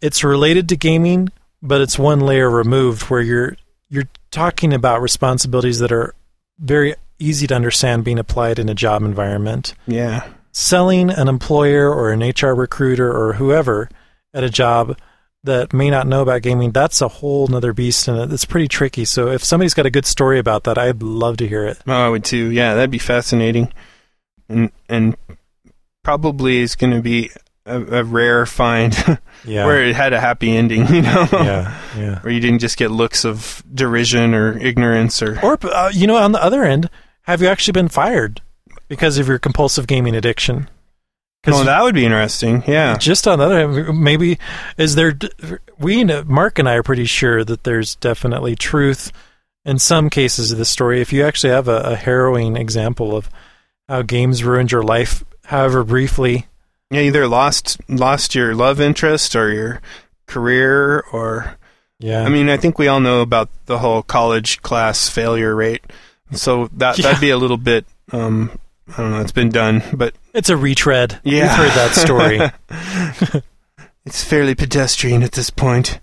[0.01, 1.29] it's related to gaming,
[1.61, 3.55] but it's one layer removed where you're
[3.87, 6.13] you're talking about responsibilities that are
[6.59, 9.73] very easy to understand being applied in a job environment.
[9.87, 10.27] Yeah.
[10.51, 13.87] Selling an employer or an HR recruiter or whoever
[14.33, 14.97] at a job
[15.43, 19.05] that may not know about gaming, that's a whole nother beast and it's pretty tricky.
[19.05, 21.79] So if somebody's got a good story about that, I'd love to hear it.
[21.85, 22.49] Oh, I would too.
[22.51, 23.71] Yeah, that'd be fascinating,
[24.49, 25.15] and and
[26.03, 27.31] probably is going to be
[27.65, 28.93] a, a rare find
[29.45, 29.65] Yeah.
[29.65, 30.85] where it had a happy ending.
[30.93, 32.19] You know, yeah, yeah.
[32.21, 36.17] where you didn't just get looks of derision or ignorance or Or uh, you know,
[36.17, 36.89] on the other end,
[37.23, 38.41] have you actually been fired
[38.87, 40.69] because of your compulsive gaming addiction?
[41.45, 42.63] Oh, that would be interesting.
[42.67, 42.95] Yeah.
[42.97, 44.39] Just on the other hand, maybe
[44.77, 45.17] is there?
[45.77, 49.11] We know- Mark and I are pretty sure that there's definitely truth
[49.65, 51.01] in some cases of the story.
[51.01, 53.29] If you actually have a, a harrowing example of
[53.89, 56.47] how games ruined your life, however briefly,
[56.89, 59.81] Yeah, either lost lost your love interest or your
[60.27, 61.57] career or
[61.99, 62.23] yeah.
[62.23, 65.83] I mean, I think we all know about the whole college class failure rate.
[66.31, 67.03] So that Yeah.
[67.07, 68.57] that'd be a little bit um
[68.87, 71.19] I don't know, it's been done, but it's a retread.
[71.23, 71.41] Yeah.
[71.41, 73.41] We've heard that story.
[74.05, 75.99] it's fairly pedestrian at this point.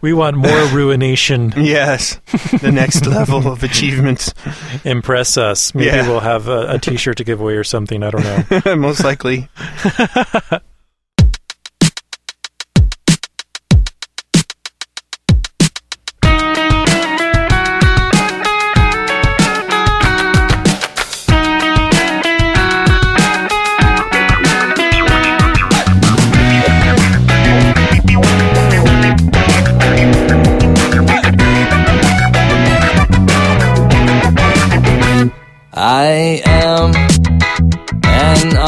[0.00, 1.52] we want more ruination.
[1.56, 2.18] Yes.
[2.62, 4.32] The next level of achievements.
[4.84, 5.74] Impress us.
[5.74, 6.08] Maybe Yeah.
[6.08, 8.02] we'll have a, a T-shirt to give away or something.
[8.02, 8.74] I don't know.
[8.76, 9.48] Most likely.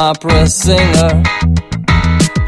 [0.08, 1.22] Opera singer.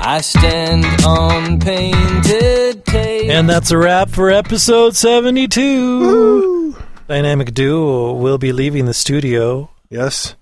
[0.00, 3.28] I stand on painted tape.
[3.28, 6.74] And that's a wrap for episode 72.
[7.06, 9.68] Dynamic Duo will be leaving the studio.
[9.90, 10.36] Yes.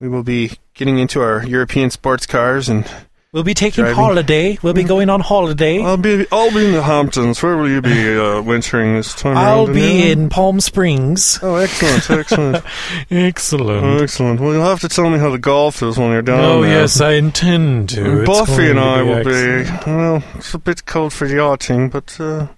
[0.00, 2.88] We will be getting into our European sports cars and
[3.32, 3.96] We'll be taking Driving.
[3.96, 4.58] holiday.
[4.60, 5.82] We'll be going on holiday.
[5.82, 7.42] I'll be I'll be in the Hamptons.
[7.42, 9.72] Where will you be uh, wintering this time I'll around?
[9.74, 11.38] be in Palm Springs.
[11.42, 12.64] Oh, excellent, excellent,
[13.10, 13.84] Excellent.
[13.86, 14.38] oh, excellent.
[14.38, 16.80] Well, you'll have to tell me how the golf is when you're down oh, there.
[16.82, 18.18] yes, I intend to.
[18.18, 19.84] And Buffy and I will excellent.
[19.86, 19.90] be.
[19.90, 22.48] Well, it's a bit cold for yachting, but uh,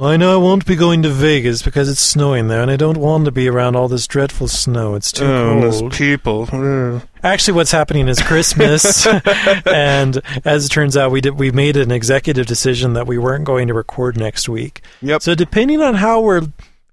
[0.00, 2.98] I know I won't be going to Vegas because it's snowing there, and I don't
[2.98, 4.94] want to be around all this dreadful snow.
[4.94, 7.02] It's too oh, and those people.
[7.24, 9.04] Actually, what's happening is Christmas,
[9.66, 13.44] and as it turns out, we did we made an executive decision that we weren't
[13.44, 14.82] going to record next week.
[15.02, 15.20] Yep.
[15.20, 16.46] So depending on how we're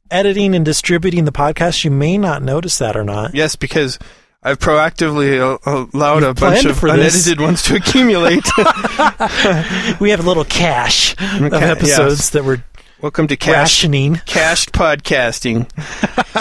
[0.10, 3.36] editing and distributing the podcast, you may not notice that or not.
[3.36, 4.00] Yes, because
[4.42, 7.28] I've proactively uh, allowed You've a bunch of for this.
[7.28, 8.46] unedited ones to accumulate.
[10.00, 12.30] We have a little cache of episodes yes.
[12.32, 12.64] that we're
[13.02, 13.54] Welcome to Cash
[13.84, 14.16] rationing.
[14.26, 15.68] Cached Podcasting.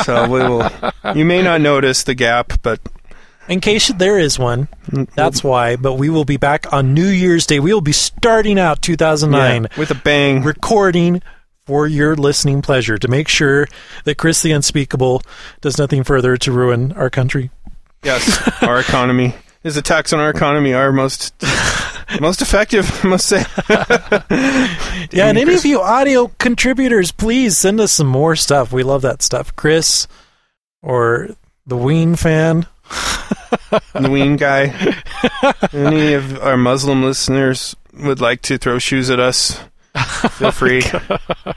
[0.05, 0.71] so we will.
[1.17, 2.81] You may not notice the gap, but
[3.49, 4.69] In case there is one,
[5.15, 5.77] that's why.
[5.77, 7.59] But we will be back on New Year's Day.
[7.61, 10.43] We will be starting out 2009 yeah, with a bang.
[10.43, 11.23] recording
[11.67, 13.67] for your listening pleasure to make sure
[14.05, 15.23] that Chris the Unspeakable
[15.61, 17.51] does nothing further to ruin our country.
[18.03, 19.35] Yes, our economy.
[19.63, 21.35] His attacks on our economy are most
[22.21, 23.45] most effective, I must say.
[25.11, 28.73] Yeah, and any of you audio contributors, please send us some more stuff.
[28.73, 29.55] We love that stuff.
[29.55, 30.09] Chris
[30.83, 31.29] or
[31.67, 32.67] the Ween fan.
[33.93, 34.95] the Ween guy.
[35.73, 39.61] Any of our Muslim listeners would like to throw shoes at us,
[39.95, 40.83] feel free.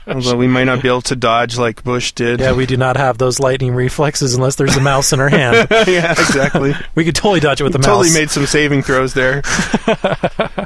[0.06, 2.40] Although we might not be able to dodge like Bush did.
[2.40, 5.68] Yeah, we do not have those lightning reflexes unless there's a mouse in our hand.
[5.86, 6.74] yeah, exactly.
[6.94, 7.86] We could totally dodge it with the mouse.
[7.86, 9.42] totally made some saving throws there.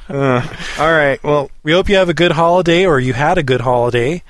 [0.08, 0.46] Uh,
[0.78, 1.22] all right.
[1.22, 4.22] Well, We hope you have a good holiday or you had a good holiday.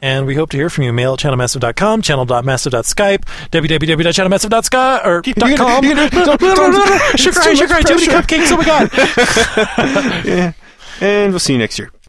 [0.00, 0.92] And we hope to hear from you.
[0.92, 5.84] Mail at channelmassive.com, channel.massive.skype, www.channelmassive.sky or You dot gotta- com.
[5.84, 8.52] you gotta- don't- don't- Sugar high, sugar high, too many cupcakes.
[8.52, 10.24] Oh my god.
[10.24, 10.52] yeah.
[11.00, 11.90] And we'll see you next year.